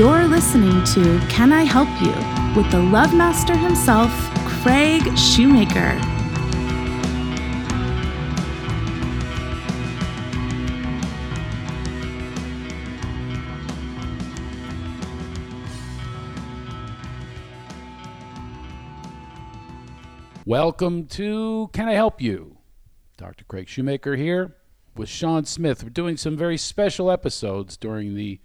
You're 0.00 0.28
listening 0.28 0.82
to 0.94 1.20
Can 1.28 1.52
I 1.52 1.64
Help 1.64 1.90
You 2.00 2.14
with 2.58 2.70
the 2.70 2.78
Love 2.78 3.12
Master 3.14 3.54
himself, 3.54 4.10
Craig 4.46 5.02
Shoemaker. 5.14 6.00
Welcome 20.46 21.08
to 21.08 21.68
Can 21.74 21.90
I 21.90 21.92
Help 21.92 22.22
You? 22.22 22.56
Dr. 23.18 23.44
Craig 23.44 23.68
Shoemaker 23.68 24.16
here 24.16 24.56
with 24.96 25.10
Sean 25.10 25.44
Smith. 25.44 25.84
We're 25.84 25.90
doing 25.90 26.16
some 26.16 26.38
very 26.38 26.56
special 26.56 27.10
episodes 27.10 27.76
during 27.76 28.14
the 28.14 28.40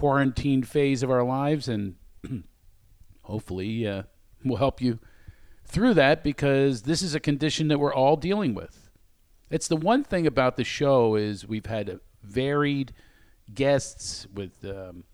quarantine 0.00 0.62
phase 0.62 1.02
of 1.02 1.10
our 1.10 1.22
lives, 1.22 1.68
and 1.68 1.94
hopefully 3.24 3.86
uh, 3.86 4.02
we'll 4.42 4.56
help 4.56 4.80
you 4.80 4.98
through 5.66 5.92
that 5.92 6.24
because 6.24 6.82
this 6.82 7.02
is 7.02 7.14
a 7.14 7.20
condition 7.20 7.68
that 7.68 7.78
we're 7.78 7.92
all 7.92 8.16
dealing 8.16 8.54
with. 8.54 8.88
It's 9.50 9.68
the 9.68 9.76
one 9.76 10.02
thing 10.02 10.26
about 10.26 10.56
the 10.56 10.64
show 10.64 11.16
is 11.16 11.46
we've 11.46 11.66
had 11.66 12.00
varied 12.22 12.94
guests 13.52 14.26
with 14.32 14.64
um, 14.64 15.04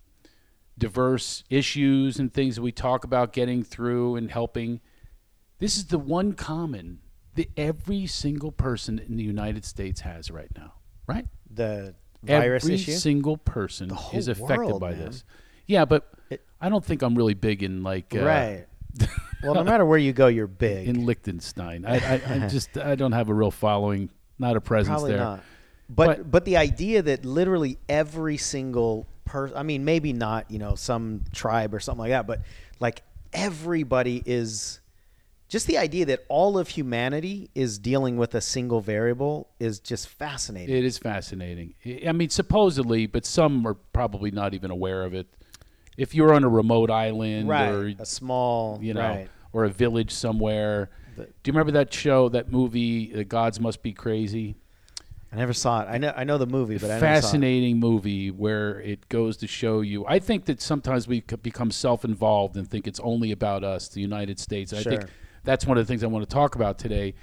diverse 0.79 1.43
issues 1.51 2.21
and 2.21 2.33
things 2.33 2.55
that 2.55 2.63
we 2.63 2.71
talk 2.71 3.03
about 3.03 3.33
getting 3.33 3.65
through 3.65 4.15
and 4.15 4.31
helping. 4.31 4.81
This 5.59 5.77
is 5.77 5.87
the 5.87 5.99
one 5.99 6.35
common 6.35 7.01
that 7.35 7.51
every 7.57 8.07
single 8.07 8.53
person 8.53 9.01
in 9.01 9.17
the 9.17 9.25
United 9.25 9.65
States 9.65 10.03
has 10.03 10.31
right 10.31 10.51
now, 10.57 10.75
right? 11.09 11.27
The 11.51 11.97
virus 12.27 12.65
every 12.65 12.75
issue. 12.77 12.93
single 12.93 13.37
person 13.37 13.91
is 14.13 14.29
affected 14.29 14.59
world, 14.59 14.81
by 14.81 14.91
man. 14.93 15.01
this. 15.07 15.25
Yeah, 15.67 15.85
but 15.85 16.11
It- 16.31 16.45
I 16.61 16.69
don't 16.69 16.85
think 16.85 17.03
I'm 17.03 17.15
really 17.15 17.35
big 17.35 17.63
in 17.63 17.83
like 17.83 18.15
uh, 18.15 18.25
right. 18.25 18.67
well, 19.43 19.55
no 19.55 19.65
matter 19.65 19.85
where 19.85 19.99
you 19.99 20.13
go, 20.13 20.27
you're 20.29 20.47
big. 20.67 20.89
in 20.89 21.05
Liechtenstein. 21.07 21.85
I, 21.85 21.97
I, 21.99 22.21
I 22.45 22.49
just 22.49 22.77
I 22.79 22.95
don't 22.95 23.13
have 23.13 23.29
a 23.29 23.35
real 23.35 23.51
following, 23.51 24.11
not 24.39 24.57
a 24.57 24.61
presence 24.61 24.93
Probably 24.95 25.11
there. 25.13 25.21
not. 25.21 25.41
But, 25.89 26.07
But- 26.19 26.31
but 26.31 26.45
the 26.45 26.57
idea 26.57 27.03
that 27.03 27.25
literally 27.25 27.79
every 27.89 28.37
single 28.39 29.07
person, 29.25 29.57
I 29.57 29.63
mean, 29.63 29.85
maybe 29.85 30.13
not, 30.13 30.51
you 30.51 30.59
know, 30.59 30.75
some 30.75 31.23
tribe 31.33 31.75
or 31.75 31.81
something 31.81 32.01
like 32.01 32.11
that, 32.11 32.27
but 32.27 32.43
like 32.81 33.03
everybody 33.33 34.23
is 34.25 34.81
just 35.49 35.67
the 35.67 35.79
idea 35.79 36.05
that 36.07 36.25
all 36.29 36.59
of 36.59 36.69
humanity 36.69 37.51
is 37.55 37.79
dealing 37.79 38.17
with 38.17 38.35
a 38.35 38.41
single 38.41 38.81
variable 38.81 39.49
is 39.61 39.79
just 39.79 40.09
fascinating. 40.09 40.75
It 40.75 40.85
is 40.85 40.99
fascinating. 40.99 41.75
I 42.07 42.13
mean, 42.13 42.31
supposedly, 42.31 43.07
but 43.07 43.25
some 43.25 43.67
are 43.67 43.75
probably 43.75 44.31
not 44.31 44.55
even 44.55 44.71
aware 44.71 45.05
of 45.05 45.15
it. 45.15 45.29
If 45.97 46.15
you're 46.15 46.35
on 46.35 46.45
a 46.45 46.49
remote 46.49 46.91
island 46.91 47.49
right. 47.49 47.69
or 47.69 47.95
a 47.99 48.07
small, 48.07 48.79
you 48.83 48.93
know, 48.93 49.01
right. 49.01 49.29
or 49.53 49.65
a 49.65 49.71
village 49.71 50.11
somewhere. 50.11 50.91
The- 51.17 51.25
Do 51.25 51.31
you 51.45 51.53
remember 51.53 51.73
that 51.73 51.95
show, 51.95 52.29
that 52.31 52.51
movie, 52.51 53.13
The 53.13 53.25
Gods 53.25 53.61
Must 53.61 53.83
Be 53.83 53.93
Crazy? 53.93 54.57
I 55.33 55.37
never 55.37 55.53
saw 55.53 55.83
it. 55.83 55.87
I 55.89 55.99
know, 55.99 56.13
I 56.17 56.25
know 56.25 56.39
the 56.39 56.47
movie, 56.47 56.79
but 56.79 56.91
I 56.91 56.95
never 56.95 57.01
saw 57.01 57.07
it. 57.07 57.15
fascinating 57.23 57.79
movie 57.79 58.31
where 58.31 58.81
it 58.81 59.09
goes 59.09 59.37
to 59.39 59.47
show 59.47 59.81
you. 59.81 60.05
I 60.07 60.19
think 60.19 60.45
that 60.47 60.61
sometimes 60.61 61.09
we 61.09 61.21
become 61.21 61.71
self-involved 61.71 62.57
and 62.57 62.69
think 62.69 62.87
it's 62.87 63.01
only 63.01 63.33
about 63.33 63.65
us, 63.65 63.89
the 63.89 64.01
United 64.01 64.39
States. 64.39 64.73
I 64.73 64.83
think 64.83 65.03
Sure. 65.03 65.11
That's 65.47 65.67
one 65.67 65.79
of 65.79 65.87
the 65.87 65.91
things 65.91 66.05
I 66.05 66.09
want 66.09 66.29
to 66.29 66.35
talk 66.35 66.55
about 66.55 66.79
today. 66.79 67.15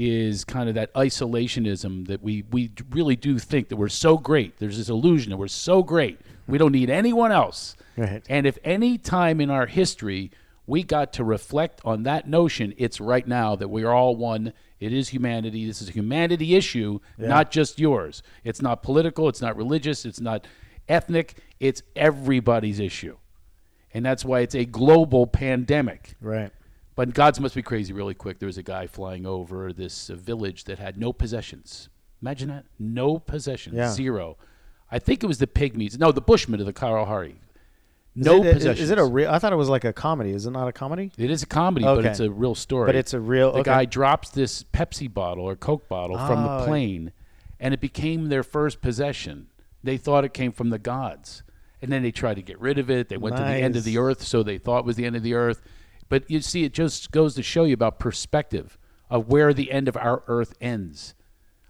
Is 0.00 0.44
kind 0.44 0.68
of 0.68 0.76
that 0.76 0.94
isolationism 0.94 2.06
that 2.06 2.22
we 2.22 2.44
we 2.52 2.70
really 2.90 3.16
do 3.16 3.36
think 3.36 3.68
that 3.70 3.76
we're 3.76 3.88
so 3.88 4.16
great. 4.16 4.56
There's 4.58 4.76
this 4.76 4.88
illusion 4.88 5.30
that 5.30 5.38
we're 5.38 5.48
so 5.48 5.82
great. 5.82 6.20
We 6.46 6.56
don't 6.56 6.70
need 6.70 6.88
anyone 6.88 7.32
else. 7.32 7.74
Right. 7.96 8.22
And 8.28 8.46
if 8.46 8.58
any 8.62 8.96
time 8.96 9.40
in 9.40 9.50
our 9.50 9.66
history 9.66 10.30
we 10.68 10.82
got 10.82 11.14
to 11.14 11.24
reflect 11.24 11.80
on 11.84 12.04
that 12.04 12.28
notion, 12.28 12.74
it's 12.76 13.00
right 13.00 13.26
now 13.26 13.56
that 13.56 13.68
we 13.68 13.82
are 13.84 13.92
all 13.92 14.14
one. 14.14 14.52
It 14.78 14.92
is 14.92 15.08
humanity. 15.08 15.66
This 15.66 15.82
is 15.82 15.88
a 15.88 15.92
humanity 15.92 16.54
issue, 16.54 17.00
not 17.16 17.50
just 17.50 17.80
yours. 17.80 18.22
It's 18.44 18.62
not 18.62 18.82
political. 18.82 19.28
It's 19.28 19.40
not 19.40 19.56
religious. 19.56 20.04
It's 20.04 20.20
not 20.20 20.46
ethnic. 20.88 21.38
It's 21.58 21.82
everybody's 21.96 22.78
issue. 22.78 23.16
And 23.94 24.04
that's 24.04 24.24
why 24.24 24.40
it's 24.40 24.54
a 24.54 24.66
global 24.66 25.26
pandemic. 25.26 26.14
Right. 26.20 26.52
But 26.98 27.14
gods 27.14 27.38
must 27.38 27.54
be 27.54 27.62
crazy 27.62 27.92
really 27.92 28.14
quick. 28.14 28.40
There 28.40 28.48
was 28.48 28.58
a 28.58 28.62
guy 28.64 28.88
flying 28.88 29.24
over 29.24 29.72
this 29.72 30.10
uh, 30.10 30.16
village 30.16 30.64
that 30.64 30.80
had 30.80 30.98
no 30.98 31.12
possessions. 31.12 31.88
Imagine 32.20 32.48
that. 32.48 32.64
No 32.76 33.20
possessions. 33.20 33.76
Yeah. 33.76 33.92
Zero. 33.92 34.36
I 34.90 34.98
think 34.98 35.22
it 35.22 35.28
was 35.28 35.38
the 35.38 35.46
pygmies. 35.46 35.96
No, 35.96 36.10
the 36.10 36.20
Bushmen 36.20 36.58
of 36.58 36.66
the 36.66 36.72
Kalahari. 36.72 37.36
No 38.16 38.40
is 38.42 38.46
it, 38.46 38.52
possessions. 38.54 38.80
Is 38.80 38.90
it 38.90 38.98
a 38.98 39.04
real? 39.04 39.30
I 39.30 39.38
thought 39.38 39.52
it 39.52 39.56
was 39.56 39.68
like 39.68 39.84
a 39.84 39.92
comedy. 39.92 40.32
Is 40.32 40.46
it 40.46 40.50
not 40.50 40.66
a 40.66 40.72
comedy? 40.72 41.12
It 41.16 41.30
is 41.30 41.44
a 41.44 41.46
comedy, 41.46 41.84
but 41.84 42.04
it's 42.04 42.18
a 42.18 42.32
real 42.32 42.56
story. 42.56 42.86
But 42.86 42.96
it's 42.96 43.14
a 43.14 43.20
real. 43.20 43.52
the 43.52 43.60
okay. 43.60 43.70
guy 43.70 43.84
drops 43.84 44.30
this 44.30 44.64
Pepsi 44.64 45.12
bottle 45.12 45.44
or 45.44 45.54
Coke 45.54 45.88
bottle 45.88 46.18
from 46.18 46.44
Oh. 46.44 46.58
the 46.58 46.66
plane, 46.66 47.12
and 47.60 47.72
it 47.72 47.80
became 47.80 48.28
their 48.28 48.42
first 48.42 48.80
possession. 48.80 49.46
They 49.84 49.98
thought 49.98 50.24
it 50.24 50.34
came 50.34 50.50
from 50.50 50.70
the 50.70 50.80
gods, 50.80 51.44
and 51.80 51.92
then 51.92 52.02
they 52.02 52.10
tried 52.10 52.34
to 52.34 52.42
get 52.42 52.60
rid 52.60 52.76
of 52.76 52.90
it. 52.90 53.08
They 53.08 53.18
went 53.18 53.36
to 53.36 53.42
the 53.42 53.50
end 53.50 53.76
of 53.76 53.84
Nice. 53.84 53.84
the 53.84 53.98
earth, 53.98 54.24
so 54.24 54.42
they 54.42 54.58
thought 54.58 54.80
it 54.80 54.84
was 54.84 54.96
the 54.96 55.04
end 55.04 55.14
of 55.14 55.22
the 55.22 55.34
earth. 55.34 55.62
But 56.08 56.30
you 56.30 56.40
see, 56.40 56.64
it 56.64 56.72
just 56.72 57.10
goes 57.10 57.34
to 57.34 57.42
show 57.42 57.64
you 57.64 57.74
about 57.74 57.98
perspective 57.98 58.78
of 59.10 59.28
where 59.28 59.52
the 59.52 59.70
end 59.72 59.88
of 59.88 59.96
our 59.96 60.22
earth 60.26 60.54
ends. 60.60 61.14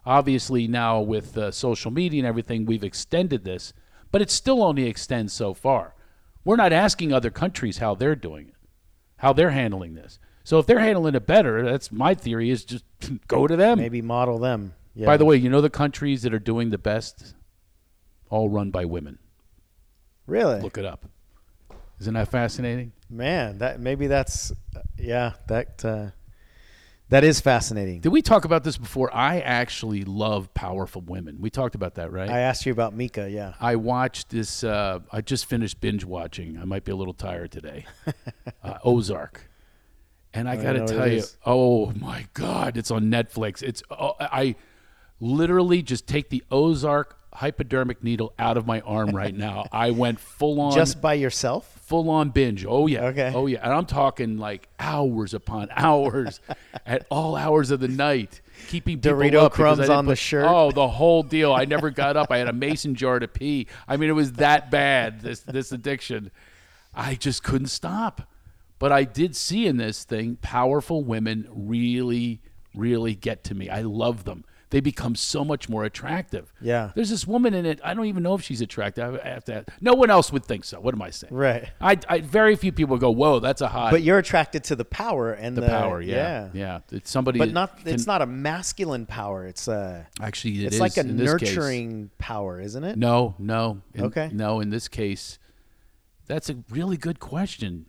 Obviously, 0.06 0.66
now 0.66 1.00
with 1.00 1.36
uh, 1.36 1.50
social 1.50 1.90
media 1.90 2.20
and 2.20 2.26
everything, 2.26 2.64
we've 2.64 2.84
extended 2.84 3.44
this, 3.44 3.72
but 4.10 4.22
it 4.22 4.30
still 4.30 4.62
only 4.62 4.84
extends 4.84 5.32
so 5.32 5.54
far. 5.54 5.94
We're 6.44 6.56
not 6.56 6.72
asking 6.72 7.12
other 7.12 7.30
countries 7.30 7.78
how 7.78 7.94
they're 7.94 8.16
doing 8.16 8.48
it 8.48 8.54
how 9.18 9.32
they're 9.32 9.50
handling 9.50 9.94
this. 9.94 10.18
So 10.42 10.58
if 10.58 10.66
they're 10.66 10.78
handling 10.78 11.14
it 11.14 11.26
better, 11.26 11.62
that's 11.62 11.92
my 11.92 12.14
theory 12.14 12.50
is 12.50 12.64
just 12.64 12.84
go 13.28 13.46
to 13.46 13.54
them. 13.54 13.78
Maybe 13.78 14.00
model 14.00 14.38
them. 14.38 14.74
Yeah. 14.94 15.06
By 15.06 15.16
the 15.16 15.24
way, 15.24 15.36
you 15.36 15.50
know 15.50 15.60
the 15.60 15.70
countries 15.70 16.22
that 16.22 16.32
are 16.32 16.38
doing 16.38 16.70
the 16.70 16.78
best, 16.78 17.34
all 18.30 18.48
run 18.48 18.70
by 18.70 18.84
women. 18.84 19.18
really, 20.26 20.60
Look 20.60 20.78
it 20.78 20.84
up. 20.84 21.04
Isn't 22.00 22.14
that 22.14 22.28
fascinating? 22.28 22.92
man, 23.10 23.58
that 23.58 23.80
maybe 23.80 24.06
that's 24.06 24.52
yeah. 24.96 25.32
That 25.46 25.84
uh, 25.84 26.10
that 27.08 27.24
is 27.24 27.40
fascinating. 27.40 28.00
Did 28.00 28.10
we 28.10 28.22
talk 28.22 28.44
about 28.44 28.64
this 28.64 28.76
before? 28.76 29.14
I 29.14 29.40
actually 29.40 30.04
love 30.04 30.52
powerful 30.54 31.02
women. 31.02 31.40
We 31.40 31.50
talked 31.50 31.74
about 31.74 31.94
that, 31.94 32.12
right? 32.12 32.28
I 32.28 32.40
asked 32.40 32.66
you 32.66 32.72
about 32.72 32.94
Mika. 32.94 33.30
Yeah. 33.30 33.54
I 33.60 33.76
watched 33.76 34.30
this. 34.30 34.62
Uh, 34.62 35.00
I 35.10 35.20
just 35.20 35.46
finished 35.46 35.80
binge 35.80 36.04
watching. 36.04 36.58
I 36.58 36.64
might 36.64 36.84
be 36.84 36.92
a 36.92 36.96
little 36.96 37.14
tired 37.14 37.50
today. 37.50 37.86
uh, 38.62 38.78
Ozark, 38.84 39.48
and 40.34 40.48
I 40.48 40.56
don't 40.56 40.64
got 40.64 40.72
to 40.86 40.94
tell 40.94 41.10
you, 41.10 41.22
oh 41.46 41.92
my 41.92 42.26
God, 42.34 42.76
it's 42.76 42.90
on 42.90 43.04
Netflix. 43.10 43.62
It's 43.62 43.82
oh, 43.90 44.14
I 44.20 44.56
literally 45.20 45.82
just 45.82 46.06
take 46.06 46.28
the 46.28 46.44
Ozark 46.50 47.17
hypodermic 47.38 48.02
needle 48.02 48.32
out 48.38 48.56
of 48.56 48.66
my 48.66 48.80
arm 48.80 49.10
right 49.10 49.34
now. 49.48 49.64
I 49.70 49.92
went 49.92 50.18
full 50.18 50.60
on 50.60 50.72
Just 50.72 51.00
by 51.00 51.14
yourself. 51.14 51.80
full 51.86 52.10
on 52.10 52.30
binge. 52.30 52.66
Oh 52.68 52.86
yeah. 52.88 53.04
Okay. 53.06 53.32
Oh 53.34 53.46
yeah. 53.46 53.60
And 53.62 53.72
I'm 53.72 53.86
talking 53.86 54.38
like 54.38 54.68
hours 54.80 55.34
upon 55.34 55.68
hours 55.76 56.40
at 56.84 57.06
all 57.10 57.36
hours 57.36 57.70
of 57.70 57.78
the 57.80 57.86
night. 57.88 58.40
Keeping 58.66 59.00
Dorito 59.00 59.44
up 59.44 59.52
crumbs 59.52 59.88
on 59.88 60.06
the 60.06 60.16
shirt. 60.16 60.46
Oh, 60.48 60.72
the 60.72 60.88
whole 60.88 61.22
deal. 61.22 61.52
I 61.52 61.64
never 61.64 61.90
got 61.90 62.16
up. 62.16 62.30
I 62.32 62.38
had 62.38 62.48
a 62.48 62.52
mason 62.52 62.96
jar 62.96 63.20
to 63.20 63.28
pee. 63.28 63.68
I 63.86 63.96
mean, 63.96 64.10
it 64.10 64.14
was 64.14 64.32
that 64.32 64.70
bad. 64.70 65.20
This 65.20 65.40
this 65.40 65.70
addiction. 65.70 66.32
I 66.92 67.14
just 67.14 67.44
couldn't 67.44 67.68
stop. 67.68 68.22
But 68.80 68.90
I 68.90 69.04
did 69.04 69.36
see 69.36 69.66
in 69.66 69.76
this 69.76 70.02
thing 70.04 70.38
powerful 70.42 71.02
women 71.04 71.48
really, 71.52 72.40
really 72.74 73.14
get 73.14 73.44
to 73.44 73.54
me. 73.54 73.68
I 73.68 73.82
love 73.82 74.24
them. 74.24 74.44
They 74.70 74.80
become 74.80 75.14
so 75.14 75.44
much 75.44 75.68
more 75.68 75.84
attractive. 75.84 76.52
Yeah. 76.60 76.90
There's 76.94 77.08
this 77.08 77.26
woman 77.26 77.54
in 77.54 77.64
it. 77.64 77.80
I 77.82 77.94
don't 77.94 78.04
even 78.04 78.22
know 78.22 78.34
if 78.34 78.42
she's 78.42 78.60
attractive. 78.60 79.18
I 79.24 79.28
have 79.28 79.44
to. 79.46 79.64
No 79.80 79.94
one 79.94 80.10
else 80.10 80.30
would 80.30 80.44
think 80.44 80.64
so. 80.64 80.78
What 80.78 80.94
am 80.94 81.00
I 81.00 81.08
saying? 81.10 81.32
Right. 81.34 81.70
I, 81.80 81.98
I 82.08 82.20
very 82.20 82.54
few 82.54 82.70
people 82.70 82.98
go, 82.98 83.10
"Whoa, 83.10 83.40
that's 83.40 83.62
a 83.62 83.68
hot." 83.68 83.92
But 83.92 84.02
you're 84.02 84.18
attracted 84.18 84.64
to 84.64 84.76
the 84.76 84.84
power 84.84 85.32
and 85.32 85.56
the 85.56 85.62
the, 85.62 85.68
power, 85.68 86.02
yeah, 86.02 86.50
yeah. 86.52 86.80
It's 86.92 87.10
somebody, 87.10 87.38
But 87.38 87.52
not. 87.52 87.78
can- 87.78 87.94
it's 87.94 88.06
not 88.06 88.20
a 88.20 88.26
masculine 88.26 89.06
power. 89.06 89.46
It's 89.46 89.68
a. 89.68 90.06
actually. 90.20 90.60
It 90.60 90.66
it's 90.66 90.74
is 90.74 90.80
like 90.80 90.98
a 90.98 91.04
nurturing 91.04 92.10
power, 92.18 92.60
isn't 92.60 92.84
it? 92.84 92.98
No, 92.98 93.34
no. 93.38 93.80
In- 93.94 94.04
Okay. 94.04 94.30
No, 94.32 94.60
in 94.60 94.68
this 94.70 94.86
case, 94.88 95.38
that's 96.26 96.50
a 96.50 96.56
really 96.70 96.96
good 96.96 97.20
question 97.20 97.86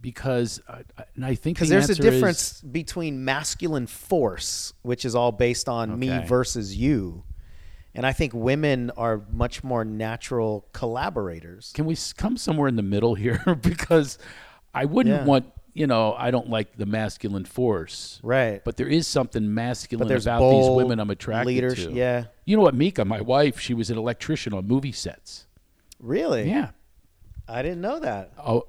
because, 0.00 0.60
I, 0.68 0.82
I- 0.96 1.04
and 1.16 1.24
I 1.24 1.34
think 1.34 1.56
Because 1.56 1.68
the 1.68 1.74
there's 1.76 1.88
a 1.88 1.92
answer 1.92 2.06
is- 2.08 2.14
difference 2.14 2.60
between 2.62 3.24
masculine 3.24 3.86
force, 3.86 4.72
which 4.82 5.04
is 5.04 5.14
all 5.14 5.32
based 5.32 5.68
on 5.68 5.98
me 5.98 6.24
versus 6.26 6.76
you, 6.76 7.24
and 7.94 8.06
I 8.06 8.12
think 8.12 8.32
women 8.34 8.90
are 8.96 9.22
much 9.32 9.64
more 9.64 9.84
natural 9.84 10.66
collaborators. 10.72 11.72
can 11.74 11.84
we 11.86 11.96
come 12.16 12.36
somewhere 12.36 12.68
in 12.68 12.76
the 12.76 12.82
middle 12.82 13.14
here? 13.14 13.42
because 13.62 14.18
I 14.74 14.84
wouldn't 14.84 15.14
Yeah. 15.14 15.24
want. 15.24 15.46
You 15.74 15.86
know, 15.86 16.12
I 16.18 16.32
don't 16.32 16.50
like 16.50 16.76
the 16.76 16.86
masculine 16.86 17.44
force, 17.44 18.18
Right. 18.24 18.64
But 18.64 18.76
there 18.76 18.88
is 18.88 19.06
something 19.06 19.54
masculine 19.54 20.10
about 20.10 20.40
bold 20.40 20.64
these 20.64 20.76
women 20.76 20.98
I'm 20.98 21.10
attracted 21.10 21.46
leaders- 21.46 21.86
to. 21.86 21.92
yeah. 21.92 22.24
You 22.46 22.56
know 22.56 22.62
what, 22.64 22.74
Mika, 22.74 23.04
my 23.04 23.20
wife, 23.20 23.60
she 23.60 23.74
was 23.74 23.88
an 23.88 23.96
electrician 23.96 24.52
on 24.54 24.66
movie 24.66 24.90
sets. 24.90 25.46
Really? 26.00 26.48
Yeah. 26.50 26.70
I 27.46 27.62
didn't 27.62 27.80
know 27.80 28.00
that. 28.00 28.32
Oh, 28.44 28.66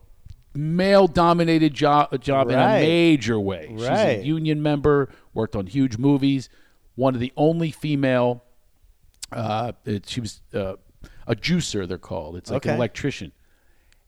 a 0.59 0.61
male-dominated 0.61 1.73
job, 1.73 2.19
job 2.21 2.49
in 2.49 2.59
a 2.59 2.67
major 2.79 3.39
way. 3.39 3.67
Right. 3.71 4.17
She's 4.17 4.23
a 4.23 4.27
union 4.27 4.61
member, 4.61 5.09
worked 5.33 5.55
on 5.55 5.67
huge 5.67 5.97
movies. 5.97 6.49
One 6.95 7.13
of 7.15 7.21
the 7.21 7.31
only 7.37 7.71
female. 7.71 8.43
Uh, 9.31 9.73
it, 9.85 10.07
she 10.07 10.19
was 10.21 10.41
uh, 10.53 10.75
a 11.27 11.35
juicer. 11.35 11.87
They're 11.87 11.97
called. 11.97 12.35
It's 12.35 12.51
like 12.51 12.65
an 12.65 12.75
electrician, 12.75 13.31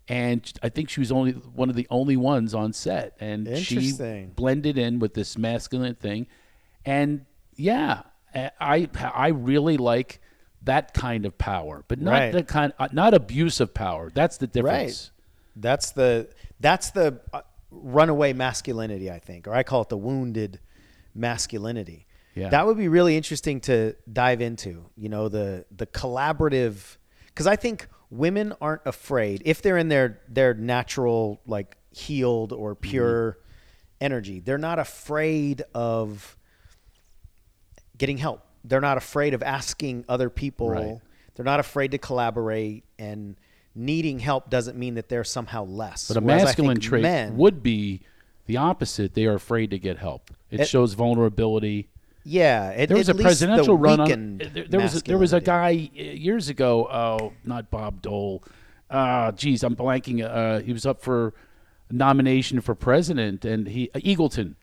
and 0.07 0.51
I 0.63 0.69
think 0.69 0.89
she 0.89 0.99
was 0.99 1.11
only 1.11 1.33
one 1.33 1.69
of 1.69 1.75
the 1.75 1.87
only 1.89 2.17
ones 2.17 2.53
on 2.53 2.73
set, 2.73 3.15
and 3.19 3.57
she 3.57 3.93
blended 4.35 4.77
in 4.77 4.99
with 4.99 5.13
this 5.13 5.37
masculine 5.37 5.95
thing, 5.95 6.27
and 6.85 7.25
yeah, 7.55 8.01
I 8.33 8.89
I 8.99 9.27
really 9.27 9.77
like 9.77 10.19
that 10.63 10.93
kind 10.93 11.25
of 11.25 11.37
power, 11.37 11.83
but 11.87 11.99
not 12.01 12.11
Right. 12.11 12.31
the 12.33 12.43
kind, 12.43 12.73
uh, 12.77 12.87
not 12.91 13.13
abusive 13.13 13.73
power. 13.73 14.11
That's 14.13 14.37
the 14.37 14.47
difference. 14.47 15.11
That's 15.55 15.91
the 15.91 16.29
that's 16.59 16.91
the 16.91 17.19
uh, 17.33 17.41
runaway 17.71 18.33
masculinity, 18.33 19.11
I 19.11 19.19
think, 19.19 19.47
or 19.47 19.53
I 19.53 19.63
call 19.63 19.81
it 19.81 19.89
the 19.89 19.97
wounded 19.97 20.59
masculinity. 21.13 22.07
Yeah. 22.35 22.49
That 22.49 22.65
would 22.65 22.77
be 22.77 22.87
really 22.87 23.17
interesting 23.17 23.59
to 23.61 23.95
dive 24.11 24.41
into. 24.41 24.85
You 24.95 25.09
know, 25.09 25.27
the 25.29 25.65
the 25.75 25.85
collaborative 25.87 26.97
because 27.27 27.47
I 27.47 27.55
think 27.57 27.87
women 28.09 28.53
aren't 28.61 28.81
afraid 28.85 29.41
if 29.45 29.61
they're 29.61 29.77
in 29.77 29.89
their 29.89 30.21
their 30.29 30.53
natural 30.53 31.41
like 31.45 31.77
healed 31.91 32.53
or 32.53 32.75
Mm-hmm. 32.75 32.89
pure 32.89 33.37
energy. 33.99 34.39
They're 34.39 34.57
not 34.57 34.79
afraid 34.79 35.63
of 35.75 36.37
getting 37.97 38.17
help. 38.17 38.45
They're 38.63 38.81
not 38.81 38.97
afraid 38.97 39.33
of 39.33 39.43
asking 39.43 40.05
other 40.07 40.29
people. 40.29 40.69
Right. 40.69 40.97
They're 41.35 41.45
not 41.45 41.59
afraid 41.59 41.91
to 41.91 41.97
collaborate 41.97 42.83
and 42.99 43.35
needing 43.75 44.19
help 44.19 44.49
doesn't 44.49 44.77
mean 44.77 44.95
that 44.95 45.09
they're 45.09 45.23
somehow 45.23 45.63
less. 45.63 46.07
But 46.07 46.17
a 46.17 46.21
Whereas 46.21 46.43
masculine 46.43 46.79
trait 46.79 47.03
men, 47.03 47.37
would 47.37 47.63
be 47.63 48.01
the 48.45 48.57
opposite. 48.57 49.13
They 49.13 49.25
are 49.25 49.35
afraid 49.35 49.71
to 49.71 49.79
get 49.79 49.97
help. 49.97 50.31
It, 50.49 50.61
It- 50.61 50.67
shows 50.67 50.93
vulnerability. 50.93 51.89
yeah, 52.23 52.69
it, 52.71 52.87
There 52.87 52.97
was 52.97 53.09
a 53.09 53.15
presidential 53.15 53.77
run 53.77 53.99
on. 54.01 54.37
There, 54.37 54.65
there 54.67 54.79
was 54.79 54.95
a, 54.97 55.03
there 55.03 55.17
was 55.17 55.33
a 55.33 55.41
guy 55.41 55.89
uh, 55.97 56.01
years 56.01 56.49
ago. 56.49 56.87
Oh, 56.91 57.33
not 57.43 57.71
Bob 57.71 58.01
Dole. 58.01 58.43
Uh, 58.89 59.31
geez, 59.31 59.63
I'm 59.63 59.75
blanking. 59.75 60.21
Uh, 60.23 60.59
he 60.61 60.73
was 60.73 60.85
up 60.85 61.01
for 61.01 61.33
nomination 61.89 62.59
for 62.61 62.75
president, 62.75 63.45
and 63.45 63.67
he 63.67 63.89
uh, 63.95 63.99
Eagleton 63.99 64.55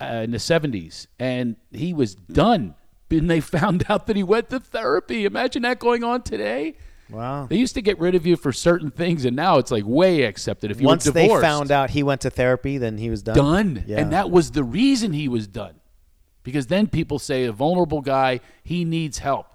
uh, 0.00 0.22
in 0.24 0.32
the 0.32 0.38
'70s, 0.38 1.06
and 1.18 1.56
he 1.70 1.92
was 1.92 2.14
done. 2.14 2.74
And 3.12 3.28
they 3.28 3.40
found 3.40 3.86
out 3.88 4.06
that 4.06 4.14
he 4.14 4.22
went 4.22 4.50
to 4.50 4.60
therapy. 4.60 5.24
Imagine 5.24 5.62
that 5.62 5.80
going 5.80 6.04
on 6.04 6.22
today. 6.22 6.76
Wow. 7.10 7.46
They 7.46 7.56
used 7.56 7.74
to 7.74 7.82
get 7.82 7.98
rid 7.98 8.14
of 8.14 8.26
you 8.26 8.36
for 8.36 8.52
certain 8.52 8.90
things, 8.90 9.24
and 9.24 9.34
now 9.36 9.58
it's 9.58 9.70
like 9.70 9.84
way 9.86 10.22
accepted. 10.22 10.70
If 10.70 10.80
you 10.80 10.86
Once 10.86 11.04
they 11.04 11.28
found 11.28 11.70
out 11.70 11.90
he 11.90 12.02
went 12.02 12.20
to 12.22 12.30
therapy, 12.30 12.78
then 12.78 12.98
he 12.98 13.10
was 13.10 13.22
done. 13.22 13.36
done. 13.36 13.84
Yeah. 13.86 14.00
And 14.00 14.12
that 14.12 14.30
was 14.30 14.52
the 14.52 14.64
reason 14.64 15.12
he 15.12 15.28
was 15.28 15.46
done. 15.46 15.74
Because 16.42 16.68
then 16.68 16.86
people 16.86 17.18
say 17.18 17.44
a 17.44 17.52
vulnerable 17.52 18.00
guy, 18.00 18.40
he 18.62 18.84
needs 18.84 19.18
help. 19.18 19.46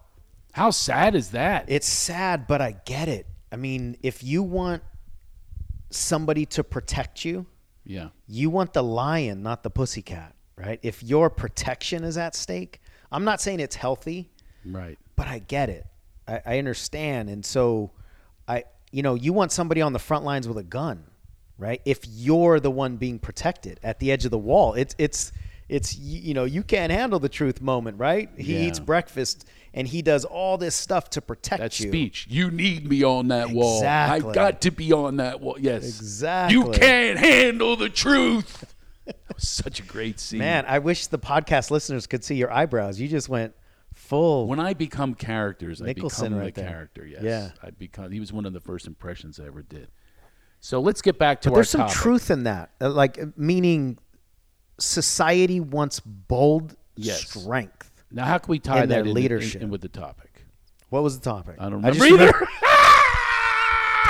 How 0.51 0.69
sad 0.69 1.15
is 1.15 1.31
that? 1.31 1.65
It's 1.67 1.87
sad, 1.87 2.47
but 2.47 2.61
I 2.61 2.77
get 2.85 3.07
it. 3.07 3.25
I 3.51 3.55
mean, 3.55 3.97
if 4.03 4.23
you 4.23 4.43
want 4.43 4.83
somebody 5.89 6.45
to 6.47 6.63
protect 6.63 7.25
you, 7.25 7.45
yeah. 7.85 8.09
you 8.27 8.49
want 8.49 8.73
the 8.73 8.83
lion, 8.83 9.43
not 9.43 9.63
the 9.63 9.69
pussycat, 9.69 10.35
right? 10.57 10.79
If 10.83 11.03
your 11.03 11.29
protection 11.29 12.03
is 12.03 12.17
at 12.17 12.35
stake, 12.35 12.81
I'm 13.11 13.23
not 13.23 13.41
saying 13.41 13.59
it's 13.59 13.75
healthy, 13.75 14.29
Right. 14.65 14.97
but 15.15 15.27
I 15.27 15.39
get 15.39 15.69
it. 15.69 15.85
I, 16.27 16.41
I 16.45 16.57
understand. 16.59 17.29
And 17.29 17.45
so 17.45 17.91
I 18.47 18.63
you 18.91 19.01
know, 19.01 19.15
you 19.15 19.33
want 19.33 19.51
somebody 19.51 19.81
on 19.81 19.93
the 19.93 19.99
front 19.99 20.23
lines 20.23 20.47
with 20.47 20.57
a 20.57 20.63
gun, 20.63 21.03
right? 21.57 21.81
If 21.85 22.01
you're 22.07 22.59
the 22.59 22.71
one 22.71 22.95
being 22.97 23.19
protected 23.19 23.79
at 23.83 23.99
the 23.99 24.11
edge 24.11 24.25
of 24.25 24.31
the 24.31 24.37
wall. 24.37 24.73
It's 24.73 24.95
it's 24.97 25.31
it's 25.67 25.97
you 25.97 26.33
know, 26.33 26.43
you 26.45 26.61
can't 26.63 26.91
handle 26.91 27.19
the 27.19 27.27
truth 27.29 27.59
moment, 27.61 27.97
right? 27.99 28.29
He 28.37 28.53
Yeah. 28.53 28.67
eats 28.67 28.79
breakfast 28.79 29.45
and 29.73 29.87
he 29.87 30.01
does 30.01 30.23
all 30.23 30.57
this 30.57 30.75
stuff 30.75 31.09
to 31.11 31.21
protect 31.21 31.61
That 31.61 31.79
you. 31.79 31.89
speech. 31.89 32.27
You 32.29 32.49
need 32.51 32.87
me 32.87 33.03
on 33.03 33.27
that 33.29 33.49
wall. 33.49 33.83
I 33.85 34.19
got 34.19 34.61
to 34.61 34.71
be 34.71 34.93
on 34.93 35.17
that 35.17 35.41
wall. 35.41 35.57
Yes. 35.59 35.83
Exactly. 35.83 36.55
You 36.57 36.69
can't 36.71 37.17
handle 37.19 37.75
the 37.75 37.89
truth. 37.89 38.73
that 39.05 39.17
was 39.33 39.47
such 39.49 39.79
a 39.79 39.83
great 39.83 40.19
scene. 40.19 40.39
Man, 40.39 40.63
I 40.67 40.79
wish 40.79 41.07
the 41.07 41.19
podcast 41.19 41.71
listeners 41.71 42.07
could 42.07 42.23
see 42.23 42.35
your 42.35 42.51
eyebrows. 42.51 42.99
You 43.01 43.07
just 43.09 43.27
went 43.27 43.53
full 44.05 44.47
when 44.47 44.59
I 44.59 44.73
become 44.73 45.13
characters, 45.15 45.81
I 45.81 45.93
become 45.93 46.33
right 46.35 46.53
the 46.53 46.61
there. 46.61 46.69
character. 46.69 47.05
Yes. 47.05 47.21
Yeah. 47.23 47.49
I 47.61 47.71
become. 47.71 48.11
He 48.11 48.19
was 48.19 48.31
one 48.33 48.45
of 48.45 48.53
the 48.53 48.59
first 48.59 48.87
impressions 48.87 49.39
I 49.39 49.45
ever 49.47 49.61
did. 49.61 49.89
So 50.59 50.79
let's 50.79 51.01
get 51.01 51.19
back 51.19 51.41
to 51.41 51.49
But 51.49 51.53
our 51.53 51.55
there's 51.57 51.69
some 51.69 51.81
topic. 51.81 51.95
truth 51.95 52.31
in 52.31 52.43
that. 52.43 52.71
Uh, 52.81 52.89
Like 52.89 53.37
meaning 53.37 53.97
society 54.79 55.59
wants 55.59 55.99
bold 55.99 56.75
Yes. 56.95 57.29
strength. 57.29 57.91
Now, 58.11 58.25
how 58.25 58.37
can 58.37 58.49
we 58.51 58.59
tie 58.59 58.83
in 58.83 58.89
that 58.89 58.95
their 58.95 59.01
in, 59.01 59.07
in- 59.09 59.13
leadership. 59.13 59.61
in 59.61 59.69
with 59.69 59.81
the 59.81 59.89
topic? 59.89 60.45
What 60.89 61.03
was 61.03 61.19
the 61.19 61.23
topic? 61.29 61.55
I 61.59 61.63
don't 61.63 61.81
remember 61.81 62.05
either. 62.05 62.15
remember- 62.17 62.39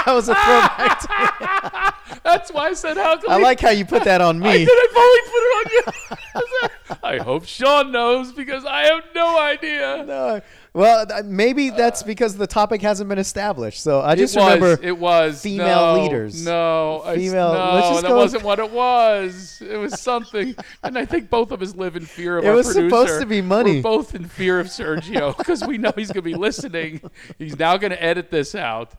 that 0.05 0.13
was 0.13 0.29
a 0.29 0.35
throwback. 0.35 0.99
to- 0.99 2.19
That's 2.23 2.51
why 2.51 2.67
I 2.69 2.73
said, 2.73 2.97
how 2.97 3.17
can 3.17 3.29
I 3.31 3.37
we 3.37 3.43
like 3.43 3.59
how 3.59 3.69
you 3.71 3.85
put 3.85 4.03
that 4.03 4.21
on 4.21 4.41
I 4.43 4.51
me. 4.53 4.65
did. 4.65 4.69
I 4.71 4.87
finally 4.93 5.21
put 5.31 5.41
it 5.41 5.51
on 5.59 6.63
you. 6.63 6.69
I 7.05 7.17
hope 7.19 7.45
Sean 7.45 7.91
knows 7.91 8.31
because 8.33 8.65
I 8.65 8.85
have 8.85 9.03
no 9.13 9.39
idea. 9.39 10.03
No. 10.07 10.41
Well, 10.73 11.05
th- 11.05 11.23
maybe 11.23 11.69
that's 11.69 12.01
uh, 12.01 12.07
because 12.07 12.35
the 12.35 12.47
topic 12.47 12.81
hasn't 12.81 13.07
been 13.07 13.19
established. 13.19 13.81
So 13.81 14.01
I 14.01 14.15
just 14.15 14.35
it 14.35 14.39
was, 14.39 14.53
remember 14.55 14.83
it 14.83 14.97
was 14.97 15.41
female 15.41 15.95
no, 15.95 16.03
leaders. 16.03 16.43
No, 16.43 17.03
I 17.05 17.15
Female- 17.15 17.53
No, 17.53 17.73
let's 17.75 17.89
just 17.89 18.01
that 18.01 18.07
go- 18.09 18.15
wasn't 18.17 18.43
what 18.43 18.59
it 18.59 18.71
was. 18.71 19.61
It 19.61 19.77
was 19.77 20.01
something, 20.01 20.55
and 20.83 20.97
I 20.97 21.05
think 21.05 21.29
both 21.29 21.51
of 21.51 21.61
us 21.61 21.75
live 21.75 21.95
in 21.95 22.05
fear 22.05 22.39
of 22.39 22.45
It 22.45 22.51
was 22.51 22.73
supposed 22.73 23.21
to 23.21 23.25
be 23.25 23.41
money. 23.41 23.75
We're 23.75 23.83
both 23.83 24.15
in 24.15 24.25
fear 24.25 24.59
of 24.59 24.67
Sergio 24.67 25.37
because 25.37 25.65
we 25.65 25.77
know 25.77 25.93
he's 25.95 26.07
going 26.07 26.23
to 26.23 26.29
be 26.29 26.35
listening. 26.35 27.01
He's 27.37 27.57
now 27.57 27.77
going 27.77 27.91
to 27.91 28.03
edit 28.03 28.31
this 28.31 28.55
out. 28.55 28.91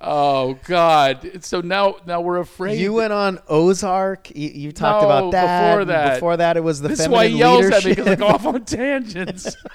Oh 0.00 0.56
God! 0.64 1.42
So 1.44 1.60
now, 1.60 1.96
now 2.06 2.20
we're 2.20 2.38
afraid. 2.38 2.78
you 2.78 2.92
went 2.92 3.12
on 3.12 3.40
Ozark. 3.48 4.30
You, 4.34 4.48
you 4.48 4.72
talked 4.72 5.02
No, 5.02 5.08
about 5.08 5.32
that. 5.32 5.70
before 5.72 5.84
that. 5.86 6.14
Before 6.14 6.36
that, 6.36 6.56
it 6.56 6.60
was 6.62 6.80
the 6.80 6.88
this 6.88 7.00
is 7.00 7.08
why 7.08 7.26
he 7.26 7.36
yells 7.38 7.64
leadership. 7.64 7.78
at 7.78 7.84
me 7.84 7.90
because 7.94 8.06
I 8.06 8.14
go 8.14 8.26
off 8.28 8.46
on 8.46 8.64
tangents. 8.64 9.56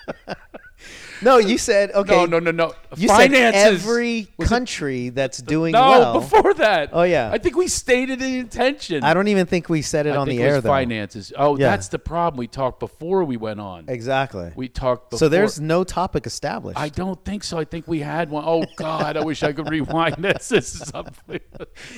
no, 1.21 1.37
you 1.37 1.57
said 1.57 1.91
okay. 1.91 2.15
No, 2.15 2.25
no, 2.25 2.39
no, 2.39 2.51
no. 2.51 2.73
You 2.95 3.07
Finances. 3.07 3.61
said 3.61 3.73
every 3.73 4.27
country 4.41 5.09
that's 5.09 5.39
doing 5.41 5.71
no, 5.73 5.81
well. 5.89 6.13
before 6.19 6.53
that. 6.55 6.89
Oh, 6.93 7.03
yeah. 7.03 7.29
I 7.31 7.37
think 7.37 7.55
we 7.55 7.67
stated 7.67 8.19
the 8.19 8.37
intention. 8.39 9.03
I 9.03 9.13
don't 9.13 9.27
even 9.27 9.45
think 9.45 9.69
we 9.69 9.81
said 9.81 10.05
it 10.05 10.11
I 10.11 10.17
on 10.17 10.27
think 10.27 10.37
the 10.39 10.43
it 10.43 10.47
was 10.47 10.55
air 10.55 10.61
though. 10.61 10.69
finances. 10.69 11.33
Oh, 11.35 11.57
Yeah. 11.57 11.69
that's 11.71 11.87
the 11.87 11.99
problem. 11.99 12.37
We 12.39 12.47
talked 12.47 12.79
before 12.79 13.23
we 13.23 13.37
went 13.37 13.59
on. 13.59 13.85
Exactly. 13.87 14.51
We 14.55 14.67
talked 14.67 15.09
before. 15.11 15.19
so 15.19 15.29
there's 15.29 15.59
no 15.59 15.83
topic 15.83 16.25
established. 16.25 16.79
I 16.79 16.89
don't 16.89 17.23
think 17.25 17.43
so. 17.43 17.57
I 17.57 17.65
think 17.65 17.87
we 17.87 17.99
had 17.99 18.29
one. 18.29 18.43
Oh 18.45 18.65
God, 18.75 19.17
I 19.17 19.23
wish 19.23 19.43
I 19.43 19.53
could 19.53 19.69
rewind 19.69 20.15
this. 20.23 20.49
This 20.49 20.75
is 20.75 20.87
something. 20.87 21.39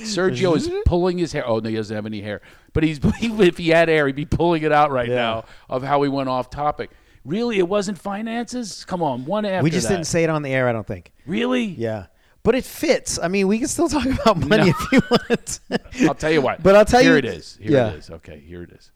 Sergio 0.02 0.56
is 0.56 0.70
pulling 0.86 1.18
his 1.18 1.32
hair. 1.32 1.46
Oh 1.46 1.58
no, 1.58 1.68
he 1.68 1.76
doesn't 1.76 1.94
have 1.94 2.06
any 2.06 2.20
hair. 2.20 2.40
But 2.72 2.84
he's 2.84 3.00
if 3.20 3.58
he 3.58 3.68
had 3.68 3.88
hair, 3.88 4.06
he'd 4.06 4.16
be 4.16 4.24
pulling 4.24 4.62
it 4.62 4.72
out 4.72 4.90
right 4.90 5.08
Yeah. 5.08 5.14
now 5.14 5.44
of 5.68 5.82
how 5.82 5.98
we 5.98 6.08
went 6.08 6.28
off 6.28 6.50
topic. 6.50 6.90
Really, 7.26 7.58
it 7.58 7.68
wasn't 7.68 7.98
finances. 7.98 8.84
Come 8.84 9.02
on, 9.02 9.24
one 9.24 9.44
after 9.44 9.64
we 9.64 9.70
just 9.70 9.88
that. 9.88 9.94
didn't 9.96 10.06
say 10.06 10.22
it 10.22 10.30
on 10.30 10.42
the 10.42 10.50
air. 10.54 10.68
I 10.68 10.72
don't 10.72 10.86
think. 10.86 11.12
Really? 11.26 11.64
Yeah, 11.64 12.06
but 12.44 12.54
it 12.54 12.64
fits. 12.64 13.18
I 13.20 13.26
mean, 13.26 13.48
we 13.48 13.58
can 13.58 13.66
still 13.66 13.88
talk 13.88 14.06
about 14.06 14.36
money 14.38 14.70
No. 14.70 14.74
if 14.78 14.92
you 14.92 15.00
want. 15.10 15.60
I'll 16.08 16.14
tell 16.14 16.30
you 16.30 16.40
what. 16.40 16.62
But 16.62 16.76
I'll 16.76 16.84
tell 16.84 17.02
you- 17.02 17.08
here 17.08 17.18
it 17.18 17.24
is. 17.24 17.58
Here 17.60 17.72
yeah. 17.72 17.88
it 17.88 17.96
is. 17.96 18.10
Okay, 18.10 18.38
here 18.46 18.62
it 18.62 18.70
is. 18.70 18.92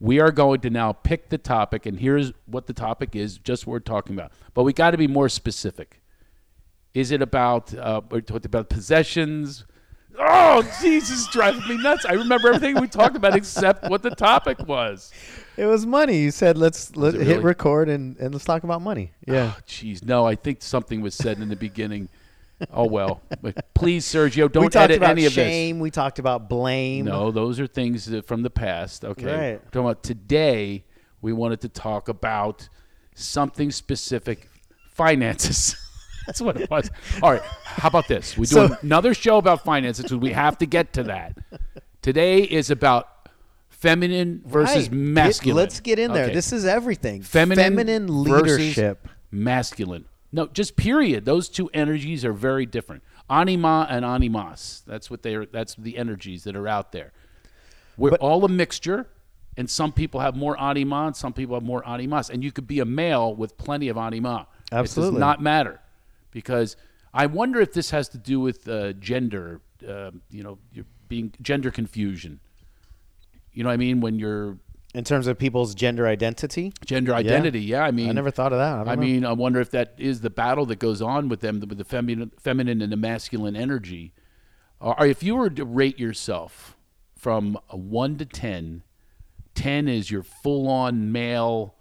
We 0.00 0.18
are 0.20 0.30
going 0.30 0.60
to 0.60 0.70
now 0.70 0.92
pick 0.92 1.28
the 1.28 1.36
topic, 1.38 1.84
and 1.84 1.98
here's 1.98 2.32
what 2.46 2.66
the 2.66 2.72
topic 2.72 3.14
is. 3.14 3.36
Just 3.36 3.66
what 3.66 3.72
we're 3.72 3.80
talking 3.80 4.14
about, 4.16 4.32
but 4.54 4.62
we 4.62 4.72
got 4.72 4.92
to 4.92 4.96
be 4.96 5.08
more 5.08 5.28
specific. 5.28 6.00
Is 6.94 7.10
it 7.10 7.20
about 7.20 7.74
uh, 7.74 8.00
we're 8.10 8.22
talking 8.22 8.46
about 8.46 8.70
possessions? 8.70 9.66
Oh, 10.18 10.68
Jesus, 10.80 11.28
driving 11.28 11.68
me 11.68 11.82
nuts! 11.82 12.06
I 12.06 12.12
remember 12.14 12.48
everything 12.48 12.80
we 12.80 12.88
talked 12.88 13.14
about 13.16 13.36
except 13.36 13.90
what 13.90 14.02
the 14.02 14.10
topic 14.10 14.58
was. 14.66 15.12
It 15.58 15.66
was 15.66 15.84
money. 15.84 16.18
You 16.18 16.30
said 16.30 16.56
let's 16.56 16.94
let, 16.96 17.14
it 17.14 17.20
hit 17.22 17.28
really? 17.28 17.42
record 17.42 17.88
and, 17.88 18.16
and 18.18 18.32
let's 18.32 18.44
talk 18.44 18.62
about 18.62 18.80
money. 18.80 19.12
Oh, 19.28 19.32
yeah. 19.32 19.52
Oh, 19.56 19.60
Jeez, 19.66 20.04
no, 20.04 20.24
I 20.24 20.36
think 20.36 20.62
something 20.62 21.00
was 21.00 21.14
said 21.14 21.38
in 21.38 21.48
the 21.48 21.56
beginning. 21.56 22.08
Oh 22.72 22.86
well, 22.86 23.20
but 23.40 23.72
please, 23.74 24.04
Sergio, 24.04 24.50
don't 24.50 24.64
we 24.64 24.68
talked 24.68 24.84
edit 24.84 24.96
about 24.98 25.10
any 25.10 25.26
of 25.26 25.34
this. 25.34 25.44
shame. 25.44 25.78
We 25.78 25.90
talked 25.92 26.18
about 26.18 26.48
blame. 26.48 27.04
No, 27.04 27.30
those 27.30 27.60
are 27.60 27.66
things 27.68 28.06
that- 28.06 28.26
from 28.26 28.42
the 28.42 28.50
past. 28.50 29.04
Okay. 29.04 29.26
Right. 29.26 29.52
We're 29.64 29.70
talking 29.70 29.80
about 29.82 30.02
today, 30.02 30.84
we 31.20 31.32
wanted 31.32 31.60
to 31.62 31.68
talk 31.68 32.08
about 32.08 32.68
something 33.14 33.70
specific 33.70 34.48
finances. 34.92 35.76
That's 36.26 36.40
what 36.40 36.60
it 36.60 36.68
was. 36.68 36.90
All 37.22 37.32
right. 37.32 37.42
How 37.64 37.88
about 37.88 38.06
this? 38.08 38.36
We 38.36 38.46
do 38.46 38.54
So- 38.54 38.76
another 38.82 39.14
show 39.14 39.38
about 39.38 39.64
finances 39.64 40.02
because 40.04 40.18
we 40.18 40.32
have 40.32 40.58
to 40.58 40.66
get 40.66 40.92
to 40.94 41.04
that. 41.04 41.38
Today 42.02 42.42
is 42.42 42.70
about 42.70 43.17
feminine 43.78 44.42
versus 44.44 44.74
Right. 44.74 44.90
Get- 44.90 44.92
masculine. 44.92 45.56
let's 45.56 45.80
get 45.80 45.98
in 45.98 46.12
there. 46.12 46.24
Okay. 46.26 46.34
This 46.34 46.52
is 46.52 46.64
everything. 46.64 47.22
feminine, 47.22 48.06
versus 48.06 48.10
leadership. 48.10 49.08
masculine. 49.30 50.04
No, 50.32 50.46
just 50.46 50.76
period. 50.76 51.24
Those 51.24 51.48
two 51.48 51.70
energies 51.72 52.24
are 52.24 52.32
very 52.34 52.66
different. 52.66 53.02
Anima 53.30 53.86
and 53.88 54.04
animus. 54.04 54.82
That's 54.86 55.10
what 55.10 55.22
they 55.22 55.34
are. 55.36 55.46
That's 55.46 55.74
the 55.76 55.96
energies 55.96 56.44
that 56.44 56.54
are 56.56 56.68
out 56.68 56.92
there. 56.92 57.12
We're 57.96 58.10
all 58.16 58.44
a 58.44 58.48
mixture, 58.48 59.06
and 59.56 59.68
some 59.70 59.92
people 59.92 60.20
have 60.20 60.36
more 60.36 60.60
anima, 60.60 61.06
and 61.06 61.16
some 61.16 61.32
people 61.32 61.54
have 61.56 61.62
more 61.64 61.86
animus. 61.88 62.28
And 62.30 62.44
you 62.44 62.52
could 62.52 62.66
be 62.66 62.80
a 62.80 62.84
male 62.84 63.34
with 63.34 63.56
plenty 63.56 63.88
of 63.88 63.96
anima. 63.96 64.46
It 64.70 64.74
Absolutely. 64.74 65.14
does 65.14 65.20
not 65.20 65.40
matter, 65.42 65.80
because 66.30 66.76
I 67.14 67.26
wonder 67.26 67.60
if 67.60 67.72
this 67.72 67.90
has 67.90 68.08
to 68.10 68.18
do 68.18 68.38
with 68.40 68.68
uh, 68.68 68.92
gender. 68.94 69.60
Uh, 69.86 70.10
you 70.30 70.42
know, 70.42 70.58
you're 70.72 70.84
being 71.08 71.32
gender 71.40 71.70
confusion. 71.70 72.40
You 73.58 73.64
know 73.64 73.70
what 73.70 73.74
I 73.74 73.78
mean? 73.78 74.00
When 74.00 74.20
you're 74.20 74.56
In 74.94 75.02
terms 75.02 75.26
of 75.26 75.36
people's 75.36 75.74
gender 75.74 76.06
identity, 76.06 76.72
gender 76.86 77.12
identity. 77.12 77.60
Yeah, 77.60 77.82
I 77.82 77.90
mean, 77.90 78.08
I 78.08 78.12
never 78.12 78.30
thought 78.30 78.52
of 78.52 78.58
that. 78.60 78.86
I, 78.86 78.92
I 78.92 78.96
mean, 78.96 79.24
I 79.24 79.32
wonder 79.32 79.60
if 79.60 79.72
that 79.72 79.94
is 79.98 80.20
the 80.20 80.30
battle 80.30 80.64
that 80.66 80.78
goes 80.78 81.02
on 81.02 81.28
with 81.28 81.40
them, 81.40 81.58
with 81.58 81.76
the 81.76 81.84
feminine, 81.84 82.30
feminine 82.38 82.80
and 82.80 82.92
the 82.92 82.96
masculine 82.96 83.56
energy. 83.56 84.12
Or 84.78 85.04
if 85.04 85.24
you 85.24 85.34
were 85.34 85.50
to 85.50 85.64
rate 85.64 85.98
yourself 85.98 86.76
from 87.16 87.58
a 87.68 87.76
one 87.76 88.16
to 88.18 88.24
10, 88.24 88.84
10 89.56 89.88
is 89.88 90.08
your 90.08 90.22
full 90.22 90.68
on 90.68 91.10
male, 91.10 91.74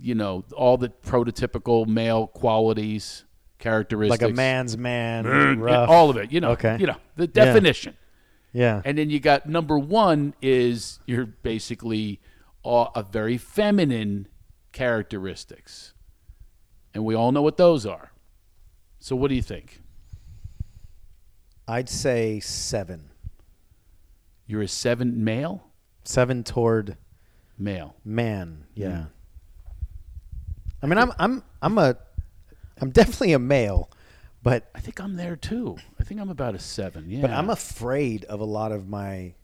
you 0.00 0.14
know, 0.14 0.42
all 0.56 0.78
the 0.78 0.88
prototypical 0.88 1.86
male 1.86 2.26
qualities, 2.28 3.26
characteristics. 3.58 4.22
like 4.22 4.30
a 4.30 4.34
man's 4.34 4.78
man, 4.78 5.26
Yeah, 5.26 5.54
rough. 5.58 5.90
all 5.90 6.08
of 6.08 6.16
it, 6.16 6.32
you 6.32 6.40
know, 6.40 6.52
Okay. 6.52 6.78
you 6.80 6.86
know, 6.86 6.96
the 7.16 7.26
definition. 7.26 7.92
yeah. 7.92 8.04
And 8.84 8.98
then 8.98 9.10
you 9.10 9.20
got 9.20 9.48
number 9.48 9.78
one 9.78 10.34
is 10.40 11.00
you're 11.06 11.26
basically 11.26 12.20
a, 12.64 12.86
a 12.96 13.02
very 13.02 13.36
feminine 13.36 14.28
characteristics. 14.72 15.92
And 16.94 17.04
we 17.04 17.14
all 17.14 17.32
know 17.32 17.42
what 17.42 17.56
those 17.56 17.84
are. 17.86 18.12
So 18.98 19.14
what 19.14 19.28
do 19.28 19.34
you 19.34 19.42
think? 19.42 19.82
I'd 21.66 21.88
say 21.88 22.40
seven. 22.40 23.10
You're 24.46 24.62
a 24.62 24.68
seven 24.68 25.22
male? 25.22 25.64
Seven 26.04 26.42
toward 26.42 26.96
Male. 27.58 27.94
man. 28.04 28.64
Yeah. 28.74 28.88
Mm. 28.88 29.08
I 30.82 30.86
mean, 30.86 30.98
I'm 30.98 31.12
I'm 31.18 31.42
I'm 31.60 31.76
a 31.76 31.96
I'm 32.80 32.90
definitely 32.90 33.32
a 33.32 33.38
male, 33.38 33.90
but 34.42 34.70
I 34.74 34.80
think 34.80 35.00
I'm 35.00 35.16
there 35.16 35.36
too. 35.36 35.76
I 36.00 36.04
think 36.04 36.20
I'm 36.20 36.30
about 36.30 36.54
a 36.54 36.58
seven. 36.58 37.10
Yeah. 37.10 37.22
but 37.22 37.30
I'm 37.30 37.50
afraid 37.50 38.24
of 38.26 38.40
a 38.40 38.44
lot 38.44 38.72
of 38.72 38.88
my 38.88 39.34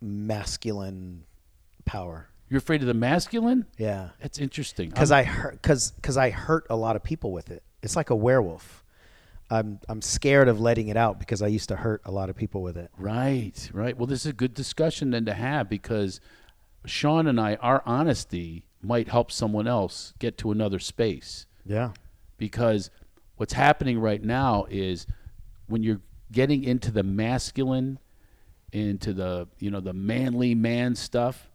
masculine 0.00 1.24
power. 1.84 2.28
You're 2.48 2.58
afraid 2.58 2.80
of 2.80 2.86
the 2.86 2.94
masculine? 2.94 3.66
Yeah. 3.76 4.10
That's 4.20 4.38
interesting. 4.38 4.90
Because 4.90 5.10
I'm- 5.10 5.24
hurt 5.26 5.60
because 5.62 5.90
because 5.92 6.16
I 6.16 6.30
hurt 6.30 6.66
a 6.70 6.76
lot 6.76 6.96
of 6.96 7.02
people 7.02 7.32
with 7.32 7.50
it. 7.50 7.62
It's 7.82 7.96
like 7.96 8.10
a 8.10 8.14
werewolf. 8.16 8.84
I'm 9.50 9.78
I'm 9.88 10.02
scared 10.02 10.48
of 10.48 10.60
letting 10.60 10.88
it 10.88 10.96
out 10.96 11.18
because 11.18 11.42
I 11.42 11.46
used 11.48 11.68
to 11.68 11.76
hurt 11.76 12.02
a 12.04 12.10
lot 12.10 12.30
of 12.30 12.36
people 12.36 12.62
with 12.62 12.76
it. 12.76 12.90
Right, 12.98 13.70
right. 13.72 13.96
Well, 13.96 14.06
this 14.06 14.20
is 14.20 14.26
a 14.26 14.32
good 14.32 14.54
discussion 14.54 15.10
then 15.10 15.24
to 15.26 15.34
have 15.34 15.68
because 15.68 16.20
Sean 16.84 17.26
and 17.26 17.40
I, 17.40 17.56
our 17.56 17.82
honesty 17.86 18.64
might 18.82 19.08
help 19.08 19.30
someone 19.32 19.66
else 19.66 20.14
get 20.18 20.38
to 20.38 20.50
another 20.52 20.78
space. 20.78 21.46
Yeah. 21.64 21.90
because 22.38 22.90
what's 23.36 23.52
happening 23.52 23.98
right 23.98 24.22
now 24.22 24.66
is 24.70 25.06
when 25.68 25.82
you're 25.82 26.00
getting 26.32 26.64
into 26.64 26.90
the 26.90 27.02
masculine 27.02 27.98
into 28.72 29.12
the 29.12 29.46
you 29.58 29.70
know 29.70 29.80
the 29.80 29.92
manly 29.92 30.54
man 30.54 30.94
stuff 30.94 31.50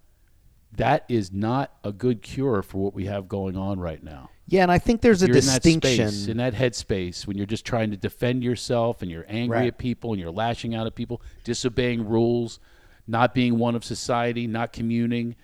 that 0.77 1.03
is 1.09 1.31
not 1.33 1.73
a 1.83 1.91
good 1.91 2.21
cure 2.21 2.61
for 2.61 2.77
what 2.77 2.93
we 2.93 3.05
have 3.05 3.27
going 3.27 3.57
on 3.57 3.77
right 3.79 4.01
now 4.01 4.29
Yeah, 4.47 4.61
and 4.63 4.71
I 4.71 4.77
think 4.79 5.01
there's 5.01 5.21
a 5.21 5.27
you're 5.27 5.35
distinction. 5.35 5.91
in 5.91 5.99
that 5.99 6.13
space 6.13 6.27
in 6.27 6.37
that 6.37 6.53
headspace 6.53 7.27
when 7.27 7.35
you're 7.37 7.45
just 7.45 7.65
trying 7.65 7.91
to 7.91 7.97
defend 7.97 8.43
yourself 8.43 9.01
and 9.01 9.11
you're 9.11 9.25
angry 9.27 9.57
Right. 9.57 9.67
at 9.67 9.77
people 9.77 10.11
and 10.13 10.21
you're 10.21 10.31
lashing 10.31 10.73
out 10.73 10.87
at 10.87 10.95
people 10.95 11.21
disobeying 11.43 12.07
rules 12.07 12.59
not 13.07 13.33
being 13.33 13.57
one 13.57 13.75
of 13.75 13.83
society 13.83 14.47
not 14.47 14.71
communing 14.71 15.35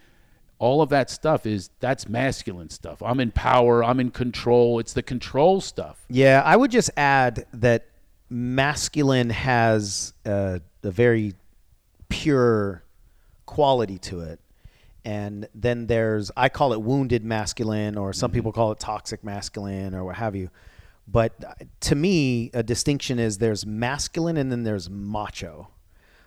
all 0.60 0.82
of 0.82 0.90
that 0.90 1.10
stuff 1.10 1.46
is 1.46 1.70
that's 1.80 2.10
masculine 2.10 2.70
stuff 2.70 3.02
i'm 3.04 3.20
in 3.20 3.32
power 3.32 3.84
i'm 3.84 4.00
in 4.00 4.10
control 4.10 4.80
it's 4.80 4.94
the 4.94 5.04
control 5.04 5.62
stuff 5.62 6.04
Yeah, 6.10 6.42
I 6.44 6.56
would 6.56 6.72
just 6.72 6.90
add 6.98 7.46
that 7.54 7.86
masculine 8.30 9.30
has 9.30 10.14
a, 10.26 10.62
a 10.84 10.92
very 10.92 11.34
pure 12.10 12.84
quality 13.46 13.98
to 14.00 14.22
it. 14.22 14.40
And 15.06 15.48
then 15.56 15.88
there's, 15.88 16.32
I 16.36 16.50
call 16.50 16.74
it 16.74 16.82
wounded 16.82 17.24
masculine, 17.24 17.98
or 17.98 18.12
some 18.12 18.32
people 18.32 18.52
call 18.52 18.74
it 18.74 18.80
toxic 18.80 19.24
masculine, 19.24 19.96
or 19.96 20.04
what 20.04 20.18
have 20.18 20.36
you. 20.36 20.50
But 21.08 21.32
uh, 21.46 21.54
to 21.82 21.96
me, 21.96 22.52
a 22.54 22.62
distinction 22.62 23.18
is 23.18 23.38
there's 23.38 23.66
masculine 23.66 24.36
and 24.36 24.52
then 24.52 24.64
there's 24.64 24.90
macho. 24.90 25.70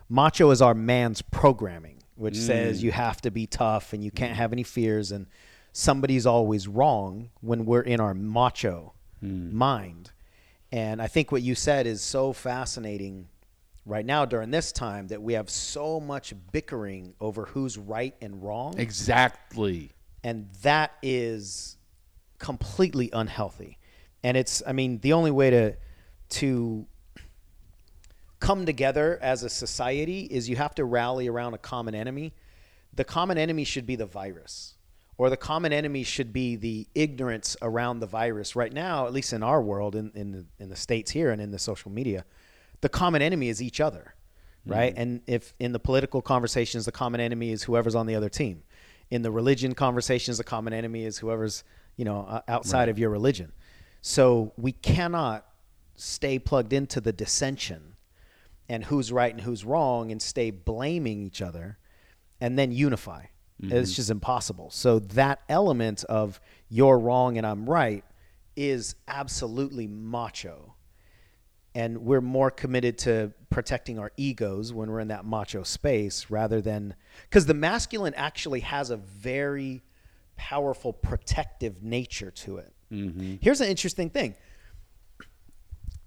Macho 0.09 0.51
is 0.51 0.63
our 0.63 0.75
man's 0.75 1.21
programming, 1.21 2.00
which 2.21 2.37
says 2.37 2.83
you 2.83 2.91
mm. 2.91 2.95
have 2.95 3.21
to 3.23 3.31
be 3.31 3.47
tough 3.47 3.95
and 3.95 4.05
you 4.05 4.11
can't 4.11 4.37
have 4.37 4.53
any 4.53 4.63
fears, 4.63 5.11
and 5.11 5.27
somebody's 5.73 6.27
always 6.27 6.69
wrong 6.69 7.31
when 7.41 7.65
we're 7.65 7.81
in 7.81 7.99
our 7.99 8.13
macho 8.13 8.93
hmm. 9.21 9.57
mind. 9.57 10.11
And 10.71 11.01
I 11.01 11.07
think 11.07 11.33
what 11.33 11.41
you 11.41 11.55
said 11.55 11.87
is 11.87 12.03
so 12.03 12.35
fascinating 12.35 13.29
right 13.87 14.05
now 14.05 14.27
during 14.27 14.51
this 14.51 14.71
time 14.71 15.09
that 15.09 15.23
we 15.23 15.33
have 15.33 15.49
so 15.49 15.99
much 15.99 16.35
bickering 16.53 17.15
over 17.21 17.47
who's 17.47 17.79
right 17.79 18.15
and 18.21 18.43
wrong. 18.43 18.79
exactly 18.79 19.91
And 20.23 20.49
that 20.63 20.93
is 21.03 21.79
completely 22.39 23.09
unhealthy. 23.15 23.79
And 24.23 24.37
it's, 24.37 24.63
I 24.67 24.73
mean, 24.73 24.99
the 24.99 25.15
only 25.15 25.31
way 25.31 25.51
to, 25.51 25.77
to 26.29 26.87
come 28.41 28.67
together 28.67 29.19
as 29.23 29.43
a 29.43 29.49
society 29.49 30.23
is 30.23 30.49
you 30.49 30.57
have 30.57 30.75
to 30.75 30.85
rally 30.85 31.29
around 31.29 31.55
a 31.55 31.59
common 31.59 31.95
enemy. 31.95 32.33
The 32.95 33.05
common 33.05 33.39
enemy 33.39 33.65
should 33.65 33.87
be 33.87 33.97
the 33.97 34.07
virus, 34.07 34.75
or 35.19 35.31
the 35.31 35.37
common 35.37 35.73
enemy 35.73 36.03
should 36.03 36.33
be 36.33 36.57
the 36.57 36.89
ignorance 36.95 37.57
around 37.63 38.01
the 38.01 38.07
virus. 38.07 38.57
Right 38.57 38.73
now, 38.73 39.07
at 39.07 39.13
least 39.13 39.33
in 39.33 39.43
our 39.43 39.63
world, 39.63 39.95
in, 39.95 40.11
in, 40.15 40.33
the, 40.33 40.47
in 40.59 40.69
the 40.71 40.77
states 40.77 41.11
here 41.11 41.31
and 41.31 41.41
in 41.41 41.51
the 41.51 41.59
social 41.59 41.91
media, 41.91 42.25
the 42.81 42.89
common 42.89 43.23
enemy 43.23 43.49
is 43.49 43.63
each 43.63 43.81
other, 43.81 44.15
mm. 44.67 44.73
right? 44.73 44.95
And 44.97 45.21
if 45.27 45.55
in 45.61 45.73
the 45.73 45.79
political 45.79 46.23
conversations, 46.23 46.87
the 46.87 46.93
common 46.93 47.21
enemy 47.21 47.53
is 47.53 47.63
whoever's 47.63 47.95
on 47.95 48.07
the 48.07 48.15
other 48.15 48.31
team. 48.31 48.63
In 49.11 49.23
the 49.23 49.31
religion 49.31 49.75
conversations, 49.75 50.39
the 50.39 50.45
common 50.45 50.73
enemy 50.73 51.05
is 51.05 51.19
whoever's 51.19 51.63
you 51.97 52.05
know 52.05 52.43
outside 52.49 52.89
of 52.89 52.99
your 52.99 53.11
religion. 53.11 53.53
So 54.01 54.53
we 54.57 54.73
cannot 54.73 55.47
stay 55.97 56.39
plugged 56.39 56.73
into 56.73 57.01
the 57.01 57.13
dissension 57.13 57.90
and 58.71 58.85
who's 58.85 59.11
right 59.11 59.33
and 59.35 59.41
who's 59.41 59.65
wrong 59.65 60.13
and 60.13 60.23
stay 60.23 60.53
blaming 60.53 61.21
each 61.21 61.43
other 61.43 61.77
and 62.41 62.57
then 62.57 62.71
unify. 62.71 63.25
Mm-hmm. 63.61 63.77
It's 63.77 63.93
just 63.93 64.11
impossible. 64.11 64.71
So 64.71 65.01
that 65.01 65.41
element 65.49 66.05
of 66.05 66.41
you're 66.69 66.97
wrong 66.97 67.37
and 67.37 67.45
I'm 67.45 67.69
right 67.69 68.05
is 68.55 68.95
absolutely 69.09 69.89
macho. 69.89 70.77
And 71.75 71.99
we're 71.99 72.21
more 72.21 72.53
committed 72.53 72.97
to 72.99 73.33
protecting 73.51 73.99
our 73.99 74.13
egos 74.17 74.73
when 74.73 74.89
we're 74.89 75.01
in 75.01 75.09
that 75.09 75.25
macho 75.25 75.65
space 75.65 76.31
rather 76.31 76.61
than 76.61 76.95
because 77.25 77.47
the 77.47 77.55
masculine 77.55 78.15
actually 78.15 78.61
has 78.61 78.91
a 78.91 78.97
very 78.97 79.83
powerful 80.37 80.93
protective 80.93 81.83
nature 81.83 82.31
to 82.31 82.59
it. 82.59 82.73
Mm-hmm. 82.93 83.37
Here's 83.41 83.61
an 83.61 83.69
interesting 83.69 84.11
thing 84.11 84.37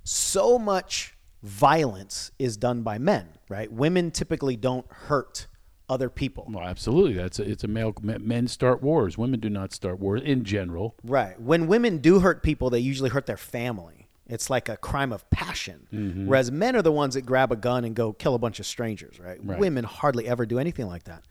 so 0.05 0.57
much 0.57 1.12
violence 1.43 2.31
is 2.39 2.57
done 2.57 2.81
by 2.81 2.97
men, 2.97 3.27
right? 3.49 3.71
Women 3.71 4.09
typically 4.11 4.55
don't 4.55 4.85
hurt 4.89 5.47
other 5.89 6.09
people. 6.09 6.47
well 6.49 6.63
absolutely 6.63 7.13
that's 7.13 7.39
a, 7.39 7.43
it's 7.43 7.63
a 7.65 7.67
male 7.67 7.93
men 8.01 8.47
start 8.47 8.81
wars 8.81 9.17
women 9.17 9.37
do 9.37 9.49
not 9.49 9.73
start 9.73 9.99
wars 9.99 10.21
in 10.23 10.43
general 10.45 10.95
Right. 11.03 11.39
When 11.39 11.67
women 11.67 11.97
do 11.97 12.21
hurt 12.21 12.41
people, 12.41 12.69
they 12.69 12.79
usually 12.79 13.09
hurt 13.09 13.25
their 13.25 13.37
family. 13.37 14.07
It's 14.25 14.49
like 14.49 14.69
a 14.69 14.77
crime 14.77 15.11
of 15.11 15.29
passion. 15.29 15.87
Mm-hmm. 15.93 16.25
Whereas 16.27 16.49
men 16.51 16.77
are 16.77 16.81
the 16.81 16.91
ones 16.91 17.15
that 17.15 17.23
grab 17.23 17.51
a 17.51 17.57
gun 17.57 17.83
and 17.83 17.93
go 17.93 18.13
kill 18.13 18.33
a 18.33 18.39
bunch 18.39 18.59
of 18.61 18.65
strangers, 18.65 19.19
right? 19.19 19.37
Right. 19.43 19.59
Women 19.59 19.83
hardly 19.83 20.25
ever 20.27 20.45
do 20.45 20.57
anything 20.57 20.87
like 20.87 21.03
that. 21.03 21.25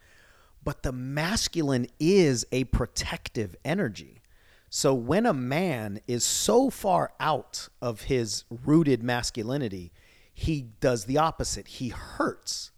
But 0.62 0.82
the 0.82 0.92
masculine 0.92 1.86
is 1.98 2.44
a 2.52 2.64
protective 2.64 3.56
energy. 3.64 4.20
So 4.68 4.92
when 4.92 5.24
a 5.26 5.34
man 5.34 6.00
is 6.06 6.24
so 6.24 6.68
far 6.70 7.14
out 7.18 7.68
of 7.80 8.02
his 8.02 8.44
rooted 8.50 9.02
masculinity, 9.02 9.92
he 10.32 10.62
does 10.80 11.04
the 11.04 11.18
opposite. 11.18 11.66
He 11.68 11.88
hurts 11.88 12.70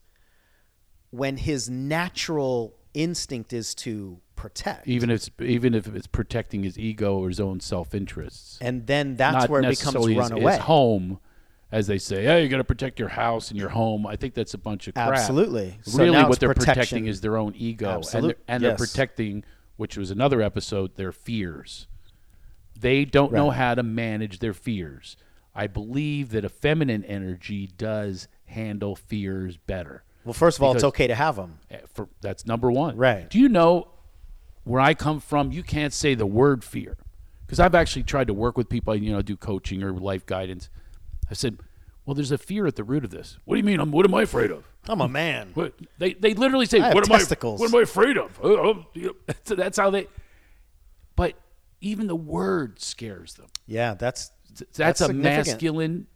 when 1.10 1.36
his 1.36 1.70
natural 1.70 2.74
instinct 2.92 3.52
is 3.52 3.74
to 3.74 4.20
protect. 4.36 4.86
even 4.86 5.10
if 5.10 5.16
it's, 5.16 5.30
even 5.40 5.74
if 5.74 5.86
it's 5.86 6.06
protecting 6.06 6.64
his 6.64 6.78
ego 6.78 7.16
or 7.18 7.28
his 7.28 7.40
own 7.40 7.60
self-interests 7.60 8.58
and 8.60 8.86
then 8.86 9.16
that's 9.16 9.34
not 9.34 9.48
where 9.48 9.62
it 9.62 9.68
becomes 9.68 10.06
his, 10.06 10.16
run 10.16 10.32
away. 10.32 10.52
his 10.52 10.60
home 10.62 11.18
as 11.72 11.86
they 11.86 11.98
say 11.98 12.24
hey 12.24 12.42
you 12.42 12.48
got 12.48 12.58
to 12.58 12.64
protect 12.64 12.98
your 12.98 13.08
house 13.08 13.50
and 13.50 13.58
your 13.58 13.70
home 13.70 14.06
i 14.06 14.16
think 14.16 14.34
that's 14.34 14.54
a 14.54 14.58
bunch 14.58 14.86
of 14.86 14.94
crap 14.94 15.12
Absolutely. 15.12 15.78
So 15.82 15.98
really 15.98 16.24
what 16.24 16.40
they're 16.40 16.48
protection. 16.52 16.74
protecting 16.74 17.06
is 17.06 17.20
their 17.20 17.36
own 17.36 17.54
ego 17.56 18.02
and, 18.12 18.28
they're, 18.28 18.36
and 18.48 18.62
they're 18.62 18.76
protecting 18.76 19.44
which 19.76 19.96
was 19.96 20.10
another 20.10 20.42
episode 20.42 20.96
their 20.96 21.12
fears 21.12 21.86
they 22.78 23.04
don't 23.04 23.32
know 23.32 23.50
how 23.50 23.74
to 23.74 23.82
manage 23.82 24.40
their 24.40 24.54
fears 24.54 25.16
I 25.54 25.66
believe 25.66 26.30
that 26.30 26.44
a 26.44 26.48
feminine 26.48 27.04
energy 27.04 27.68
does 27.76 28.28
handle 28.46 28.96
fears 28.96 29.56
better. 29.56 30.02
Well, 30.24 30.32
first 30.32 30.58
of 30.58 30.62
all, 30.64 30.74
it's 30.74 30.84
okay 30.84 31.06
to 31.06 31.14
have 31.14 31.36
them. 31.36 31.58
Eh, 31.70 31.78
For 31.92 32.08
that's 32.20 32.46
number 32.46 32.72
one. 32.72 32.96
Right. 32.96 33.28
Do 33.28 33.38
you 33.38 33.48
know 33.48 33.88
where 34.64 34.80
I 34.80 34.94
come 34.94 35.20
from? 35.20 35.52
You 35.52 35.62
can't 35.62 35.92
say 35.92 36.14
the 36.14 36.26
word 36.26 36.64
fear 36.64 36.96
because 37.46 37.60
I've 37.60 37.74
actually 37.74 38.04
tried 38.04 38.28
to 38.28 38.34
work 38.34 38.56
with 38.56 38.68
people. 38.68 38.96
You 38.96 39.12
know, 39.12 39.22
do 39.22 39.36
coaching 39.36 39.82
or 39.82 39.92
life 39.92 40.24
guidance. 40.24 40.70
I 41.30 41.34
said, 41.34 41.58
"Well, 42.04 42.14
there's 42.14 42.32
a 42.32 42.38
fear 42.38 42.66
at 42.66 42.76
the 42.76 42.84
root 42.84 43.04
of 43.04 43.10
this. 43.10 43.38
What 43.44 43.56
do 43.56 43.58
you 43.58 43.64
mean? 43.64 43.80
I'm, 43.80 43.92
what 43.92 44.06
am 44.06 44.14
I 44.14 44.22
afraid 44.22 44.50
of? 44.50 44.64
I'm 44.88 45.00
a 45.00 45.08
man. 45.08 45.50
What 45.54 45.74
they 45.98 46.14
they 46.14 46.34
literally 46.34 46.66
say, 46.66 46.80
"What 46.80 47.06
am. 47.06 47.12
I? 47.12 47.18
What 47.60 47.72
am 47.72 47.76
I 47.78 47.82
afraid 47.82 48.16
of?" 48.16 48.40
Uh, 48.42 48.48
know, 48.48 48.86
so 49.44 49.54
that's 49.54 49.78
how 49.78 49.90
they. 49.90 50.06
But 51.16 51.34
even 51.80 52.06
the 52.06 52.16
word 52.16 52.80
scares 52.80 53.34
them. 53.34 53.46
Yeah, 53.66 53.94
that's 53.94 54.30
That's, 54.58 54.76
That's 54.76 55.00
a 55.00 55.12
masculine. 55.12 56.06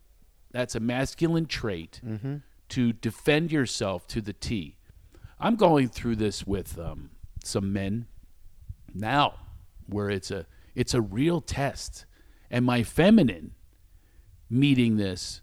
That's 0.50 0.74
a 0.74 0.80
masculine 0.80 1.46
trait 1.46 2.00
Mm-hmm. 2.04 2.36
to 2.70 2.92
defend 2.92 3.52
yourself 3.52 4.06
to 4.08 4.20
the 4.20 4.32
T. 4.32 4.76
I'm 5.40 5.56
going 5.56 5.88
through 5.88 6.16
this 6.16 6.46
with 6.46 6.78
um, 6.78 7.10
some 7.44 7.72
men 7.72 8.06
now, 8.94 9.34
where 9.86 10.10
it's 10.10 10.30
a 10.30 10.46
it's 10.74 10.94
a 10.94 11.00
real 11.00 11.40
test, 11.40 12.06
and 12.50 12.64
my 12.64 12.82
feminine 12.82 13.52
meeting 14.50 14.96
this 14.96 15.40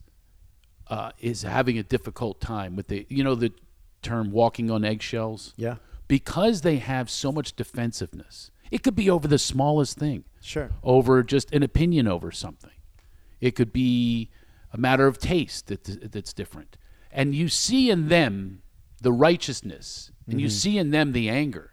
uh, 0.88 1.12
is 1.20 1.44
having 1.44 1.78
a 1.78 1.84
difficult 1.84 2.42
time 2.42 2.75
with 2.75 2.88
the 2.88 3.06
you 3.10 3.24
know 3.24 3.36
the 3.36 3.52
term 4.02 4.32
walking 4.32 4.70
on 4.70 4.84
eggshells 4.86 5.54
yeah, 5.58 5.75
because 6.08 6.62
they 6.62 6.78
have 6.78 7.10
so 7.10 7.32
much 7.32 7.56
defensiveness. 7.56 8.52
It 8.72 8.84
could 8.84 8.96
be 8.96 9.10
over 9.10 9.28
the 9.28 9.38
smallest 9.40 9.98
thing 9.98 10.25
sure. 10.42 10.72
over 10.84 11.24
just 11.24 11.52
an 11.54 11.64
opinion 11.64 12.08
over 12.08 12.32
something. 12.32 12.72
It 13.42 13.56
could 13.56 13.72
be 13.74 14.30
a 14.72 14.77
matter 14.77 15.08
of 15.08 15.20
taste 15.20 15.68
that, 15.68 16.12
that's 16.12 16.34
different. 16.34 16.77
And 17.12 17.34
you 17.34 17.48
see 17.48 17.89
in 17.89 18.10
them 18.10 18.62
the 19.01 19.12
righteousness, 19.12 20.12
and 20.27 20.42
you 20.42 20.48
mm-hmm. 20.48 20.54
see 20.54 20.77
in 20.77 20.92
them 20.92 21.12
the 21.12 21.30
anger. 21.30 21.72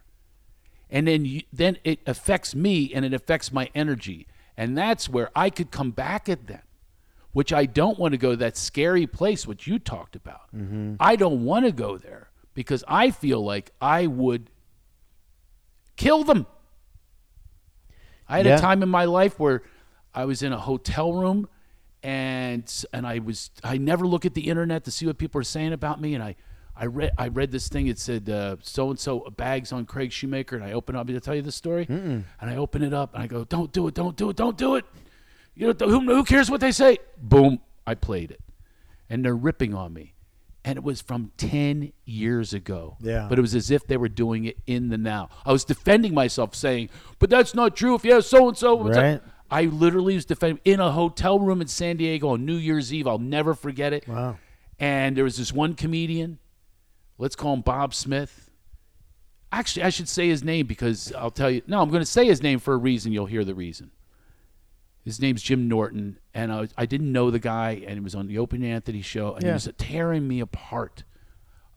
And 0.91 1.09
then 1.09 1.25
you, 1.25 1.43
then 1.53 1.79
it 1.85 2.01
affects 2.07 2.55
me 2.55 2.93
and 2.95 3.05
it 3.05 3.15
affects 3.15 3.51
my 3.51 3.71
energy. 3.75 4.27
And 4.57 4.77
that's 4.77 5.09
where 5.09 5.31
I 5.35 5.49
could 5.49 5.71
come 5.71 5.91
back 5.91 6.29
at 6.29 6.47
them, 6.47 6.61
which 7.33 7.53
I 7.53 7.65
don't 7.65 7.99
want 7.99 8.13
to 8.13 8.19
go 8.19 8.37
that 8.37 8.57
scary 8.59 9.07
place 9.07 9.47
which 9.47 9.67
you 9.67 9.79
talked 9.79 10.15
about. 10.15 10.55
Mm-hmm. 10.55 10.97
I 11.01 11.17
don't 11.17 11.45
want 11.45 11.65
to 11.65 11.73
go 11.73 11.97
there 11.97 12.29
because 12.53 12.85
I 12.87 13.11
feel 13.11 13.43
like 13.43 13.73
I 13.81 14.07
would 14.07 14.51
kill 15.97 16.25
them. 16.25 16.47
I 18.29 18.37
had 18.39 18.47
Yeah. 18.47 18.57
a 18.57 18.61
time 18.61 18.83
in 18.83 18.89
my 18.89 19.07
life 19.07 19.41
where 19.41 19.63
I 20.15 20.25
was 20.25 20.43
in 20.43 20.53
a 20.53 20.59
hotel 20.59 21.13
room 21.13 21.49
and 22.03 22.85
and 22.93 23.07
I 23.07 23.21
was 23.21 23.51
I 23.63 23.79
never 23.79 24.07
look 24.07 24.27
at 24.27 24.35
the 24.35 24.49
internet 24.49 24.85
to 24.85 24.91
see 24.91 25.07
what 25.07 25.19
people 25.19 25.41
are 25.41 25.45
saying 25.45 25.73
about 25.73 26.01
me 26.01 26.15
and 26.15 26.23
I 26.23 26.35
I 26.77 26.87
read 26.87 27.13
I 27.17 27.29
read 27.29 27.51
this 27.53 27.69
thing 27.69 27.87
it 27.87 27.99
said 27.99 28.27
so 28.63 28.91
and 28.91 28.99
so 28.99 29.21
bags 29.37 29.73
on 29.73 29.87
Craig 29.87 30.13
Shoemaker 30.13 30.57
and 30.57 30.65
I 30.65 30.73
open 30.73 30.97
up 30.97 31.09
I 31.09 31.19
tell 31.19 31.35
you 31.35 31.43
the 31.43 31.53
story? 31.53 31.87
And 31.89 32.25
I 32.41 32.57
open 32.57 32.83
it 32.83 32.93
up 32.93 33.15
and 33.15 33.23
I 33.23 33.27
go 33.27 33.45
don't 33.45 33.73
do 33.73 33.87
it 33.89 33.95
don't 33.95 34.17
do 34.17 34.31
it 34.31 34.37
don't 34.37 34.57
do 34.57 34.77
it! 34.77 34.85
You 35.55 35.75
know 35.79 35.87
who, 35.87 36.01
who 36.01 36.25
cares 36.25 36.51
what 36.51 36.61
they 36.61 36.73
say? 36.73 36.99
Boom 37.19 37.61
I 37.87 37.95
played 37.95 38.31
it. 38.31 38.41
And 39.11 39.25
they're 39.25 39.37
ripping 39.37 39.75
on 39.75 39.93
me. 39.93 40.15
And 40.65 40.77
it 40.77 40.85
was 40.85 41.03
from 41.03 41.33
10 41.37 41.93
years 42.05 42.55
ago. 42.55 42.97
Yeah. 43.01 43.27
but 43.29 43.37
it 43.37 43.43
was 43.43 43.55
as 43.55 43.71
if 43.71 43.87
they 43.87 43.97
were 43.97 44.09
doing 44.09 44.45
it 44.45 44.59
in 44.67 44.89
the 44.89 44.97
now. 44.97 45.29
I 45.45 45.53
was 45.53 45.65
defending 45.65 46.15
myself 46.15 46.55
saying 46.55 46.89
but 47.19 47.31
that's 47.31 47.55
not 47.55 47.77
true. 47.77 47.95
If 47.95 48.05
you 48.05 48.15
have 48.15 48.25
so 48.25 48.49
and 48.49 48.57
so 48.57 48.81
Right. 48.81 49.23
I 49.53 49.65
literally 49.65 50.15
was 50.15 50.25
defending 50.25 50.61
in 50.65 50.81
a 50.81 50.91
hotel 50.91 51.39
room 51.39 51.61
in 51.61 51.69
San 51.69 51.99
Diego 51.99 52.31
on 52.31 52.47
New 52.47 52.57
Year's 52.57 52.93
Eve. 52.93 53.07
I'll 53.07 53.19
never 53.19 53.53
forget 53.53 53.93
it. 53.93 54.09
Wow. 54.09 54.39
And 54.79 55.15
there 55.15 55.25
was 55.25 55.37
this 55.37 55.53
one 55.53 55.75
comedian, 55.75 56.39
let's 57.19 57.37
call 57.37 57.53
him 57.53 57.61
Bob 57.61 57.95
Smith. 57.95 58.51
Actually, 59.53 59.83
I 59.83 59.91
should 59.91 60.09
say 60.09 60.29
his 60.29 60.43
name 60.43 60.67
because 60.67 61.13
I'll 61.13 61.31
tell 61.31 61.51
you. 61.51 61.61
No, 61.67 61.83
I'm 61.83 61.91
going 61.91 62.01
to 62.01 62.07
say 62.07 62.25
his 62.25 62.43
name 62.43 62.59
for 62.59 62.73
a 62.73 62.79
reason. 62.79 63.13
You'll 63.13 63.27
hear 63.27 63.45
the 63.45 63.55
reason. 63.55 63.91
His 65.05 65.21
name's 65.21 65.43
Jim 65.43 65.69
Norton, 65.69 66.19
and 66.33 66.51
I, 66.51 66.61
was, 66.61 66.75
I 66.79 66.87
didn't 66.87 67.13
know 67.13 67.31
the 67.31 67.39
guy, 67.39 67.83
and 67.87 67.95
he 67.95 68.01
was 68.01 68.15
on 68.15 68.29
the 68.29 68.39
Opie 68.39 68.57
and 68.57 68.65
Anthony 68.65 69.03
show, 69.03 69.35
and 69.35 69.45
he 69.45 69.51
was 69.51 69.69
tearing 69.77 70.27
me 70.27 70.41
apart 70.41 71.05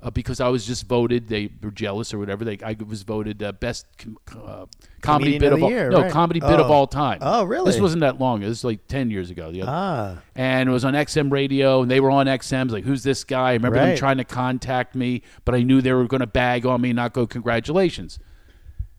uh, 0.06 0.12
because 0.12 0.40
I 0.40 0.48
was 0.50 0.66
just 0.66 0.88
voted. 0.88 1.28
They 1.28 1.50
were 1.62 1.72
jealous 1.72 2.14
or 2.14 2.20
whatever. 2.20 2.46
They 2.46 2.58
I 2.64 2.78
was 2.88 3.02
voted 3.04 3.42
uh, 3.44 3.52
best 3.54 3.88
com- 3.98 4.18
uh, 4.32 4.66
comedy 5.02 5.32
Comedian 5.34 5.40
bit 5.40 5.54
of 5.54 5.64
all 5.64 5.70
year, 5.70 5.90
no 5.90 6.04
right. 6.04 6.12
comedy 6.12 6.40
bit 6.40 6.60
of 6.60 6.70
Oh. 6.70 6.74
all 6.74 6.88
time. 6.88 7.18
Oh, 7.22 7.44
really? 7.44 7.72
This 7.72 7.82
wasn't 7.82 8.02
that 8.02 8.20
long. 8.20 8.44
It 8.44 8.48
was 8.48 8.64
like 8.64 8.88
ten 8.88 9.10
years 9.10 9.30
ago. 9.32 9.52
The 9.52 9.64
other, 9.64 9.72
Ah, 9.74 10.22
and 10.36 10.70
it 10.70 10.72
was 10.72 10.86
on 10.86 10.94
XM 10.94 11.32
radio, 11.32 11.82
and 11.82 11.90
they 11.92 12.00
were 12.00 12.12
on 12.12 12.28
XM's. 12.28 12.72
Like, 12.72 12.84
who's 12.86 13.04
this 13.04 13.24
guy? 13.24 13.50
I 13.50 13.54
remember 13.54 13.78
them 13.80 13.98
trying 13.98 14.18
to 14.18 14.24
contact 14.24 14.96
me, 14.96 15.24
but 15.44 15.56
I 15.56 15.64
knew 15.64 15.82
they 15.82 15.92
were 15.94 16.06
going 16.08 16.22
to 16.22 16.28
bag 16.28 16.66
on 16.66 16.82
me, 16.82 16.92
and 16.92 16.96
not 16.98 17.12
go 17.14 17.26
congratulations. 17.28 18.20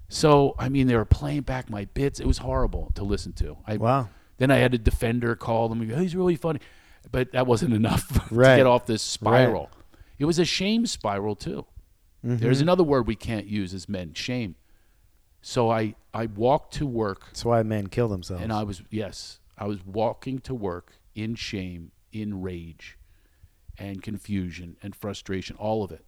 So 0.08 0.54
I 0.58 0.68
mean, 0.68 0.86
they 0.86 0.96
were 0.96 1.04
playing 1.04 1.42
back 1.42 1.70
my 1.70 1.86
bits. 1.86 2.20
It 2.20 2.26
was 2.26 2.38
horrible 2.38 2.92
to 2.94 3.04
listen 3.04 3.32
to. 3.34 3.56
I, 3.66 3.76
Wow. 3.76 4.08
Then 4.38 4.50
I 4.50 4.56
had 4.58 4.74
a 4.74 4.78
defender 4.78 5.34
call 5.34 5.68
them. 5.70 5.80
and 5.80 5.90
He's 6.00 6.14
really 6.14 6.36
funny, 6.36 6.60
but 7.10 7.32
that 7.32 7.46
wasn't 7.46 7.72
enough 7.72 8.06
to 8.28 8.34
get 8.34 8.66
off 8.66 8.84
this 8.86 9.02
spiral. 9.02 9.70
It 10.18 10.24
was 10.24 10.38
a 10.38 10.44
shame 10.44 10.86
spiral 10.86 11.36
too. 11.36 11.66
Mm-hmm. 12.24 12.36
There's 12.36 12.60
another 12.60 12.82
word 12.84 13.06
we 13.06 13.16
can't 13.16 13.46
use 13.46 13.72
as 13.74 13.88
men: 13.88 14.12
shame. 14.14 14.56
So 15.42 15.70
I 15.70 15.94
I 16.12 16.26
walked 16.26 16.74
to 16.74 16.86
work 16.86 17.26
that's 17.26 17.44
why 17.44 17.62
men 17.62 17.86
kill 17.88 18.08
themselves. 18.08 18.42
and 18.42 18.52
I 18.52 18.62
was 18.64 18.82
yes, 18.90 19.40
I 19.58 19.66
was 19.66 19.84
walking 19.84 20.38
to 20.40 20.54
work 20.54 20.94
in 21.14 21.34
shame, 21.34 21.92
in 22.12 22.42
rage, 22.42 22.98
and 23.78 24.02
confusion 24.02 24.76
and 24.82 24.94
frustration, 24.96 25.56
all 25.56 25.84
of 25.84 25.92
it. 25.92 26.04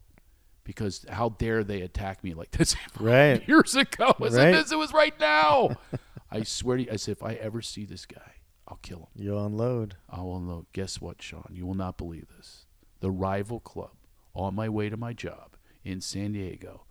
Because 0.64 1.06
how 1.08 1.30
dare 1.30 1.64
they 1.64 1.80
attack 1.80 2.22
me 2.22 2.34
like 2.34 2.50
this 2.50 2.76
Right. 3.00 3.46
years 3.48 3.74
ago? 3.74 4.14
As 4.22 4.34
Right. 4.34 4.48
it, 4.48 4.52
this 4.52 4.74
was 4.74 4.92
right 4.92 5.18
now. 5.18 5.76
I 6.30 6.42
swear 6.42 6.76
to 6.76 6.82
you, 6.84 6.90
I 6.92 6.96
said, 6.96 7.12
if 7.12 7.22
I 7.22 7.34
ever 7.34 7.62
see 7.62 7.86
this 7.86 8.04
guy, 8.04 8.32
I'll 8.66 8.78
kill 8.82 8.98
him. 8.98 9.06
You'll 9.24 9.42
unload. 9.46 9.96
I 10.10 10.20
will 10.20 10.36
unload. 10.36 10.66
Guess 10.74 11.00
what, 11.00 11.22
Sean? 11.22 11.48
You 11.50 11.64
will 11.64 11.72
not 11.74 11.96
believe 11.96 12.26
this. 12.36 12.66
The 13.00 13.10
rival 13.10 13.60
club, 13.60 13.92
on 14.38 14.54
my 14.54 14.68
way 14.68 14.88
to 14.88 14.96
my 14.96 15.12
job 15.12 15.56
in 15.84 16.00
San 16.00 16.32
Diego, 16.32 16.82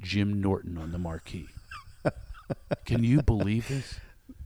Jim 0.00 0.40
Norton 0.40 0.78
on 0.78 0.92
the 0.92 0.98
marquee. 0.98 1.48
Can 2.84 3.02
you 3.02 3.22
believe 3.22 3.68
this? 3.68 3.98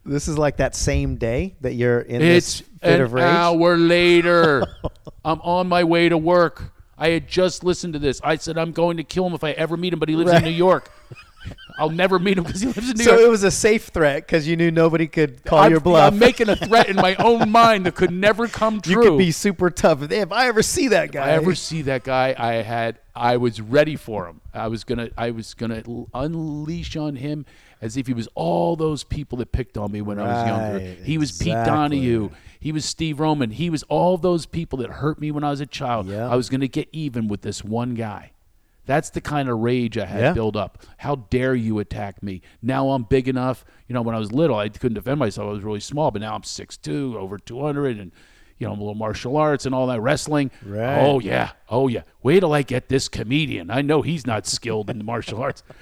This 0.05 0.27
is 0.29 0.39
like 0.39 0.57
that 0.57 0.75
same 0.75 1.17
day 1.17 1.57
that 1.61 1.75
you're 1.75 2.01
in 2.01 2.23
It's 2.23 2.61
this 2.61 2.69
fit 2.81 2.95
an 2.95 3.01
of 3.03 3.13
rage. 3.13 3.25
hour 3.25 3.77
later. 3.77 4.65
I'm 5.25 5.41
on 5.43 5.69
my 5.69 5.85
way 5.85 6.09
to 6.09 6.17
work. 6.17 6.73
I 6.97 7.11
had 7.11 7.29
just 7.29 7.63
listened 7.65 7.93
to 7.93 7.99
this. 7.99 8.21
I 8.25 8.37
said 8.37 8.57
I'm 8.59 8.73
going 8.73 8.97
to 8.97 9.05
kill 9.05 9.27
him 9.27 9.35
if 9.35 9.45
I 9.45 9.51
ever 9.53 9.77
meet 9.77 9.93
him, 9.93 9.99
but 9.99 10.09
he 10.09 10.17
lives 10.17 10.31
Right. 10.31 10.39
in 10.43 10.45
New 10.51 10.57
York. 10.57 10.91
I'll 11.79 11.91
never 11.91 12.19
meet 12.19 12.37
him 12.37 12.45
because 12.45 12.61
he 12.61 12.67
lives 12.67 12.91
in 12.91 12.97
New 12.99 13.05
So 13.05 13.11
York. 13.11 13.21
So 13.21 13.27
it 13.27 13.31
was 13.31 13.43
a 13.43 13.51
safe 13.51 13.87
threat 13.89 14.27
because 14.27 14.47
you 14.47 14.57
knew 14.57 14.71
nobody 14.71 15.07
could 15.07 15.43
call 15.45 15.61
I'm, 15.61 15.71
your 15.71 15.81
bluff. 15.81 16.13
I'm 16.13 16.19
making 16.19 16.49
a 16.49 16.57
threat 16.57 16.89
in 16.89 16.97
my 16.97 17.15
own 17.17 17.51
mind 17.51 17.87
that 17.87 17.95
could 17.95 18.13
never 18.13 18.49
come 18.49 18.81
true. 18.81 18.93
you 18.93 19.11
could 19.11 19.19
be 19.19 19.31
super 19.31 19.71
tough. 19.71 20.11
If- 20.11 20.33
I 20.33 20.49
ever 20.49 20.63
see 20.63 20.89
that 20.89 21.11
guy, 21.13 21.23
If 21.23 21.29
I 21.29 21.31
ever 21.33 21.55
see 21.55 21.83
that 21.83 22.05
guy, 22.05 22.35
I 22.37 22.55
had 22.57 22.99
I 23.15 23.39
was 23.39 23.61
ready 23.61 23.97
for 23.97 24.27
him. 24.27 24.41
I 24.53 24.69
was 24.69 24.85
gonna 24.85 25.09
I 25.17 25.31
was 25.31 25.55
gonna 25.55 25.83
unleash 26.13 26.97
on 26.97 27.17
him 27.17 27.47
as 27.81 27.97
if 27.97 28.07
he 28.07 28.13
was 28.13 28.29
all 28.35 28.77
those 28.77 29.05
people 29.05 29.39
that 29.39 29.53
picked 29.53 29.79
on 29.79 29.91
me 29.91 30.03
when 30.03 30.19
I 30.19 30.27
was 30.27 30.47
younger. 30.47 31.03
He 31.03 31.19
was 31.19 31.33
Pete 31.33 31.49
exactly. 31.49 31.71
Donahue. 31.71 32.31
He 32.59 32.73
was 32.73 32.85
Steve 32.85 33.21
Roman. 33.21 33.51
He 33.51 33.71
was 33.71 33.83
all 33.85 34.19
those 34.19 34.45
people 34.45 34.79
that 34.81 34.91
hurt 34.91 35.19
me 35.19 35.31
when 35.31 35.45
I 35.45 35.51
was 35.51 35.61
a 35.61 35.67
child. 35.67 36.07
Yeah. 36.09 36.29
I 36.29 36.37
was 36.37 36.51
gonna 36.51 36.69
get 36.69 36.89
even 36.93 37.27
with 37.27 37.41
this 37.41 37.65
one 37.65 37.95
guy. 37.95 38.33
That's 38.91 39.11
the 39.11 39.21
kind 39.21 39.49
of 39.49 39.59
rage 39.61 39.97
I 39.97 40.05
had 40.07 40.21
Yeah. 40.21 40.33
built 40.33 40.57
up. 40.57 40.83
How 40.99 41.15
dare 41.31 41.55
you 41.55 41.79
attack 41.79 42.23
me? 42.23 42.43
Now 42.61 42.91
I'm 42.91 43.05
big 43.05 43.29
enough. 43.29 43.65
You 43.87 43.95
know, 43.95 44.03
when 44.03 44.15
I 44.17 44.19
was 44.19 44.33
little, 44.33 44.57
I 44.57 44.69
couldn't 44.69 44.95
defend 44.95 45.19
myself. 45.21 45.49
I 45.49 45.53
was 45.53 45.63
really 45.63 45.81
small, 45.81 46.11
but 46.11 46.21
now 46.23 46.35
I'm 46.35 46.43
6'2", 46.43 47.15
over 47.17 47.39
200, 47.39 47.99
and 47.99 48.11
you 48.59 48.67
know, 48.67 48.73
I'm 48.75 48.79
a 48.81 48.83
little 48.83 48.95
martial 48.97 49.37
arts 49.37 49.65
and 49.65 49.75
all 49.75 49.87
that 49.87 50.01
wrestling. 50.01 50.51
Right. 50.67 50.99
Oh 51.07 51.19
yeah, 51.21 51.53
oh 51.71 51.89
yeah. 51.89 52.03
Wait 52.23 52.41
till 52.41 52.53
I 52.53 52.63
get 52.63 52.89
this 52.89 53.09
comedian. 53.09 53.71
I 53.71 53.81
know 53.81 54.03
he's 54.03 54.27
not 54.27 54.47
skilled 54.47 54.91
in 54.91 54.99
the 54.99 55.05
martial 55.05 55.41
arts. 55.41 55.63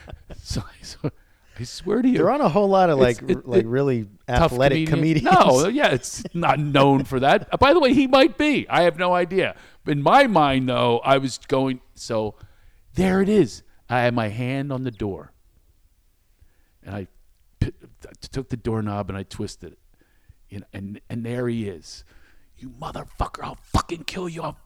So, 0.43 0.63
so 0.83 1.11
I 1.59 1.65
swear 1.65 2.03
to 2.03 2.09
you, 2.09 2.19
They're 2.19 2.31
on 2.31 2.41
a 2.43 2.49
whole 2.49 2.69
lot 2.69 2.91
of 2.91 2.99
like 2.99 3.21
it- 3.27 3.37
r- 3.39 3.43
like 3.45 3.63
it- 3.65 3.67
really 3.67 4.07
athletic 4.29 4.87
comedian. 4.89 5.27
comedians. 5.27 5.63
No, 5.65 5.69
yeah, 5.69 5.89
it's 5.89 6.23
not 6.35 6.59
known 6.61 7.03
for 7.05 7.19
that. 7.21 7.49
By 7.59 7.73
the 7.73 7.81
way, 7.81 7.95
he 7.95 8.07
might 8.07 8.39
be. 8.39 8.69
I 8.69 8.83
have 8.83 8.97
no 8.99 9.13
idea. 9.15 9.57
In 9.87 10.03
my 10.03 10.27
mind, 10.29 10.69
though, 10.69 10.99
I 11.01 11.17
was 11.19 11.39
going. 11.49 11.81
So 11.97 12.35
there 12.99 13.23
it 13.23 13.29
is. 13.29 13.63
I 13.89 14.01
had 14.01 14.15
my 14.15 14.29
hand 14.29 14.71
on 14.73 14.85
the 14.85 14.91
door, 14.91 15.33
and 16.85 16.95
I 16.95 17.07
p- 17.61 17.73
I 18.07 18.13
took 18.31 18.49
the 18.51 18.57
doorknob 18.57 19.09
and 19.09 19.17
I 19.17 19.23
twisted 19.23 19.73
it, 19.73 19.79
you 20.51 20.59
know, 20.61 20.67
and 20.73 21.01
and 21.09 21.25
there 21.25 21.49
he 21.49 21.69
is. 21.69 22.05
You 22.59 22.69
motherfucker! 22.71 23.43
I'll 23.43 23.57
fucking 23.63 24.05
kill 24.05 24.29
you. 24.29 24.43
I'll, 24.43 24.57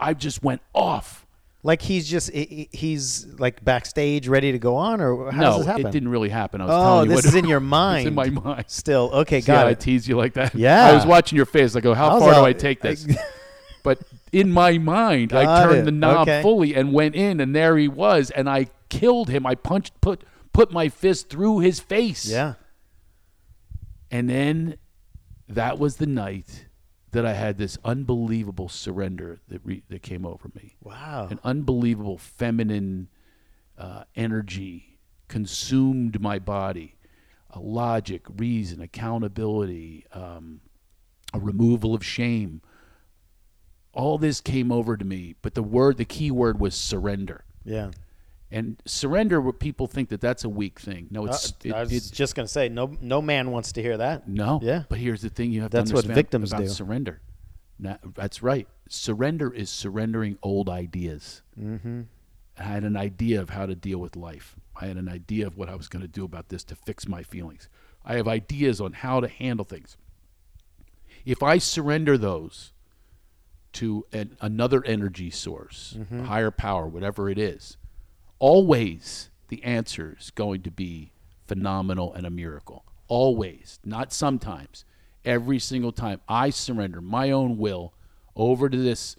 I 0.00 0.14
just 0.14 0.42
went 0.42 0.62
off. 0.74 1.26
Like 1.64 1.80
he's 1.82 2.08
just 2.10 2.32
he- 2.32 2.68
he- 2.72 2.76
he's 2.76 3.26
like 3.38 3.64
backstage 3.64 4.26
ready 4.26 4.50
to 4.50 4.58
go 4.58 4.74
on, 4.74 5.00
or 5.00 5.30
how 5.30 5.40
no, 5.40 5.46
does 5.50 5.56
this 5.58 5.66
happen? 5.66 5.86
it 5.86 5.92
didn't 5.92 6.08
really 6.08 6.28
happen. 6.30 6.60
I 6.60 6.64
was 6.64 6.74
Oh, 6.74 6.82
telling 6.82 7.04
you 7.10 7.16
this 7.16 7.24
what- 7.24 7.24
is 7.26 7.34
in 7.36 7.44
your 7.46 7.58
It's 7.62 7.66
mind. 7.70 8.08
in 8.08 8.14
my 8.14 8.30
mind. 8.30 8.64
Still, 8.66 9.10
okay, 9.12 9.40
See 9.40 9.46
got 9.46 9.58
how 9.64 9.68
I 9.68 9.74
tease 9.74 10.08
you 10.08 10.16
like 10.16 10.32
that? 10.34 10.54
Yeah. 10.56 10.86
I 10.88 10.92
was 10.94 11.06
watching 11.06 11.36
your 11.36 11.46
face. 11.46 11.76
I 11.76 11.80
go, 11.80 11.94
how 11.94 12.16
I 12.16 12.18
far 12.18 12.34
do 12.34 12.44
I 12.44 12.52
take 12.52 12.80
this? 12.80 13.06
I- 13.10 13.14
but 13.84 14.00
in 14.32 14.50
my 14.50 14.78
mind, 14.78 15.32
I 15.34 15.62
turned 15.62 15.80
it. 15.80 15.84
the 15.84 15.90
knob 15.92 16.22
Okay. 16.28 16.42
fully 16.42 16.74
and 16.74 16.92
went 16.92 17.14
in, 17.14 17.38
and 17.40 17.54
there 17.54 17.76
he 17.76 17.86
was, 17.88 18.30
and 18.30 18.48
I 18.48 18.66
killed 18.88 19.28
him. 19.28 19.44
I 19.46 19.54
punched, 19.54 20.00
put, 20.00 20.24
put 20.52 20.72
my 20.72 20.88
fist 20.88 21.28
through 21.28 21.58
his 21.60 21.80
face. 21.80 22.24
yeah, 22.26 22.54
And 24.10 24.28
then 24.28 24.76
that 25.48 25.78
was 25.78 25.96
the 25.96 26.06
night 26.06 26.66
that 27.12 27.26
I 27.26 27.34
had 27.34 27.58
this 27.58 27.76
unbelievable 27.84 28.68
surrender 28.70 29.40
that 29.48 29.60
re- 29.64 29.82
that 29.90 30.02
came 30.02 30.24
over 30.24 30.50
me. 30.54 30.76
wow, 30.82 31.28
An 31.30 31.38
unbelievable 31.44 32.16
feminine 32.16 33.08
uh, 33.76 34.04
energy 34.16 34.98
consumed 35.28 36.20
my 36.20 36.38
body. 36.38 36.96
A 37.50 37.60
logic, 37.60 38.22
reason, 38.38 38.80
accountability, 38.80 40.06
um, 40.14 40.62
a 41.34 41.38
removal 41.38 41.94
of 41.94 42.02
shame. 42.02 42.62
All 43.92 44.16
this 44.18 44.40
came 44.40 44.72
over 44.72 44.96
to 44.96 45.04
me, 45.04 45.34
but 45.42 45.54
the 45.54 45.62
word, 45.62 45.96
the 45.98 46.04
key 46.04 46.30
word 46.30 46.58
was 46.60 46.74
surrender. 46.74 47.44
yeah. 47.64 47.90
And 48.54 48.76
surrender, 48.84 49.40
what 49.40 49.58
people 49.60 49.86
think 49.86 50.10
that 50.10 50.20
that's 50.20 50.44
a 50.44 50.48
weak 50.50 50.78
thing. 50.78 51.06
No, 51.10 51.22
Uh, 51.26 51.30
it's 51.30 51.54
it- 51.64 51.72
I 51.72 51.80
was 51.80 51.90
it's 51.92 52.10
just 52.10 52.34
gonna 52.34 52.46
say, 52.46 52.68
no, 52.68 52.94
no 53.00 53.22
man 53.22 53.50
wants 53.50 53.72
to 53.72 53.80
hear 53.82 53.96
that. 53.96 54.28
no. 54.28 54.60
Yeah. 54.62 54.82
But 54.90 54.98
here's 54.98 55.22
the 55.22 55.30
thing: 55.30 55.52
you 55.52 55.62
have 55.62 55.70
to. 55.70 55.76
That's 55.78 55.88
to 55.88 55.94
what 55.94 56.04
understand 56.04 56.16
victims 56.16 56.52
about 56.52 56.62
do. 56.64 56.68
surrender. 56.68 57.22
Na- 57.78 57.96
that's 58.14 58.42
right. 58.42 58.68
Surrender 58.90 59.50
is 59.54 59.70
surrendering 59.70 60.36
old 60.42 60.68
ideas. 60.68 61.40
Mm-hmm. 61.58 62.02
I 62.58 62.62
had 62.62 62.84
an 62.84 62.94
idea 62.94 63.40
of 63.40 63.48
how 63.48 63.64
to 63.64 63.74
deal 63.74 63.96
with 63.98 64.16
life. 64.16 64.56
I 64.78 64.84
had 64.86 64.98
an 64.98 65.08
idea 65.08 65.46
of 65.46 65.56
what 65.56 65.70
I 65.70 65.74
was 65.74 65.88
going 65.88 66.02
to 66.02 66.08
do 66.08 66.22
about 66.22 66.50
this 66.50 66.62
to 66.64 66.74
fix 66.74 67.08
my 67.08 67.22
feelings. 67.22 67.70
I 68.04 68.16
have 68.16 68.28
ideas 68.28 68.82
on 68.82 68.92
how 68.92 69.20
to 69.20 69.28
handle 69.28 69.64
things. 69.64 69.96
If 71.24 71.42
I 71.42 71.56
surrender 71.56 72.18
those 72.18 72.72
to 73.74 74.04
an, 74.12 74.36
another 74.40 74.84
energy 74.84 75.30
source, 75.30 75.96
Mm-hmm. 75.98 76.24
higher 76.24 76.50
power, 76.50 76.86
whatever 76.86 77.28
it 77.30 77.38
is, 77.38 77.76
always 78.38 79.30
the 79.48 79.62
answer 79.64 80.16
is 80.18 80.30
going 80.30 80.62
to 80.62 80.70
be 80.70 81.12
phenomenal 81.46 82.12
and 82.14 82.26
a 82.26 82.30
miracle. 82.30 82.84
Always, 83.08 83.78
not 83.84 84.12
sometimes. 84.12 84.84
Every 85.24 85.58
single 85.58 85.92
time 85.92 86.20
I 86.28 86.50
surrender 86.50 87.00
my 87.00 87.30
own 87.30 87.58
will 87.58 87.92
over 88.34 88.68
to 88.68 88.76
this 88.76 89.16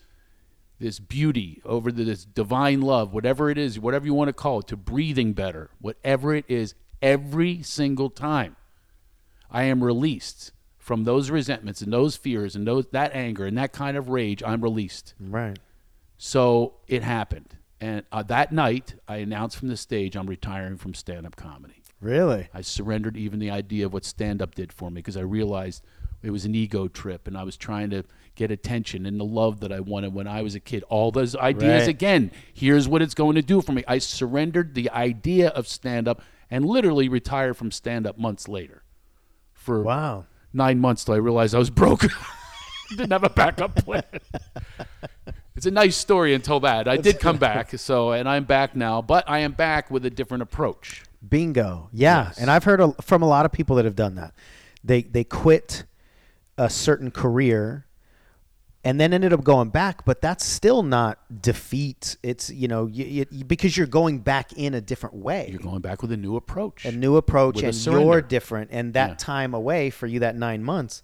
this 0.79 0.99
beauty, 0.99 1.61
over 1.63 1.91
to 1.91 2.03
this 2.03 2.25
divine 2.25 2.81
love, 2.81 3.13
whatever 3.13 3.49
it 3.49 3.57
is, 3.57 3.79
whatever 3.79 4.05
you 4.05 4.13
want 4.13 4.27
to 4.27 4.33
call 4.33 4.59
it, 4.59 4.67
to 4.67 4.75
breathing 4.75 5.31
better, 5.31 5.69
whatever 5.79 6.35
it 6.35 6.43
is, 6.49 6.75
every 7.01 7.61
single 7.61 8.09
time 8.09 8.57
I 9.49 9.63
am 9.63 9.81
released 9.83 10.51
from 10.83 11.05
those 11.05 11.31
resentments 11.31 11.81
and 11.81 11.93
those 11.93 12.17
fears 12.17 12.57
and 12.57 12.67
those 12.67 12.85
that 12.91 13.15
anger 13.15 13.45
and 13.45 13.57
that 13.57 13.71
kind 13.71 13.95
of 13.95 14.09
rage, 14.09 14.43
I'm 14.45 14.59
released. 14.61 15.13
Right. 15.17 15.57
So 16.17 16.73
it 16.89 17.03
happened. 17.03 17.55
And 17.79 18.03
uh, 18.11 18.21
that 18.23 18.51
night, 18.51 18.95
I 19.07 19.17
announced 19.17 19.55
from 19.55 19.69
the 19.69 19.77
stage 19.77 20.17
I'm 20.17 20.27
retiring 20.27 20.75
from 20.75 20.93
stand 20.93 21.25
up 21.25 21.37
comedy. 21.37 21.81
Really? 22.01 22.49
I 22.53 22.59
surrendered 22.59 23.15
even 23.15 23.39
the 23.39 23.49
idea 23.49 23.85
of 23.85 23.93
what 23.93 24.03
stand 24.03 24.41
up 24.41 24.55
did 24.55 24.73
for 24.73 24.89
me 24.91 24.95
because 24.95 25.15
I 25.15 25.21
realized 25.21 25.85
it 26.21 26.31
was 26.31 26.43
an 26.43 26.53
ego 26.53 26.89
trip 26.89 27.27
and 27.29 27.37
I 27.37 27.43
was 27.43 27.55
trying 27.55 27.89
to 27.91 28.03
get 28.35 28.51
attention 28.51 29.05
and 29.05 29.17
the 29.17 29.23
love 29.25 29.61
that 29.61 29.71
I 29.71 29.79
wanted 29.79 30.13
when 30.13 30.27
I 30.27 30.41
was 30.41 30.53
a 30.53 30.59
kid. 30.59 30.83
All 30.89 31.11
those 31.11 31.33
ideas 31.33 31.83
Right. 31.83 31.87
again. 31.87 32.31
Here's 32.53 32.89
what 32.89 33.01
it's 33.01 33.13
going 33.13 33.35
to 33.35 33.41
do 33.41 33.61
for 33.61 33.71
me. 33.71 33.85
I 33.87 33.99
surrendered 33.99 34.73
the 34.75 34.89
idea 34.89 35.47
of 35.47 35.65
stand 35.65 36.09
up 36.09 36.21
and 36.51 36.65
literally 36.65 37.07
retired 37.07 37.55
from 37.55 37.71
stand 37.71 38.05
up 38.05 38.17
months 38.17 38.49
later. 38.49 38.83
For 39.53 39.81
Wow. 39.81 40.25
Nine 40.53 40.79
months 40.79 41.03
till 41.03 41.13
I 41.15 41.17
realized 41.17 41.55
I 41.55 41.59
was 41.59 41.69
broke. 41.69 42.05
Didn't 42.89 43.11
have 43.11 43.23
a 43.23 43.29
backup 43.29 43.75
plan. 43.75 44.03
it's 45.55 45.65
a 45.65 45.71
nice 45.71 45.95
story 45.97 46.33
until 46.33 46.59
that. 46.61 46.87
I 46.87 46.97
did 46.97 47.19
come 47.19 47.37
back, 47.37 47.71
so 47.79 48.11
and 48.11 48.29
I'm 48.29 48.43
back 48.43 48.75
now, 48.75 49.01
but 49.01 49.23
I 49.27 49.39
am 49.39 49.53
back 49.53 49.89
with 49.89 50.05
a 50.05 50.09
different 50.09 50.43
approach. 50.43 51.03
Bingo. 51.27 51.89
Yeah, 51.91 52.25
Yes. 52.27 52.37
and 52.37 52.51
I've 52.51 52.63
heard 52.65 52.81
a, 52.81 52.91
from 53.01 53.21
a 53.23 53.27
lot 53.27 53.45
of 53.45 53.51
people 53.51 53.77
that 53.77 53.85
have 53.85 53.95
done 53.95 54.15
that. 54.15 54.33
They 54.83 55.01
they 55.03 55.23
quit 55.23 55.85
a 56.57 56.69
certain 56.69 57.09
career 57.09 57.85
and 58.85 58.99
then 58.99 59.13
ended 59.13 59.31
up 59.31 59.43
going 59.43 59.69
back, 59.69 60.03
but 60.05 60.21
that's 60.21 60.43
still 60.45 60.83
not 60.83 61.19
defeat. 61.41 62.17
It's 62.21 62.49
you 62.49 62.67
know 62.67 62.87
you, 62.87 63.25
you, 63.31 63.45
because 63.45 63.77
you're 63.77 63.87
going 63.87 64.19
back 64.19 64.53
in 64.53 64.73
a 64.73 64.81
different 64.81 65.15
way. 65.15 65.47
You're 65.49 65.59
going 65.59 65.81
back 65.81 66.01
with 66.01 66.11
a 66.11 66.17
new 66.17 66.35
approach. 66.35 66.83
a 66.85 66.91
new 66.91 67.15
approach 67.17 67.55
With 67.57 67.65
and 67.65 67.85
you're 67.85 68.21
different 68.21 68.69
and 68.71 68.93
that 68.93 69.09
Yeah. 69.11 69.15
time 69.15 69.53
away 69.53 69.89
for 69.89 70.07
you 70.07 70.19
that 70.19 70.35
9 70.35 70.63
months 70.63 71.03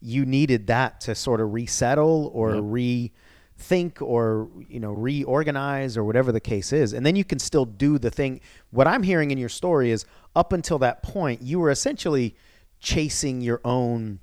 you 0.00 0.24
needed 0.24 0.68
that 0.68 1.00
to 1.02 1.14
sort 1.14 1.40
of 1.40 1.52
resettle 1.52 2.30
or 2.32 2.54
Yep. 2.54 2.62
rethink 2.64 4.00
or 4.00 4.48
you 4.68 4.78
know 4.78 4.92
reorganize 4.92 5.96
or 5.96 6.04
whatever 6.04 6.30
the 6.30 6.40
case 6.40 6.72
is 6.72 6.92
and 6.92 7.04
then 7.04 7.16
you 7.16 7.24
can 7.24 7.40
still 7.40 7.64
do 7.64 7.98
the 7.98 8.08
thing 8.10 8.40
what 8.70 8.86
i'm 8.86 9.02
hearing 9.02 9.32
in 9.32 9.38
your 9.38 9.48
story 9.48 9.90
is 9.90 10.04
up 10.36 10.52
until 10.52 10.78
that 10.78 11.02
point 11.02 11.42
you 11.42 11.58
were 11.58 11.68
essentially 11.70 12.36
chasing 12.78 13.40
your 13.40 13.60
own 13.64 14.20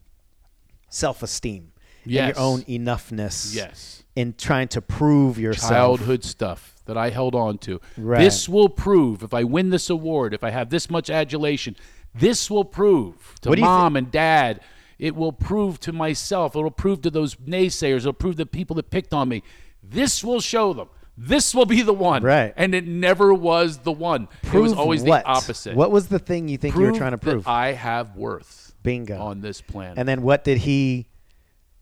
self-esteem 0.90 1.72
and 2.06 2.36
your 2.36 2.40
own 2.40 2.62
enoughness 2.64 3.56
yes. 3.56 4.04
in 4.16 4.34
trying 4.38 4.68
to 4.70 4.82
prove 4.82 5.38
yourself 5.38 5.72
Childhood 5.72 6.24
stuff 6.24 6.76
that 6.86 6.98
I 6.98 7.10
held 7.10 7.36
on 7.36 7.58
to. 7.60 7.82
Right. 7.98 8.20
This 8.20 8.48
will 8.48 8.70
prove 8.70 9.24
if 9.24 9.34
I 9.34 9.44
win 9.44 9.70
this 9.70 9.90
award, 9.90 10.34
if 10.34 10.44
I 10.44 10.52
have 10.52 10.70
this 10.70 10.90
much 10.90 11.10
adulation, 11.10 11.76
this 12.14 12.50
will 12.50 12.66
prove 12.66 13.36
to 13.42 13.50
What 13.50 13.56
do 13.56 13.62
you 13.62 13.68
thi- 13.68 13.72
mom 13.72 13.96
and 13.96 14.12
dad. 14.12 14.62
It 14.98 15.16
will 15.16 15.34
prove 15.34 15.80
to 15.82 15.92
myself. 15.92 16.56
It 16.56 16.62
will 16.62 16.72
prove 16.72 17.02
to 17.02 17.10
those 17.10 17.36
naysayers. 17.36 17.98
It'll 17.98 18.14
prove 18.14 18.36
to 18.36 18.44
the 18.44 18.46
people 18.46 18.78
that 18.78 18.90
picked 18.90 19.14
on 19.14 19.28
me. 19.28 19.44
This 19.84 20.24
will 20.24 20.40
show 20.40 20.74
them. 20.74 20.88
This 21.18 21.54
will 21.54 21.66
be 21.66 21.82
the 21.82 21.94
one. 21.94 22.24
Right. 22.24 22.54
And 22.56 22.74
it 22.76 22.86
never 22.86 23.34
was 23.34 23.80
the 23.80 23.92
one. 23.92 24.28
it 24.44 24.54
was 24.54 24.74
always 24.74 25.04
what? 25.04 25.24
the 25.24 25.30
opposite. 25.30 25.76
what 25.76 25.92
was 25.92 26.08
the 26.08 26.20
thing 26.20 26.48
you 26.48 26.58
think 26.58 26.76
you 26.76 26.82
were 26.82 26.92
trying 26.92 27.12
to 27.12 27.18
that 27.18 27.30
prove 27.30 27.48
I 27.48 27.74
have 27.74 28.16
worth. 28.16 28.74
Bingo. 28.84 29.20
On 29.20 29.42
this 29.42 29.62
planet. 29.62 29.98
And 29.98 30.08
then 30.08 30.22
what 30.22 30.44
did 30.44 30.60
he 30.60 31.08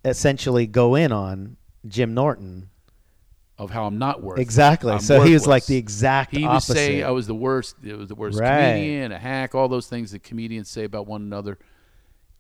essentially 0.06 0.68
go 0.68 0.96
in 0.96 1.12
on? 1.12 1.58
Jim 1.88 2.14
Norton. 2.14 2.70
of 3.58 3.70
how 3.70 3.86
I'm 3.86 3.98
not 4.00 4.24
worth. 4.24 4.40
Exactly. 4.40 4.92
I'm 4.92 5.00
so 5.00 5.22
he 5.22 5.34
was 5.34 5.46
like 5.46 5.66
the 5.68 5.78
exact 5.78 6.32
He 6.32 6.46
opposite. 6.46 6.74
saying 6.74 7.04
I 7.04 7.12
was 7.12 7.28
the 7.28 7.36
worst. 7.36 7.76
It 7.84 7.96
was 7.98 8.08
the 8.10 8.16
worst 8.16 8.40
Right. 8.40 8.72
comedian, 8.74 9.12
a 9.12 9.20
hack, 9.20 9.54
all 9.54 9.68
those 9.68 9.88
things 9.88 10.12
that 10.12 10.24
comedians 10.24 10.70
say 10.70 10.86
about 10.86 11.06
one 11.08 11.22
another. 11.22 11.60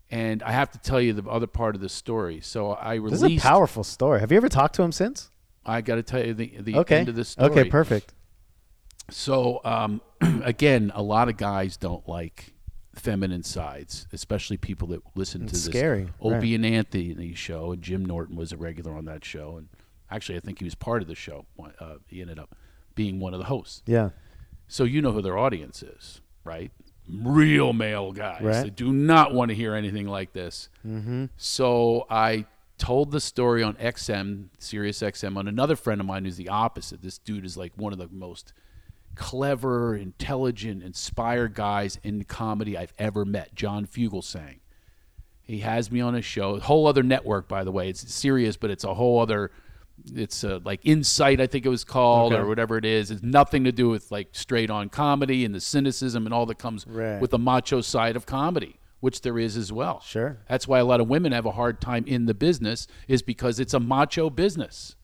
And 0.09 0.41
I 0.43 0.51
have 0.51 0.71
to 0.71 0.79
tell 0.79 0.99
you 1.01 1.13
the 1.13 1.27
other 1.29 1.47
part 1.47 1.75
of 1.75 1.81
the 1.81 1.89
story. 1.89 2.39
So 2.41 2.71
I 2.71 2.95
this 2.95 3.21
released. 3.21 3.23
is 3.23 3.45
a 3.45 3.47
powerful 3.49 3.83
story. 3.83 4.19
Have 4.21 4.31
you 4.31 4.37
ever 4.37 4.49
talked 4.49 4.75
to 4.75 4.81
him 4.83 4.91
since? 4.91 5.29
I 5.65 5.81
got 5.81 5.95
to 5.95 6.03
tell 6.03 6.25
you 6.25 6.33
the, 6.33 6.53
the 6.59 6.75
Okay. 6.77 6.97
end 6.99 7.09
of 7.09 7.15
the 7.15 7.25
story. 7.25 7.49
Okay, 7.51 7.63
perfect. 7.65 8.13
So 9.09 9.61
um, 9.63 10.01
again, 10.43 10.91
a 10.95 11.01
lot 11.03 11.29
of 11.29 11.37
guys 11.37 11.77
don't 11.77 12.07
like 12.07 12.52
feminine 12.95 13.43
sides, 13.43 14.07
especially 14.13 14.57
people 14.57 14.87
that 14.89 15.01
listen 15.15 15.41
to 15.41 15.45
It's 15.47 15.65
this 15.65 15.73
scary, 15.73 16.09
Opie 16.21 16.55
and 16.55 16.65
Anthony 16.65 17.33
show. 17.33 17.71
And 17.71 17.81
Jim 17.81 18.05
Norton 18.05 18.35
was 18.35 18.51
a 18.51 18.57
regular 18.57 18.93
on 18.95 19.05
that 19.05 19.25
show, 19.25 19.57
and 19.57 19.67
actually, 20.11 20.37
I 20.37 20.41
think 20.41 20.59
he 20.59 20.65
was 20.65 20.75
part 20.75 21.01
of 21.01 21.07
the 21.07 21.15
show. 21.15 21.45
Uh, 21.79 21.95
he 22.07 22.21
ended 22.21 22.39
up 22.39 22.55
being 22.95 23.19
one 23.19 23.33
of 23.33 23.39
the 23.39 23.45
hosts. 23.45 23.81
Yeah. 23.85 24.09
So 24.67 24.83
you 24.83 25.01
know 25.01 25.11
who 25.11 25.21
their 25.21 25.37
audience 25.37 25.81
is, 25.83 26.21
right? 26.43 26.71
Real 27.09 27.73
male 27.73 28.11
guys 28.11 28.41
Right. 28.41 28.63
that 28.63 28.75
do 28.75 28.93
not 28.93 29.33
want 29.33 29.49
to 29.49 29.55
hear 29.55 29.75
anything 29.75 30.07
like 30.07 30.33
this. 30.33 30.69
Mm-hmm. 30.87 31.25
So 31.35 32.05
I 32.09 32.45
told 32.77 33.11
the 33.11 33.19
story 33.19 33.61
on 33.63 33.73
XM, 33.75 34.45
Sirius 34.59 34.99
XM, 35.01 35.35
on 35.37 35.47
another 35.47 35.75
friend 35.75 35.99
of 35.99 36.07
mine 36.07 36.25
who's 36.25 36.37
the 36.37 36.49
opposite. 36.49 37.01
This 37.01 37.17
dude 37.17 37.45
is 37.45 37.57
like 37.57 37.73
one 37.75 37.91
of 37.93 37.99
the 37.99 38.07
most 38.09 38.53
clever, 39.15 39.95
intelligent, 39.95 40.83
inspired 40.83 41.53
guys 41.53 41.99
in 42.03 42.23
comedy 42.23 42.77
I've 42.77 42.93
ever 42.97 43.25
met. 43.25 43.53
John 43.55 43.85
Fugelsang. 43.85 44.59
He 45.41 45.59
has 45.59 45.91
me 45.91 45.99
on 45.99 46.15
a 46.15 46.21
show, 46.21 46.55
a 46.55 46.59
whole 46.61 46.87
other 46.87 47.03
network, 47.03 47.47
by 47.49 47.63
the 47.63 47.71
way. 47.71 47.89
It's 47.89 48.11
Sirius, 48.13 48.55
but 48.57 48.69
it's 48.71 48.83
a 48.85 48.93
whole 48.93 49.19
other. 49.19 49.51
It's 50.15 50.43
uh, 50.43 50.59
like 50.63 50.79
Insight, 50.85 51.39
I 51.39 51.47
think 51.47 51.65
it 51.65 51.69
was 51.69 51.83
called, 51.83 52.33
Okay. 52.33 52.41
or 52.41 52.47
whatever 52.47 52.77
it 52.77 52.85
is. 52.85 53.11
It's 53.11 53.21
nothing 53.21 53.63
to 53.65 53.71
do 53.71 53.89
with 53.89 54.11
like 54.11 54.29
straight 54.31 54.69
on 54.69 54.89
comedy 54.89 55.45
and 55.45 55.53
the 55.53 55.59
cynicism 55.59 56.25
and 56.25 56.33
all 56.33 56.45
that 56.47 56.57
comes 56.57 56.87
Right. 56.87 57.19
with 57.21 57.31
the 57.31 57.37
macho 57.37 57.81
side 57.81 58.15
of 58.15 58.25
comedy, 58.25 58.79
which 59.01 59.21
there 59.21 59.37
is 59.37 59.55
as 59.55 59.71
well. 59.71 59.99
Sure. 60.01 60.39
That's 60.49 60.67
why 60.67 60.79
a 60.79 60.85
lot 60.85 60.99
of 60.99 61.09
women 61.09 61.31
have 61.31 61.45
a 61.45 61.51
hard 61.51 61.79
time 61.79 62.05
in 62.07 62.25
the 62.25 62.33
business, 62.33 62.87
is 63.07 63.21
because 63.21 63.59
it's 63.59 63.73
a 63.73 63.79
macho 63.79 64.29
business. 64.29 64.95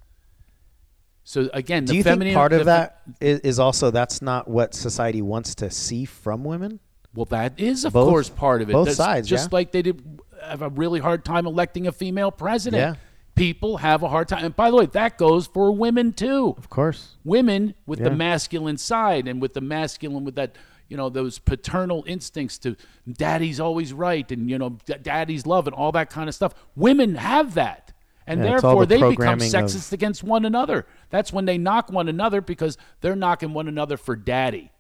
So 1.30 1.48
again, 1.54 1.86
Do 1.86 1.96
you 1.96 2.02
feminine 2.02 2.30
think 2.34 2.38
part 2.38 2.54
of 2.54 2.66
that 2.66 3.02
is, 3.22 3.40
is 3.42 3.60
also 3.60 3.92
that's 3.92 4.20
not 4.20 4.48
what 4.48 4.74
society 4.74 5.22
wants 5.22 5.54
to 5.56 5.70
see 5.70 6.06
from 6.06 6.44
women? 6.44 6.80
Well, 7.14 7.26
that 7.26 7.60
is, 7.60 7.86
of 7.86 7.94
Both- 7.94 8.10
course, 8.10 8.30
part 8.30 8.64
of 8.64 8.70
it. 8.72 8.74
both 8.74 8.86
That's 8.88 8.98
sides, 8.98 9.28
Just 9.28 9.52
yeah. 9.52 9.56
like 9.56 9.72
they 9.72 9.84
did 9.84 10.20
have 10.44 10.64
a 10.64 10.70
really 10.70 11.00
hard 11.00 11.24
time 11.24 11.46
electing 11.46 11.86
a 11.86 11.92
female 11.92 12.32
president. 12.32 12.82
Yeah. 12.82 12.96
people 13.36 13.78
have 13.78 14.02
a 14.02 14.10
hard 14.10 14.28
time. 14.28 14.44
And 14.44 14.56
by 14.56 14.72
the 14.72 14.76
way, 14.78 14.88
that 14.88 15.20
goes 15.20 15.46
for 15.46 15.72
women 15.72 16.14
too. 16.14 16.56
Of 16.58 16.68
course. 16.72 17.16
Women 17.24 17.76
with 17.86 18.00
the 18.00 18.10
masculine 18.10 18.78
side 18.80 19.28
and 19.28 19.40
with 19.40 19.54
the 19.54 19.62
masculine 19.62 20.26
with 20.26 20.34
that, 20.36 20.56
you 20.88 20.98
know, 20.98 21.10
those 21.10 21.38
paternal 21.38 22.04
instincts 22.08 22.58
to 22.58 22.76
daddy's 23.08 23.60
always 23.60 23.94
right 23.94 24.30
and 24.32 24.50
you 24.50 24.58
know, 24.58 24.78
d- 24.86 24.96
daddy's 25.04 25.46
love 25.46 25.68
and 25.68 25.76
all 25.76 25.92
that 25.92 26.10
kind 26.10 26.28
of 26.28 26.34
stuff. 26.34 26.56
Women 26.76 27.14
have 27.16 27.54
that. 27.54 27.94
And 28.28 28.42
Yeah, 28.44 28.50
therefore 28.60 28.86
the 28.86 28.90
they 28.90 28.96
become 28.98 29.16
programming 29.16 29.56
of- 29.56 29.64
sexist 29.64 29.92
against 29.92 30.22
one 30.24 30.46
another. 30.46 30.86
That's 31.10 31.34
when 31.34 31.46
they 31.46 31.58
knock 31.58 31.92
one 31.92 32.08
another 32.08 32.42
because 32.42 32.78
they're 33.02 33.16
knocking 33.16 33.54
one 33.54 33.68
another 33.68 33.98
for 33.98 34.16
daddy. 34.16 34.72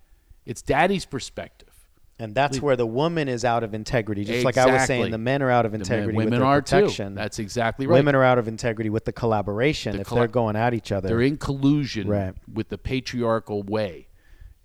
It's 0.46 0.62
daddy's 0.62 1.06
perspective. 1.06 1.68
And 2.22 2.36
that's 2.36 2.62
where 2.62 2.76
the 2.76 2.86
woman 2.86 3.30
is 3.30 3.46
out 3.46 3.64
of 3.64 3.74
integrity. 3.74 4.26
Just 4.26 4.44
like 4.44 4.58
I 4.58 4.66
was 4.70 4.86
saying, 4.86 5.12
the 5.12 5.18
men 5.18 5.42
are 5.42 5.50
out 5.50 5.66
of 5.66 5.72
The 5.72 5.78
men- 5.78 5.82
integrity 5.86 6.18
women 6.18 6.42
are 6.42 6.62
protection. 6.62 7.10
too. 7.10 7.16
That's 7.16 7.40
exactly 7.40 7.88
right. 7.88 7.94
Women 7.94 8.14
are 8.14 8.24
out 8.26 8.38
of 8.38 8.48
integrity 8.50 8.90
with 8.90 9.06
the 9.06 9.14
collaboration 9.14 9.96
The 9.96 10.02
if 10.02 10.08
colla- 10.08 10.22
they're 10.22 10.28
going 10.28 10.58
at 10.58 10.74
each 10.74 10.92
other. 10.92 11.08
They're 11.08 11.22
in 11.22 11.38
collusion 11.38 12.10
Right. 12.10 12.34
with 12.52 12.68
the 12.68 12.78
patriarchal 12.78 13.64
way, 13.64 14.10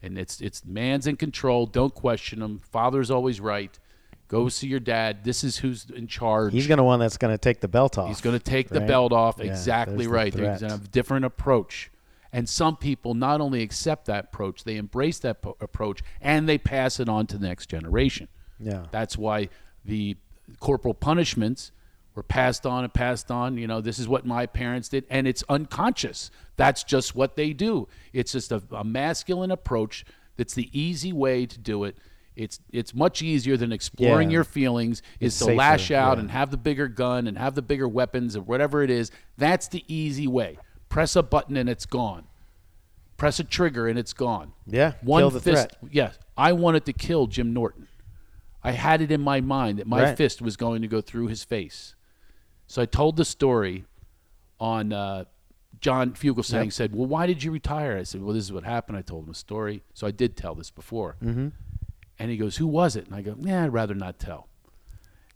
and 0.03 0.19
it's 0.19 0.41
it's 0.41 0.65
man's 0.65 1.07
in 1.07 1.15
control. 1.17 1.67
Don't 1.67 1.95
question 1.95 2.43
him. 2.43 2.59
Father's 2.59 3.09
always 3.11 3.41
right. 3.41 3.79
Go 4.35 4.49
see 4.49 4.67
your 4.67 4.81
dad. 4.81 5.23
This 5.23 5.45
is 5.45 5.59
who's 5.59 5.87
in 5.91 6.09
charge. 6.09 6.53
He's 6.53 6.67
going 6.67 6.79
to 6.79 6.85
one 6.85 6.99
that's 6.99 7.17
going 7.19 7.33
to 7.33 7.39
take 7.39 7.61
the 7.61 7.69
belt 7.69 7.99
off. 7.99 8.09
He's 8.09 8.21
going 8.21 8.37
to 8.37 8.45
take 8.45 8.69
the 8.69 8.81
belt 8.81 9.13
off. 9.13 9.37
Yeah, 9.39 9.45
exactly 9.45 9.97
there's 9.97 10.09
the 10.09 10.13
right. 10.13 10.25
He's 10.27 10.35
threat. 10.35 10.61
going 10.61 10.71
to 10.71 10.77
have 10.77 10.85
a 10.87 10.89
different 10.89 11.25
approach. 11.25 11.93
And 12.33 12.49
some 12.49 12.77
people 12.77 13.15
not 13.15 13.41
only 13.41 13.63
accept 13.63 14.07
that 14.07 14.25
approach, 14.25 14.65
they 14.65 14.77
embrace 14.77 15.21
that 15.21 15.41
po- 15.41 15.57
approach 15.61 16.03
and 16.21 16.49
they 16.49 16.59
pass 16.59 16.99
it 16.99 17.09
on 17.09 17.29
to 17.29 17.39
the 17.39 17.47
next 17.47 17.67
generation. 17.67 18.27
Yeah. 18.59 18.87
That's 18.91 19.17
why 19.17 19.51
the 19.85 20.17
corporal 20.59 20.95
punishments 20.95 21.71
were 22.17 22.25
passed 22.25 22.67
on 22.67 22.83
and 22.83 22.93
passed 22.93 23.31
on. 23.31 23.57
You 23.57 23.69
know, 23.69 23.81
this 23.81 24.01
is 24.01 24.09
what 24.09 24.27
my 24.27 24.47
parents 24.47 24.89
did, 24.89 25.05
and 25.11 25.29
it's 25.29 25.45
unconscious. 25.49 26.33
That's 26.57 26.83
just 26.83 27.15
what 27.15 27.37
they 27.37 27.53
do. 27.53 27.87
It's 28.13 28.33
just 28.33 28.51
a, 28.51 28.61
a 28.73 28.83
masculine 28.83 29.53
approach. 29.53 30.05
That's 30.37 30.55
the 30.55 30.69
easy 30.73 31.13
way 31.13 31.47
to 31.47 31.59
do 31.59 31.85
it. 31.85 31.97
It's 32.37 32.59
it's 32.73 32.95
much 32.95 33.23
easier 33.23 33.57
than 33.57 33.71
exploring 33.73 34.31
Yeah. 34.31 34.35
your 34.35 34.45
feelings. 34.45 35.03
Is 35.21 35.29
It's 35.33 35.39
to 35.39 35.45
safer, 35.45 35.57
lash 35.57 35.91
out 35.91 36.17
yeah. 36.17 36.21
and 36.23 36.31
have 36.33 36.51
the 36.51 36.57
bigger 36.57 36.89
gun 36.89 37.27
and 37.29 37.39
have 37.39 37.55
the 37.55 37.63
bigger 37.63 37.87
weapons 37.89 38.37
or 38.37 38.43
whatever 38.43 38.83
it 38.83 38.91
is. 38.91 39.11
That's 39.39 39.69
the 39.69 39.85
easy 39.87 40.27
way. 40.27 40.59
Press 40.89 41.15
a 41.17 41.23
button 41.23 41.57
and 41.57 41.69
it's 41.69 41.87
gone. 41.87 42.25
Press 43.17 43.39
a 43.39 43.45
trigger 43.45 43.87
and 43.87 43.97
it's 43.99 44.13
gone. 44.13 44.53
Yeah, 44.67 44.95
One 45.03 45.21
kill 45.21 45.31
the 45.31 45.41
fist. 45.41 45.77
threat. 45.79 45.93
Yes, 45.93 46.19
I 46.37 46.53
wanted 46.53 46.85
to 46.87 46.93
kill 46.93 47.29
Jim 47.29 47.53
Norton. 47.53 47.87
I 48.63 48.73
had 48.73 49.01
it 49.01 49.13
in 49.13 49.21
my 49.21 49.41
mind 49.41 49.79
that 49.79 49.87
my 49.87 50.03
Right. 50.03 50.17
fist 50.17 50.43
was 50.43 50.57
going 50.57 50.83
to 50.83 50.89
go 50.89 51.01
through 51.01 51.29
his 51.29 51.45
face. 51.45 51.95
So 52.67 52.83
I 52.83 52.87
told 52.87 53.17
the 53.17 53.25
story 53.25 53.85
on 54.59 54.93
uh, 54.93 55.25
John 55.81 56.13
Fugelsang 56.15 56.73
said, 56.73 56.95
"Well, 56.95 57.07
why 57.07 57.27
did 57.27 57.43
you 57.45 57.51
retire?" 57.53 57.97
I 57.99 58.05
said, 58.05 58.23
"Well, 58.23 58.35
this 58.35 58.45
is 58.45 58.53
what 58.53 58.65
happened." 58.65 58.97
I 58.99 59.03
told 59.03 59.25
him 59.27 59.31
a 59.31 59.35
story. 59.35 59.83
So 59.93 60.07
I 60.07 60.11
did 60.11 60.37
tell 60.37 60.55
this 60.55 60.71
before. 60.71 61.17
Mm-hmm. 61.23 61.49
And 62.19 62.31
he 62.31 62.37
goes, 62.37 62.57
"Who 62.57 62.67
was 62.67 62.97
it?" 62.97 63.07
And 63.07 63.15
I 63.15 63.23
go, 63.23 63.35
"Yeah, 63.39 63.65
I'd 63.65 63.73
rather 63.73 63.95
not 63.95 64.19
tell." 64.19 64.49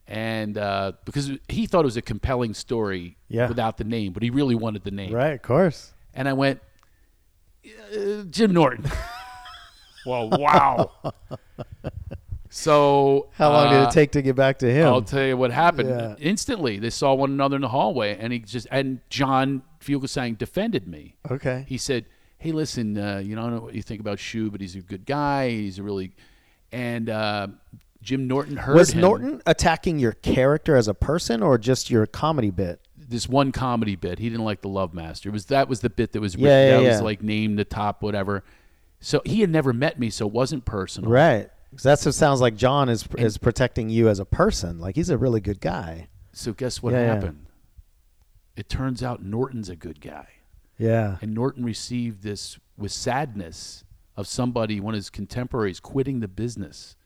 And 0.07 0.57
uh, 0.57 0.93
because 1.05 1.31
he 1.49 1.67
thought 1.67 1.81
it 1.81 1.85
was 1.85 1.97
a 1.99 2.03
compelling 2.03 2.55
story 2.55 3.17
Yeah. 3.29 3.49
without 3.49 3.77
the 3.77 3.85
name, 3.85 4.13
but 4.15 4.23
he 4.23 4.31
really 4.31 4.55
wanted 4.55 4.85
the 4.85 4.91
name. 4.91 5.13
Right, 5.13 5.35
of 5.35 5.43
course. 5.43 5.93
And 6.15 6.27
I 6.29 6.33
went, 6.33 6.61
uh, 7.67 8.23
Jim 8.31 8.53
Norton. 8.55 8.87
well, 10.07 10.31
wow. 10.31 10.91
so 12.51 13.29
How 13.35 13.51
long 13.53 13.71
did 13.71 13.81
uh, 13.83 13.89
it 13.89 13.91
take 13.93 14.13
to 14.13 14.23
get 14.23 14.35
back 14.35 14.59
to 14.61 14.71
him? 14.73 14.87
I'll 14.87 15.03
tell 15.03 15.27
you 15.27 15.37
what 15.37 15.51
happened. 15.51 15.91
Yeah. 15.91 16.15
Instantly, 16.19 16.79
they 16.79 16.91
saw 16.91 17.13
one 17.15 17.31
another 17.31 17.57
in 17.57 17.63
the 17.63 17.69
hallway, 17.69 18.17
and 18.19 18.33
he 18.33 18.39
just 18.39 18.67
and 18.71 19.01
John 19.11 19.63
Fugelsang 19.81 20.39
defended 20.39 20.89
me. 20.89 21.17
okay. 21.31 21.65
He 21.69 21.77
said, 21.77 22.07
"Hey, 22.39 22.53
listen, 22.53 22.97
uh, 22.97 23.19
you 23.19 23.37
know, 23.37 23.43
I 23.43 23.45
don't 23.45 23.57
know 23.57 23.63
what 23.63 23.75
you 23.75 23.83
think 23.83 24.01
about 24.01 24.19
Shu, 24.19 24.51
but 24.51 24.61
he's 24.63 24.75
a 24.75 24.81
good 24.81 25.05
guy. 25.05 25.51
He's 25.51 25.79
a 25.79 25.83
really." 25.83 26.13
And 26.73 27.09
uh, 27.09 27.49
Jim 28.03 28.27
Norton 28.29 28.57
heard 28.57 28.77
Was 28.77 28.91
him. 28.91 29.01
Norton 29.01 29.43
attacking 29.47 29.99
your 29.99 30.13
character 30.13 30.77
as 30.77 30.89
a 30.89 30.95
person 30.95 31.43
or 31.43 31.59
just 31.59 31.91
your 31.91 32.07
comedy 32.07 32.51
bit? 32.51 32.81
this 33.11 33.27
one 33.27 33.53
comedy 33.53 33.97
bit. 33.97 34.19
He 34.19 34.29
didn't 34.29 34.45
like 34.45 34.61
the 34.61 34.69
Love 34.69 34.93
Master. 34.93 35.31
It 35.31 35.33
was 35.33 35.47
that 35.47 35.67
was 35.67 35.81
the 35.81 35.89
bit 35.89 36.13
that 36.13 36.21
was 36.21 36.35
Yeah, 36.35 36.47
written, 36.47 36.83
yeah, 36.85 36.89
that 36.91 36.93
was 36.97 37.01
like 37.03 37.23
named 37.23 37.59
the 37.59 37.65
top 37.65 38.03
whatever. 38.03 38.45
So 39.01 39.23
he 39.25 39.41
had 39.41 39.49
never 39.49 39.73
met 39.73 39.99
me, 39.99 40.11
so 40.11 40.27
it 40.27 40.33
wasn't 40.35 40.67
personal. 40.67 41.11
Right. 41.11 41.49
that's 41.83 42.05
what 42.05 42.15
sounds 42.15 42.43
like 42.43 42.55
John 42.55 42.91
is 42.91 43.09
is 43.17 43.39
protecting 43.39 43.89
you 43.89 44.11
as 44.11 44.19
a 44.19 44.27
person. 44.27 44.79
Like 44.79 44.95
he's 44.95 45.09
a 45.09 45.17
really 45.17 45.41
good 45.41 45.61
guy. 45.63 46.09
So 46.35 46.53
guess 46.53 46.83
what 46.83 46.93
Yeah, 46.93 47.01
yeah. 47.07 47.15
happened? 47.15 47.47
It 48.57 48.69
turns 48.69 49.03
out 49.03 49.23
Norton's 49.25 49.71
a 49.71 49.77
good 49.77 50.03
guy, 50.03 50.27
Yeah. 50.77 51.17
and 51.23 51.33
Norton 51.33 51.65
received 51.65 52.23
this 52.23 52.59
with 52.77 52.93
sadness 52.93 53.85
of 54.19 54.27
somebody, 54.27 54.81
one 54.81 54.95
of 54.95 54.99
his 54.99 55.11
contemporaries, 55.11 55.79
quitting 55.79 56.19
the 56.19 56.27
business 56.27 56.97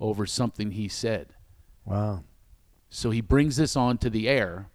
over 0.00 0.26
something 0.26 0.72
he 0.72 0.88
said. 0.88 1.28
Wow. 1.84 2.24
So 2.90 3.10
he 3.10 3.20
brings 3.20 3.56
this 3.56 3.76
on 3.76 3.98
to 3.98 4.10
the 4.10 4.28
air 4.28 4.68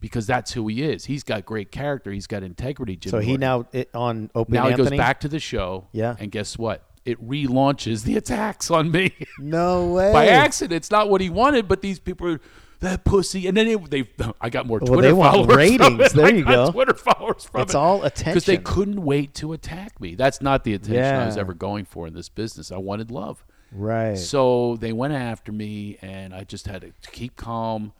because 0.00 0.26
that's 0.26 0.52
who 0.54 0.66
he 0.66 0.82
is. 0.82 1.04
He's 1.04 1.22
got 1.22 1.46
great 1.46 1.70
character. 1.70 2.10
He's 2.10 2.26
got 2.26 2.42
integrity. 2.42 2.96
Jim 2.96 3.10
So 3.10 3.20
he 3.20 3.36
now 3.36 3.66
it, 3.72 3.90
on 3.94 4.28
Open 4.34 4.54
now 4.54 4.68
he 4.68 4.74
goes 4.74 4.90
back 4.90 5.20
to 5.20 5.28
the 5.28 5.38
show. 5.38 5.86
Yeah. 5.92 6.16
And 6.18 6.32
guess 6.32 6.58
what? 6.58 6.82
It 7.04 7.24
relaunches 7.24 8.02
the 8.02 8.16
attacks 8.16 8.68
on 8.68 8.90
me 8.90 9.14
No 9.38 9.86
way. 9.92 10.12
by 10.12 10.26
accident. 10.26 10.76
It's 10.76 10.90
not 10.90 11.08
what 11.08 11.20
he 11.20 11.30
wanted, 11.30 11.68
but 11.68 11.80
these 11.80 12.00
people 12.00 12.26
are 12.28 12.40
that 12.80 13.04
pussy. 13.04 13.46
And 13.46 13.56
then 13.56 13.66
it, 13.68 13.90
they, 13.90 14.08
I 14.40 14.50
got 14.50 14.66
more 14.66 14.78
Well, 14.78 14.86
Twitter 14.88 15.02
they 15.08 15.12
want 15.12 15.32
followers. 15.34 15.48
from 15.48 15.56
ratings. 15.56 16.12
There 16.14 16.26
I 16.26 16.30
you 16.30 16.44
got 16.44 16.66
go. 16.66 16.70
Twitter 16.72 16.94
followers 16.94 17.44
from 17.44 17.62
It's 17.62 17.74
it. 17.74 17.76
all 17.76 18.04
attention 18.04 18.32
because 18.34 18.44
they 18.46 18.58
couldn't 18.58 19.02
wait 19.04 19.34
to 19.34 19.52
attack 19.52 20.00
me. 20.00 20.14
That's 20.14 20.40
not 20.40 20.64
the 20.64 20.74
attention 20.74 21.04
I 21.16 21.26
was 21.26 21.36
ever 21.36 21.54
going 21.54 21.84
for 21.84 22.06
in 22.06 22.14
this 22.14 22.28
business. 22.28 22.70
I 22.72 22.76
wanted 22.78 23.10
love. 23.10 23.44
Right. 23.72 24.16
So 24.16 24.76
they 24.76 24.92
went 24.92 25.12
after 25.12 25.52
me, 25.52 25.98
and 26.00 26.34
I 26.34 26.44
just 26.44 26.66
had 26.66 26.80
to 26.82 26.92
keep 27.10 27.36
calm, 27.36 27.92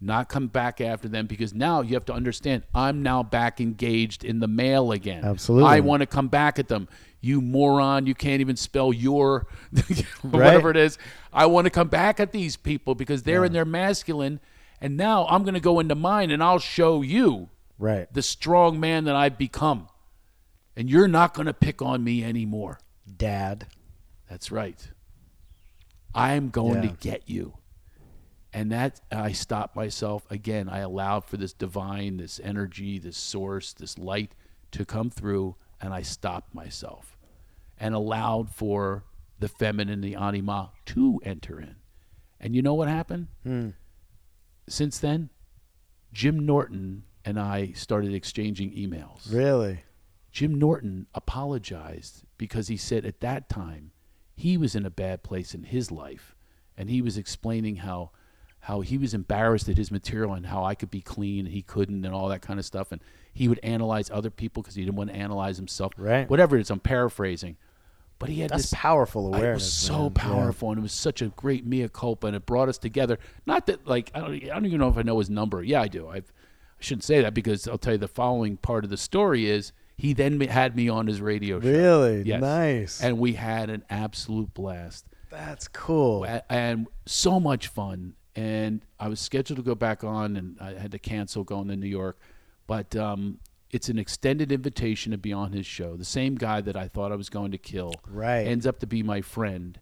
not 0.00 0.28
come 0.28 0.48
back 0.48 0.82
after 0.82 1.08
them 1.08 1.26
because 1.26 1.54
now 1.54 1.80
you 1.80 1.94
have 1.94 2.04
to 2.06 2.12
understand 2.12 2.64
I'm 2.74 3.02
now 3.02 3.22
back 3.22 3.58
engaged 3.60 4.22
in 4.24 4.40
the 4.40 4.48
mail 4.48 4.92
again. 4.92 5.24
Absolutely. 5.24 5.70
I 5.70 5.80
want 5.80 6.00
to 6.00 6.06
come 6.06 6.28
back 6.28 6.58
at 6.58 6.68
them. 6.68 6.88
You 7.24 7.40
moron, 7.40 8.04
you 8.04 8.14
can't 8.14 8.42
even 8.42 8.54
spell 8.54 8.92
your, 8.92 9.46
whatever 10.20 10.70
it 10.70 10.76
is. 10.76 10.98
I 11.32 11.46
want 11.46 11.64
to 11.64 11.70
come 11.70 11.88
back 11.88 12.20
at 12.20 12.32
these 12.32 12.58
people 12.58 12.94
because 12.94 13.22
they're 13.22 13.46
in 13.46 13.54
their 13.54 13.64
masculine, 13.64 14.40
and 14.78 14.98
now 14.98 15.26
I'm 15.30 15.42
going 15.42 15.54
to 15.54 15.60
go 15.60 15.80
into 15.80 15.94
mine 15.94 16.30
and 16.30 16.42
I'll 16.42 16.58
show 16.58 17.00
you 17.00 17.48
right. 17.78 18.12
the 18.12 18.20
strong 18.20 18.78
man 18.78 19.04
that 19.04 19.16
I've 19.16 19.38
become. 19.38 19.88
And 20.76 20.90
you're 20.90 21.08
not 21.08 21.32
going 21.32 21.46
to 21.46 21.54
pick 21.54 21.80
on 21.80 22.04
me 22.04 22.22
anymore. 22.22 22.78
Dad. 23.16 23.68
That's 24.28 24.52
right. 24.52 24.86
I'm 26.14 26.50
going 26.50 26.82
Yeah. 26.82 26.90
to 26.90 26.96
get 27.00 27.22
you. 27.26 27.54
And 28.52 28.70
that 28.70 29.00
I 29.10 29.32
stopped 29.32 29.74
myself 29.74 30.30
again. 30.30 30.68
I 30.68 30.80
allowed 30.80 31.24
for 31.24 31.38
this 31.38 31.54
divine, 31.54 32.18
this 32.18 32.38
energy, 32.44 32.98
this 32.98 33.16
source, 33.16 33.72
this 33.72 33.96
light 33.96 34.34
to 34.72 34.84
come 34.84 35.08
through, 35.08 35.56
and 35.80 35.94
I 35.94 36.02
stopped 36.02 36.54
myself 36.54 37.13
and 37.78 37.94
allowed 37.94 38.50
for 38.50 39.04
the 39.38 39.48
feminine, 39.48 40.00
the 40.00 40.14
anima, 40.14 40.72
to 40.86 41.20
enter 41.24 41.60
in. 41.60 41.76
And 42.40 42.54
you 42.54 42.62
know 42.62 42.74
what 42.74 42.88
happened? 42.88 43.28
Hmm. 43.42 43.70
Since 44.68 44.98
then, 44.98 45.30
Jim 46.12 46.46
Norton 46.46 47.04
and 47.24 47.38
I 47.38 47.72
started 47.72 48.14
exchanging 48.14 48.70
emails. 48.72 49.32
Really? 49.32 49.84
Jim 50.30 50.58
Norton 50.58 51.06
apologized 51.14 52.24
because 52.38 52.68
he 52.68 52.76
said 52.76 53.04
at 53.04 53.20
that 53.20 53.48
time 53.48 53.92
he 54.34 54.56
was 54.56 54.74
in 54.74 54.84
a 54.84 54.90
bad 54.90 55.22
place 55.22 55.54
in 55.54 55.64
his 55.64 55.90
life 55.90 56.34
and 56.76 56.90
he 56.90 57.00
was 57.00 57.16
explaining 57.16 57.76
how 57.76 58.10
how 58.60 58.80
he 58.80 58.96
was 58.96 59.12
embarrassed 59.12 59.68
at 59.68 59.76
his 59.76 59.90
material 59.90 60.32
and 60.32 60.46
how 60.46 60.64
I 60.64 60.74
could 60.74 60.90
be 60.90 61.02
clean 61.02 61.44
and 61.44 61.54
he 61.54 61.60
couldn't 61.62 62.04
and 62.04 62.14
all 62.14 62.28
that 62.30 62.40
kind 62.40 62.58
of 62.58 62.64
stuff 62.64 62.92
and 62.92 63.00
he 63.34 63.48
would 63.48 63.60
analyze 63.62 64.10
other 64.10 64.30
people 64.30 64.62
because 64.62 64.74
he 64.76 64.82
didn't 64.84 64.96
want 64.96 65.10
to 65.10 65.16
analyze 65.16 65.56
himself 65.58 65.92
Right. 65.98 66.28
whatever 66.30 66.56
it 66.56 66.60
is 66.62 66.70
I'm 66.70 66.80
paraphrasing 66.80 67.56
but 68.20 68.28
he 68.30 68.40
had 68.40 68.50
That's 68.50 68.70
this 68.70 68.74
powerful 68.74 69.34
I- 69.34 69.38
it 69.38 69.40
awareness. 69.40 69.64
was 69.64 69.72
so 69.72 69.92
man. 69.94 70.12
Yeah. 70.16 70.22
powerful, 70.22 70.70
and 70.70 70.78
it 70.78 70.82
was 70.82 70.92
such 70.92 71.20
a 71.20 71.26
great 71.30 71.66
mea 71.66 71.88
culpa, 71.92 72.28
and 72.28 72.36
it 72.36 72.46
brought 72.46 72.68
us 72.68 72.78
together. 72.78 73.18
Not 73.44 73.66
that, 73.66 73.86
like, 73.88 74.12
I 74.14 74.20
don't, 74.20 74.32
I 74.34 74.38
don't 74.54 74.66
even 74.66 74.78
know 74.78 74.88
if 74.88 74.96
I 74.96 75.02
know 75.02 75.18
his 75.18 75.28
number. 75.28 75.62
Yeah, 75.64 75.82
I 75.82 75.88
do. 75.88 76.08
I've, 76.08 76.32
I 76.78 76.82
shouldn't 76.82 77.02
say 77.02 77.20
that 77.20 77.34
because 77.34 77.66
I'll 77.66 77.76
tell 77.76 77.94
you 77.94 77.98
the 77.98 78.06
following 78.08 78.56
part 78.56 78.84
of 78.84 78.90
the 78.90 78.96
story 78.96 79.46
is 79.50 79.72
he 79.96 80.12
then 80.12 80.40
had 80.42 80.76
me 80.76 80.88
on 80.88 81.08
his 81.08 81.20
radio 81.20 81.60
show. 81.60 81.68
Really? 81.68 82.22
Yes. 82.22 82.40
Nice. 82.40 83.02
And 83.02 83.18
we 83.18 83.32
had 83.34 83.68
an 83.68 83.84
absolute 83.90 84.54
blast 84.54 85.04
That's 85.28 85.66
cool. 85.66 86.24
And 86.48 86.86
so 87.06 87.40
much 87.40 87.66
fun. 87.66 88.14
And 88.36 88.80
I 89.00 89.08
was 89.08 89.18
scheduled 89.18 89.56
to 89.58 89.62
go 89.64 89.74
back 89.74 90.04
on, 90.04 90.36
and 90.36 90.56
I 90.60 90.74
had 90.74 90.92
to 90.92 90.98
cancel 91.00 91.42
going 91.42 91.66
to 91.68 91.76
New 91.76 91.88
York. 91.88 92.16
But 92.66 92.96
um, 92.96 93.38
it's 93.70 93.88
an 93.88 93.98
extended 93.98 94.50
invitation 94.52 95.12
to 95.12 95.18
be 95.18 95.32
on 95.32 95.52
his 95.52 95.66
show. 95.66 95.96
The 95.96 96.04
same 96.04 96.36
guy 96.36 96.60
that 96.62 96.76
I 96.76 96.88
thought 96.88 97.12
I 97.12 97.16
was 97.16 97.28
going 97.28 97.50
to 97.52 97.58
kill 97.58 97.92
Right. 98.08 98.46
ends 98.46 98.66
up 98.66 98.78
to 98.80 98.86
be 98.86 99.02
my 99.02 99.20
friend, 99.20 99.78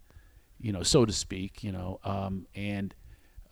you 0.60 0.72
know, 0.72 0.82
so 0.82 1.04
to 1.04 1.12
speak, 1.12 1.62
you 1.62 1.72
know. 1.72 2.00
Um, 2.04 2.46
and 2.54 2.94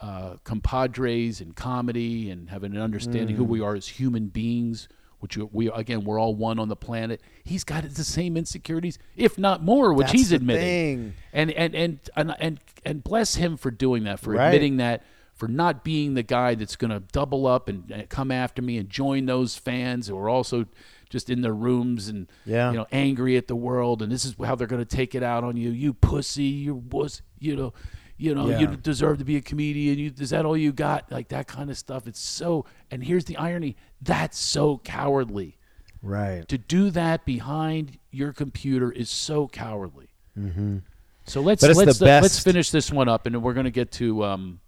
uh, 0.00 0.36
compadres 0.44 1.40
in 1.40 1.52
comedy 1.52 2.30
and 2.30 2.48
having 2.48 2.74
an 2.74 2.80
understanding 2.80 3.36
who 3.36 3.44
Mm. 3.44 3.48
we 3.48 3.60
are 3.60 3.74
as 3.74 3.86
human 3.88 4.28
beings. 4.28 4.88
Which 5.18 5.36
we- 5.36 5.70
again, 5.70 6.04
we're 6.04 6.18
all 6.18 6.34
one 6.34 6.58
on 6.58 6.68
the 6.68 6.76
planet. 6.76 7.20
He's 7.44 7.62
got 7.62 7.82
the 7.84 8.04
same 8.04 8.38
insecurities, 8.38 8.98
if 9.16 9.36
not 9.36 9.62
more, 9.62 9.92
which 9.92 10.06
That's 10.06 10.12
he's 10.18 10.32
admitting. 10.32 11.12
And, 11.34 11.50
and 11.50 11.74
and 11.74 12.00
and 12.16 12.34
and 12.40 12.60
and 12.86 13.04
bless 13.04 13.34
him 13.34 13.58
for 13.58 13.70
doing 13.70 14.04
that, 14.04 14.18
for 14.20 14.32
Right. 14.32 14.46
admitting 14.46 14.78
that, 14.78 15.04
for 15.40 15.48
not 15.48 15.82
being 15.82 16.12
the 16.12 16.22
guy 16.22 16.54
that's 16.54 16.76
going 16.76 16.90
to 16.90 17.00
double 17.00 17.46
up 17.46 17.70
and, 17.70 17.90
and 17.90 18.06
come 18.10 18.30
after 18.30 18.60
me 18.60 18.76
and 18.76 18.90
join 18.90 19.24
those 19.24 19.56
fans 19.56 20.06
who 20.06 20.16
are 20.18 20.28
also 20.28 20.66
just 21.08 21.30
in 21.30 21.40
their 21.40 21.54
rooms 21.54 22.08
and 22.08 22.28
Yeah. 22.44 22.70
you 22.70 22.76
know 22.76 22.86
angry 22.92 23.38
at 23.38 23.48
the 23.48 23.56
world 23.56 24.02
and 24.02 24.12
this 24.12 24.26
is 24.26 24.36
how 24.44 24.54
they're 24.54 24.66
going 24.66 24.84
to 24.84 24.96
take 24.96 25.14
it 25.14 25.22
out 25.22 25.42
on 25.42 25.56
you. 25.56 25.70
You 25.70 25.94
pussy, 25.94 26.42
you 26.44 26.74
wuss, 26.74 27.22
you 27.38 27.56
know, 27.56 27.72
you 28.18 28.34
know, 28.34 28.50
you 28.50 28.66
deserve 28.76 29.16
to 29.20 29.24
be 29.24 29.36
a 29.36 29.40
comedian. 29.40 29.98
You, 29.98 30.12
is 30.18 30.28
that 30.28 30.44
all 30.44 30.58
you 30.58 30.72
got? 30.72 31.10
Like 31.10 31.28
that 31.28 31.46
kind 31.46 31.70
of 31.70 31.78
stuff. 31.78 32.06
It's 32.06 32.20
so. 32.20 32.66
And 32.90 33.02
here's 33.02 33.24
the 33.24 33.38
irony: 33.38 33.76
that's 34.02 34.38
so 34.38 34.76
cowardly. 34.84 35.56
Right. 36.02 36.46
To 36.48 36.58
do 36.58 36.90
that 36.90 37.24
behind 37.24 37.96
your 38.10 38.34
computer 38.34 38.92
is 38.92 39.08
so 39.08 39.48
cowardly. 39.48 40.10
Mm-hmm. 40.38 40.78
So 41.24 41.40
let's 41.40 41.62
But 41.62 41.70
it's 41.70 41.78
the 41.78 41.86
let's 41.86 42.02
uh, 42.02 42.20
let's 42.20 42.38
finish 42.40 42.70
this 42.70 42.92
one 42.92 43.08
up, 43.08 43.24
and 43.24 43.34
then 43.34 43.40
we're 43.40 43.54
gonna 43.54 43.70
get 43.70 43.90
to 43.92 44.22
um, 44.24 44.60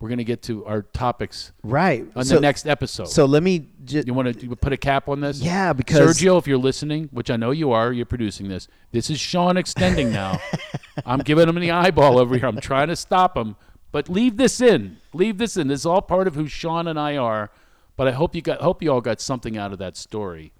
we're 0.00 0.08
gonna 0.08 0.24
get 0.24 0.42
to 0.42 0.64
our 0.66 0.82
topics 0.82 1.52
Right. 1.62 2.06
on 2.14 2.24
so, 2.24 2.34
the 2.34 2.40
next 2.40 2.66
episode. 2.66 3.08
So 3.08 3.24
let 3.24 3.42
me 3.42 3.68
just. 3.84 4.06
you 4.06 4.14
want 4.14 4.38
to 4.40 4.56
put 4.56 4.72
a 4.72 4.76
cap 4.76 5.08
on 5.08 5.20
this? 5.20 5.40
Yeah, 5.40 5.72
because- 5.72 6.16
Sergio, 6.16 6.38
if 6.38 6.46
you're 6.46 6.58
listening, 6.58 7.08
which 7.12 7.30
I 7.30 7.36
know 7.36 7.50
you 7.52 7.72
are, 7.72 7.92
you're 7.92 8.04
producing 8.06 8.48
this. 8.48 8.68
This 8.92 9.08
is 9.10 9.18
Sean 9.20 9.56
extending 9.56 10.12
now. 10.12 10.40
I'm 11.06 11.20
giving 11.20 11.48
him 11.48 11.54
the 11.58 11.70
eyeball 11.70 12.18
over 12.18 12.36
here. 12.36 12.46
I'm 12.46 12.60
trying 12.60 12.88
to 12.88 12.96
stop 12.96 13.36
him, 13.36 13.56
but 13.92 14.08
leave 14.08 14.36
this 14.36 14.60
in. 14.60 14.98
Leave 15.12 15.38
this 15.38 15.56
in. 15.56 15.68
This 15.68 15.80
is 15.80 15.86
all 15.86 16.02
part 16.02 16.26
of 16.26 16.34
who 16.34 16.46
Sean 16.48 16.86
and 16.88 16.98
I 16.98 17.16
are. 17.16 17.50
But 17.96 18.08
I 18.08 18.12
hope 18.12 18.34
you 18.34 18.42
got 18.42 18.60
hope 18.60 18.82
you 18.82 18.92
all 18.92 19.00
got 19.00 19.20
something 19.20 19.56
out 19.56 19.72
of 19.72 19.78
that 19.78 19.96
story. 19.96 20.52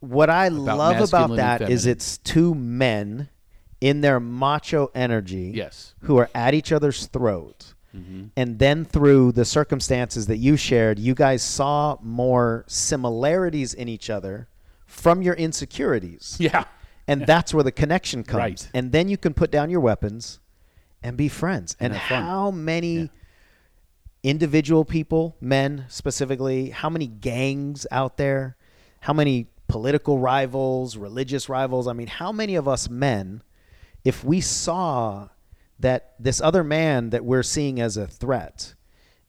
what 0.00 0.28
I 0.28 0.48
love 0.48 1.08
about 1.08 1.36
that 1.36 1.62
is 1.70 1.86
it's 1.86 2.18
two 2.18 2.54
men 2.54 3.30
in 3.80 4.00
their 4.00 4.18
macho 4.20 4.90
energy 4.94 5.52
Yes. 5.54 5.94
who 6.00 6.16
are 6.18 6.28
at 6.34 6.52
each 6.54 6.72
other's 6.72 7.06
throats. 7.06 7.73
Mm-hmm. 7.94 8.24
And 8.36 8.58
then 8.58 8.84
through 8.84 9.32
the 9.32 9.44
circumstances 9.44 10.26
that 10.26 10.38
you 10.38 10.56
shared, 10.56 10.98
you 10.98 11.14
guys 11.14 11.42
saw 11.42 11.96
more 12.02 12.64
similarities 12.66 13.72
in 13.72 13.88
each 13.88 14.10
other 14.10 14.48
from 14.86 15.22
your 15.22 15.34
insecurities. 15.34 16.36
Yeah. 16.40 16.64
And 17.06 17.26
that's 17.26 17.52
where 17.52 17.62
the 17.62 17.70
connection 17.70 18.24
comes. 18.24 18.38
Right. 18.38 18.68
And 18.72 18.90
then 18.90 19.10
you 19.10 19.18
can 19.18 19.34
put 19.34 19.50
down 19.50 19.68
your 19.68 19.80
weapons 19.80 20.40
and 21.02 21.18
be 21.18 21.28
friends. 21.28 21.76
And, 21.78 21.92
fun. 21.92 22.00
how 22.00 22.50
many 22.50 23.10
individual 24.22 24.86
people, 24.86 25.36
men 25.38 25.84
specifically, 25.88 26.70
how 26.70 26.88
many 26.88 27.06
gangs 27.06 27.86
out 27.90 28.16
there, 28.16 28.56
how 29.00 29.12
many 29.12 29.48
political 29.68 30.18
rivals, 30.18 30.96
religious 30.96 31.50
rivals? 31.50 31.86
I 31.86 31.92
mean, 31.92 32.06
how 32.06 32.32
many 32.32 32.54
of 32.54 32.66
us 32.66 32.88
men, 32.88 33.42
if 34.02 34.24
we 34.24 34.40
saw 34.40 35.28
that 35.78 36.14
this 36.18 36.40
other 36.40 36.64
man 36.64 37.10
that 37.10 37.24
we're 37.24 37.42
seeing 37.42 37.80
as 37.80 37.96
a 37.96 38.06
threat 38.06 38.74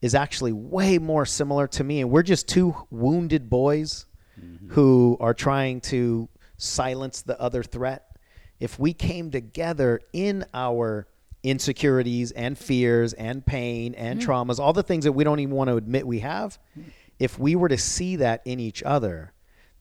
is 0.00 0.14
actually 0.14 0.52
way 0.52 0.98
more 0.98 1.26
similar 1.26 1.66
to 1.66 1.84
me, 1.84 2.00
and 2.00 2.10
we're 2.10 2.22
just 2.22 2.48
two 2.48 2.74
wounded 2.90 3.48
boys 3.50 4.06
mm-hmm. 4.40 4.72
who 4.72 5.16
are 5.20 5.34
trying 5.34 5.80
to 5.80 6.28
silence 6.56 7.22
the 7.22 7.40
other 7.40 7.62
threat. 7.62 8.16
If 8.60 8.78
we 8.78 8.92
came 8.92 9.30
together 9.30 10.00
in 10.12 10.44
our 10.54 11.08
insecurities 11.42 12.32
and 12.32 12.56
fears 12.58 13.12
and 13.12 13.44
pain 13.44 13.94
and 13.94 14.20
mm. 14.20 14.24
traumas, 14.24 14.58
all 14.58 14.72
the 14.72 14.82
things 14.82 15.04
that 15.04 15.12
we 15.12 15.24
don't 15.24 15.40
even 15.40 15.54
want 15.54 15.68
to 15.68 15.76
admit 15.76 16.06
we 16.06 16.20
have, 16.20 16.58
mm. 16.78 16.84
if 17.18 17.38
we 17.38 17.54
were 17.54 17.68
to 17.68 17.78
see 17.78 18.16
that 18.16 18.42
in 18.44 18.58
each 18.58 18.82
other, 18.82 19.32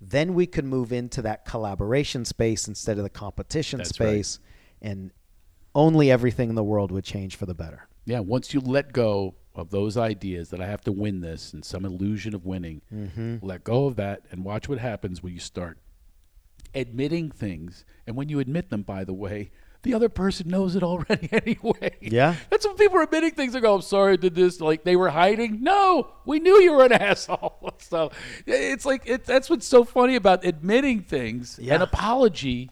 then 0.01 0.33
we 0.33 0.45
could 0.45 0.65
move 0.65 0.91
into 0.91 1.21
that 1.21 1.45
collaboration 1.45 2.25
space 2.25 2.67
instead 2.67 2.97
of 2.97 3.03
the 3.03 3.09
competition 3.09 3.77
That's 3.77 3.99
right. 3.99 4.07
space, 4.07 4.39
and 4.81 5.11
only 5.75 6.09
everything 6.09 6.49
in 6.49 6.55
the 6.55 6.63
world 6.63 6.91
would 6.91 7.03
change 7.03 7.35
for 7.35 7.45
the 7.45 7.53
better. 7.53 7.87
Yeah, 8.05 8.19
once 8.21 8.53
you 8.53 8.59
let 8.61 8.93
go 8.93 9.35
of 9.53 9.69
those 9.69 9.97
ideas 9.97 10.49
that 10.49 10.61
I 10.61 10.65
have 10.67 10.81
to 10.81 10.91
win 10.91 11.21
this 11.21 11.53
and 11.53 11.63
some 11.63 11.85
illusion 11.85 12.33
of 12.33 12.45
winning, 12.45 12.81
Mm-hmm. 12.93 13.37
let 13.45 13.63
go 13.63 13.85
of 13.85 13.95
that 13.97 14.21
and 14.31 14.43
watch 14.43 14.67
what 14.69 14.79
happens 14.79 15.21
when 15.21 15.33
you 15.33 15.39
start 15.39 15.77
admitting 16.73 17.31
things. 17.31 17.85
And 18.07 18.15
when 18.15 18.29
you 18.29 18.39
admit 18.39 18.69
them, 18.69 18.81
by 18.83 19.03
the 19.03 19.13
way, 19.13 19.51
the 19.83 19.93
other 19.93 20.09
person 20.09 20.49
knows 20.49 20.75
it 20.75 20.83
already 20.83 21.29
anyway. 21.31 21.95
Yeah. 22.01 22.35
That's 22.49 22.65
when 22.65 22.75
people 22.75 22.97
are 22.97 23.03
admitting 23.03 23.31
things. 23.31 23.53
They 23.53 23.59
go, 23.59 23.75
I'm 23.75 23.81
sorry 23.81 24.13
I 24.13 24.15
did 24.17 24.35
this. 24.35 24.59
Like 24.59 24.83
they 24.83 24.95
were 24.95 25.09
hiding. 25.09 25.61
No, 25.63 26.09
we 26.25 26.39
knew 26.39 26.59
you 26.59 26.73
were 26.73 26.85
an 26.85 26.91
asshole. 27.09 27.73
so 27.79 28.11
it's 28.45 28.85
like, 28.85 29.03
it, 29.05 29.25
that's 29.25 29.49
what's 29.49 29.67
so 29.67 29.83
funny 29.83 30.15
about 30.15 30.43
admitting 30.43 31.01
things. 31.01 31.59
Yeah. 31.61 31.75
An 31.75 31.81
apology 31.81 32.71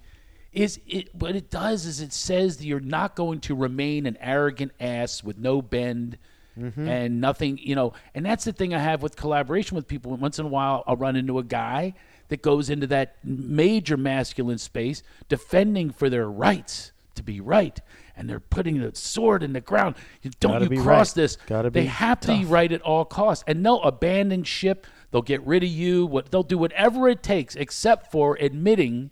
is 0.53 0.79
it 0.87 1.13
what 1.15 1.35
it 1.35 1.49
does 1.49 1.85
is 1.85 1.99
it 1.99 2.13
says 2.13 2.57
that 2.57 2.65
you're 2.65 2.79
not 2.79 3.15
going 3.15 3.39
to 3.41 3.55
remain 3.55 4.05
an 4.05 4.17
arrogant 4.21 4.71
ass 4.79 5.23
with 5.23 5.37
no 5.37 5.61
bend 5.61 6.17
mm-hmm. 6.57 6.87
and 6.87 7.19
nothing 7.19 7.57
you 7.61 7.75
know 7.75 7.93
and 8.13 8.25
that's 8.25 8.45
the 8.45 8.53
thing 8.53 8.73
i 8.73 8.79
have 8.79 9.01
with 9.01 9.15
collaboration 9.15 9.75
with 9.75 9.87
people. 9.87 10.15
Once 10.15 10.39
in 10.39 10.45
a 10.45 10.49
while 10.49 10.83
i'll 10.87 10.95
run 10.95 11.15
into 11.15 11.39
a 11.39 11.43
guy 11.43 11.93
that 12.29 12.41
goes 12.41 12.69
into 12.69 12.87
that 12.87 13.15
major 13.23 13.97
masculine 13.97 14.57
space 14.57 15.03
defending 15.27 15.91
for 15.91 16.09
their 16.09 16.29
rights 16.29 16.91
to 17.15 17.23
be 17.23 17.39
right 17.39 17.79
and 18.15 18.29
they're 18.29 18.39
putting 18.39 18.79
the 18.79 18.95
sword 18.95 19.43
in 19.43 19.53
the 19.53 19.61
ground. 19.61 19.95
You- 20.21 20.31
don't 20.39 20.53
Gotta 20.53 20.75
you 20.75 20.81
cross 20.81 21.11
right. 21.11 21.23
this. 21.23 21.37
Gotta 21.47 21.69
they 21.69 21.85
have 21.85 22.19
to 22.21 22.27
be 22.27 22.45
right 22.45 22.71
at 22.71 22.81
all 22.81 23.05
costs 23.05 23.43
and 23.47 23.65
they'll 23.65 23.81
abandon 23.81 24.43
ship. 24.43 24.85
They'll 25.11 25.21
get 25.21 25.45
rid 25.45 25.63
of 25.63 25.69
you. 25.69 26.05
What 26.05 26.31
they'll 26.31 26.43
do 26.43 26.57
whatever 26.57 27.09
it 27.09 27.23
takes 27.23 27.55
except 27.55 28.11
for 28.11 28.37
admitting 28.39 29.11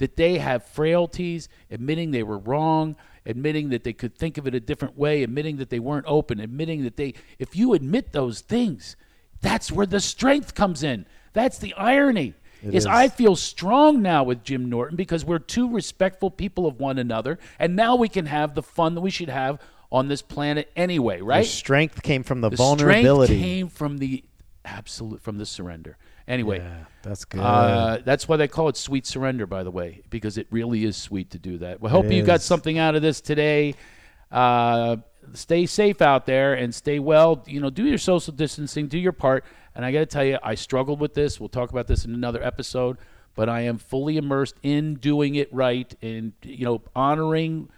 that 0.00 0.16
they 0.16 0.38
have 0.38 0.64
frailties, 0.64 1.48
admitting 1.70 2.10
they 2.10 2.22
were 2.22 2.38
wrong, 2.38 2.96
admitting 3.26 3.68
that 3.68 3.84
they 3.84 3.92
could 3.92 4.16
think 4.16 4.38
of 4.38 4.46
it 4.46 4.54
a 4.54 4.60
different 4.60 4.98
way, 4.98 5.22
admitting 5.22 5.58
that 5.58 5.68
they 5.68 5.78
weren't 5.78 6.06
open, 6.08 6.40
admitting 6.40 6.82
that 6.84 6.96
they, 6.96 7.14
if 7.38 7.54
you 7.54 7.74
admit 7.74 8.12
those 8.12 8.40
things, 8.40 8.96
that's 9.42 9.70
where 9.70 9.86
the 9.86 10.00
strength 10.00 10.54
comes 10.54 10.82
in. 10.82 11.06
That's 11.34 11.58
the 11.58 11.74
irony. 11.74 12.34
Is 12.62 12.74
is. 12.74 12.86
I 12.86 13.08
feel 13.08 13.36
strong 13.36 14.02
now 14.02 14.24
with 14.24 14.42
Jim 14.42 14.68
Norton 14.68 14.96
because 14.96 15.24
we're 15.24 15.38
two 15.38 15.70
respectful 15.70 16.30
people 16.30 16.66
of 16.66 16.80
one 16.80 16.98
another, 16.98 17.38
and 17.58 17.76
now 17.76 17.96
we 17.96 18.08
can 18.08 18.26
have 18.26 18.54
the 18.54 18.62
fun 18.62 18.94
that 18.94 19.00
we 19.00 19.10
should 19.10 19.30
have 19.30 19.60
on 19.92 20.08
this 20.08 20.22
planet 20.22 20.70
anyway, 20.76 21.20
right? 21.20 21.46
strength 21.46 22.02
came 22.02 22.22
from 22.22 22.40
the, 22.40 22.50
the 22.50 22.56
vulnerability. 22.56 23.34
strength 23.34 23.44
came 23.44 23.68
from 23.68 23.98
the 23.98 24.24
absolute 24.64 25.22
from 25.22 25.38
the 25.38 25.46
surrender. 25.46 25.96
Anyway, 26.30 26.58
yeah, 26.58 26.84
that's 27.02 27.24
good. 27.24 27.40
uh, 27.40 27.98
that's 28.04 28.28
why 28.28 28.36
they 28.36 28.46
call 28.46 28.68
it 28.68 28.76
sweet 28.76 29.04
surrender, 29.04 29.46
by 29.46 29.64
the 29.64 29.70
way, 29.70 30.02
because 30.10 30.38
it 30.38 30.46
really 30.50 30.84
is 30.84 30.96
sweet 30.96 31.30
to 31.30 31.38
do 31.40 31.58
that. 31.58 31.80
Well, 31.80 31.90
hope 31.90 32.04
It 32.06 32.12
you 32.12 32.22
got 32.22 32.40
something 32.40 32.78
out 32.78 32.94
of 32.94 33.02
this 33.02 33.20
today. 33.20 33.74
Uh, 34.30 34.98
stay 35.34 35.66
safe 35.66 36.00
out 36.00 36.26
there 36.26 36.54
and 36.54 36.72
stay 36.72 37.00
well. 37.00 37.42
You 37.48 37.58
know, 37.60 37.68
do 37.68 37.84
your 37.84 37.98
social 37.98 38.32
distancing, 38.32 38.86
do 38.86 38.96
your 38.96 39.10
part. 39.10 39.44
And 39.74 39.84
I 39.84 39.90
got 39.90 39.98
to 39.98 40.06
tell 40.06 40.24
you, 40.24 40.38
I 40.40 40.54
struggled 40.54 41.00
with 41.00 41.14
this. 41.14 41.40
We'll 41.40 41.48
talk 41.48 41.70
about 41.70 41.88
this 41.88 42.04
in 42.04 42.14
another 42.14 42.42
episode. 42.42 42.98
But 43.34 43.48
I 43.48 43.62
am 43.62 43.78
fully 43.78 44.16
immersed 44.16 44.54
in 44.62 44.94
doing 44.94 45.34
it 45.34 45.52
right 45.52 45.92
and 46.02 46.32
you 46.42 46.64
know 46.64 46.82
honoring 46.94 47.70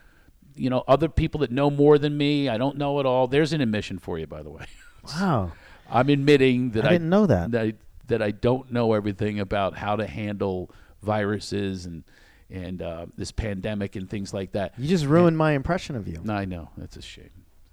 you 0.56 0.70
know 0.70 0.82
other 0.88 1.08
people 1.08 1.40
that 1.40 1.50
know 1.50 1.70
more 1.70 1.98
than 1.98 2.16
me. 2.18 2.50
I 2.50 2.58
don't 2.58 2.76
know 2.76 3.00
it 3.00 3.06
all. 3.06 3.28
There's 3.28 3.54
an 3.54 3.62
admission 3.62 3.98
for 3.98 4.18
you, 4.18 4.26
by 4.26 4.42
the 4.42 4.50
way. 4.50 4.66
wow. 5.16 5.52
I'm 5.90 6.08
admitting 6.08 6.70
that 6.70 6.84
I 6.84 6.90
didn't 6.90 7.10
know 7.10 7.26
that. 7.26 7.50
that 7.52 7.62
I, 7.62 7.74
that 8.12 8.22
I 8.22 8.30
don't 8.30 8.70
know 8.70 8.92
everything 8.92 9.40
about 9.40 9.74
how 9.74 9.96
to 9.96 10.06
handle 10.06 10.70
viruses 11.02 11.86
and 11.86 12.04
and 12.50 12.82
uh, 12.82 13.06
this 13.16 13.32
pandemic 13.32 13.96
and 13.96 14.08
things 14.08 14.34
like 14.34 14.52
that. 14.52 14.74
You 14.76 14.86
just 14.86 15.06
ruined 15.06 15.38
my 15.38 15.52
impression 15.52 15.96
of 15.96 16.06
you. 16.06 16.20
No, 16.22 16.34
I 16.34 16.44
know 16.44 16.68
that's 16.76 16.98
a 16.98 17.02
shame. 17.02 17.30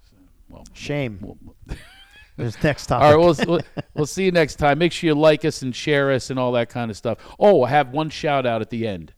So, 0.10 0.16
well, 0.50 0.64
Shame. 0.74 1.20
well, 1.22 1.38
There's 2.38 2.64
next 2.64 2.86
topic. 2.86 3.04
all 3.06 3.12
right, 3.12 3.20
we'll, 3.20 3.46
we'll 3.46 3.86
we'll 3.94 4.06
see 4.06 4.24
you 4.24 4.32
next 4.32 4.56
time. 4.56 4.78
Make 4.80 4.94
sure 4.94 5.10
you 5.10 5.16
like 5.16 5.44
us 5.44 5.62
and 5.62 5.76
share 5.76 6.12
us 6.12 6.30
and 6.30 6.40
all 6.40 6.54
that 6.54 6.70
kind 6.70 6.90
of 6.90 6.96
stuff. 6.96 7.18
Oh, 7.38 7.64
I 7.64 7.70
have 7.70 7.90
one 7.90 8.10
shout 8.10 8.46
out 8.46 8.62
at 8.62 8.70
the 8.70 8.88
end. 8.88 9.14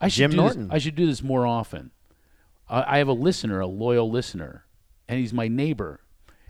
I 0.00 0.06
should 0.06 0.18
Jim 0.18 0.30
do 0.30 0.36
Norton. 0.36 0.68
This, 0.68 0.74
I 0.74 0.78
should 0.78 0.94
do 0.94 1.06
this 1.06 1.22
more 1.24 1.44
often. 1.44 1.90
I 2.68 2.94
I 2.94 2.98
have 2.98 3.08
a 3.08 3.12
listener, 3.12 3.58
a 3.58 3.66
loyal 3.66 4.08
listener, 4.08 4.66
and 5.08 5.18
he's 5.18 5.32
my 5.32 5.48
neighbor, 5.48 6.00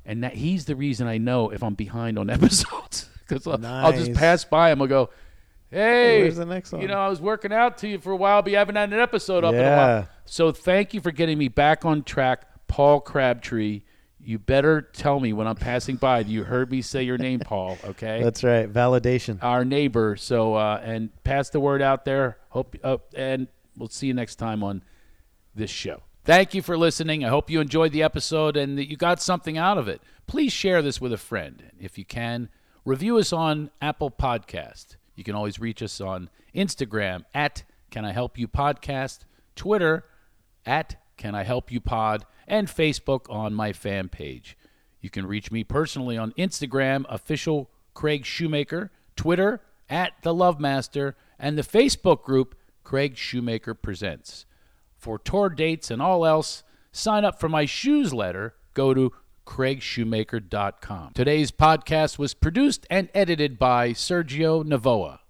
and 0.04 0.22
that 0.22 0.34
he's 0.34 0.66
the 0.66 0.76
reason 0.76 1.06
I 1.06 1.16
know 1.16 1.48
if 1.48 1.62
I'm 1.62 1.74
behind 1.74 2.18
on 2.18 2.28
episodes 2.38 3.08
because 3.26 3.46
I'll, 3.46 3.64
I'll 3.66 3.92
just 3.92 4.14
pass 4.14 4.44
by 4.44 4.70
him. 4.70 4.80
I'll 4.82 4.88
go, 4.88 5.10
"Hey, 5.70 6.22
where's 6.22 6.36
the 6.36 6.46
next 6.46 6.72
one? 6.72 6.82
You 6.82 6.88
know, 6.88 6.98
I 6.98 7.08
was 7.08 7.20
working 7.20 7.52
out 7.52 7.78
to 7.78 7.88
you 7.88 7.98
for 7.98 8.12
a 8.12 8.16
while, 8.16 8.42
but 8.42 8.52
you 8.52 8.58
haven't 8.58 8.76
had 8.76 8.92
an 8.92 9.00
episode 9.00 9.44
up 9.44 9.54
in 9.54 9.60
a 9.60 9.76
while. 9.76 10.08
So 10.24 10.52
thank 10.52 10.94
you 10.94 11.00
for 11.00 11.10
getting 11.10 11.38
me 11.38 11.48
back 11.48 11.84
on 11.84 12.02
track, 12.02 12.66
Paul 12.68 13.00
Crabtree. 13.00 13.82
You 14.18 14.40
better 14.40 14.82
tell 14.82 15.20
me 15.20 15.32
when 15.32 15.46
I'm 15.46 15.54
passing 15.54 15.96
by. 15.96 16.20
You 16.20 16.42
heard 16.42 16.68
me 16.70 16.82
say 16.82 17.04
your 17.04 17.16
name, 17.18 17.38
Paul. 17.38 17.78
Okay, 17.84 18.22
That's 18.24 18.42
right. 18.42 18.70
Validation. 18.72 19.38
our 19.40 19.64
neighbor. 19.64 20.16
So 20.16 20.54
uh, 20.54 20.80
and 20.82 21.10
pass 21.22 21.50
the 21.50 21.60
word 21.60 21.80
out 21.80 22.04
there. 22.04 22.38
Hope 22.48 22.74
uh, 22.82 22.96
and 23.14 23.46
we'll 23.76 23.88
see 23.88 24.08
you 24.08 24.14
next 24.14 24.36
time 24.36 24.64
on 24.64 24.82
this 25.54 25.70
show. 25.70 26.02
Thank 26.24 26.54
you 26.54 26.62
for 26.62 26.76
listening. 26.76 27.24
I 27.24 27.28
hope 27.28 27.50
you 27.50 27.60
enjoyed 27.60 27.92
the 27.92 28.02
episode 28.02 28.56
and 28.56 28.76
that 28.78 28.90
you 28.90 28.96
got 28.96 29.22
something 29.22 29.56
out 29.56 29.78
of 29.78 29.86
it. 29.86 30.02
Please 30.26 30.52
share 30.52 30.82
this 30.82 31.00
with 31.00 31.12
a 31.12 31.16
friend. 31.18 31.62
If 31.78 31.96
you 31.96 32.04
can, 32.04 32.48
review 32.86 33.18
us 33.18 33.32
on 33.32 33.68
Apple 33.82 34.12
Podcast. 34.12 34.94
You 35.16 35.24
can 35.24 35.34
always 35.34 35.58
reach 35.58 35.82
us 35.82 36.00
on 36.00 36.30
Instagram 36.54 37.24
at 37.34 37.64
Can 37.90 38.04
I 38.04 38.12
Help 38.12 38.38
You 38.38 38.46
Podcast, 38.46 39.24
Twitter 39.56 40.04
at 40.64 40.94
Can 41.16 41.34
I 41.34 41.42
Help 41.42 41.72
You 41.72 41.80
Pod, 41.80 42.24
and 42.46 42.68
Facebook 42.68 43.28
on 43.28 43.52
my 43.52 43.72
fan 43.72 44.08
page. 44.08 44.56
You 45.00 45.10
can 45.10 45.26
reach 45.26 45.50
me 45.50 45.64
personally 45.64 46.16
on 46.16 46.32
Instagram, 46.38 47.04
official 47.08 47.70
Craig 47.92 48.24
Shoemaker, 48.24 48.92
Twitter 49.16 49.62
at 49.90 50.12
The 50.22 50.32
Love 50.32 50.60
Master, 50.60 51.16
and 51.40 51.58
the 51.58 51.62
Facebook 51.62 52.22
group 52.22 52.54
Craig 52.84 53.16
Shoemaker 53.16 53.74
Presents. 53.74 54.46
For 54.96 55.18
tour 55.18 55.48
dates 55.48 55.90
and 55.90 56.00
all 56.00 56.24
else, 56.24 56.62
sign 56.92 57.24
up 57.24 57.40
for 57.40 57.48
my 57.48 57.64
shoes 57.64 58.14
letter. 58.14 58.54
Go 58.74 58.94
to 58.94 59.12
craigshoemaker.com. 59.46 61.12
Today's 61.14 61.50
podcast 61.50 62.18
was 62.18 62.34
produced 62.34 62.86
and 62.90 63.08
edited 63.14 63.58
by 63.58 63.90
Sergio 63.90 64.64
Navoa. 64.64 65.20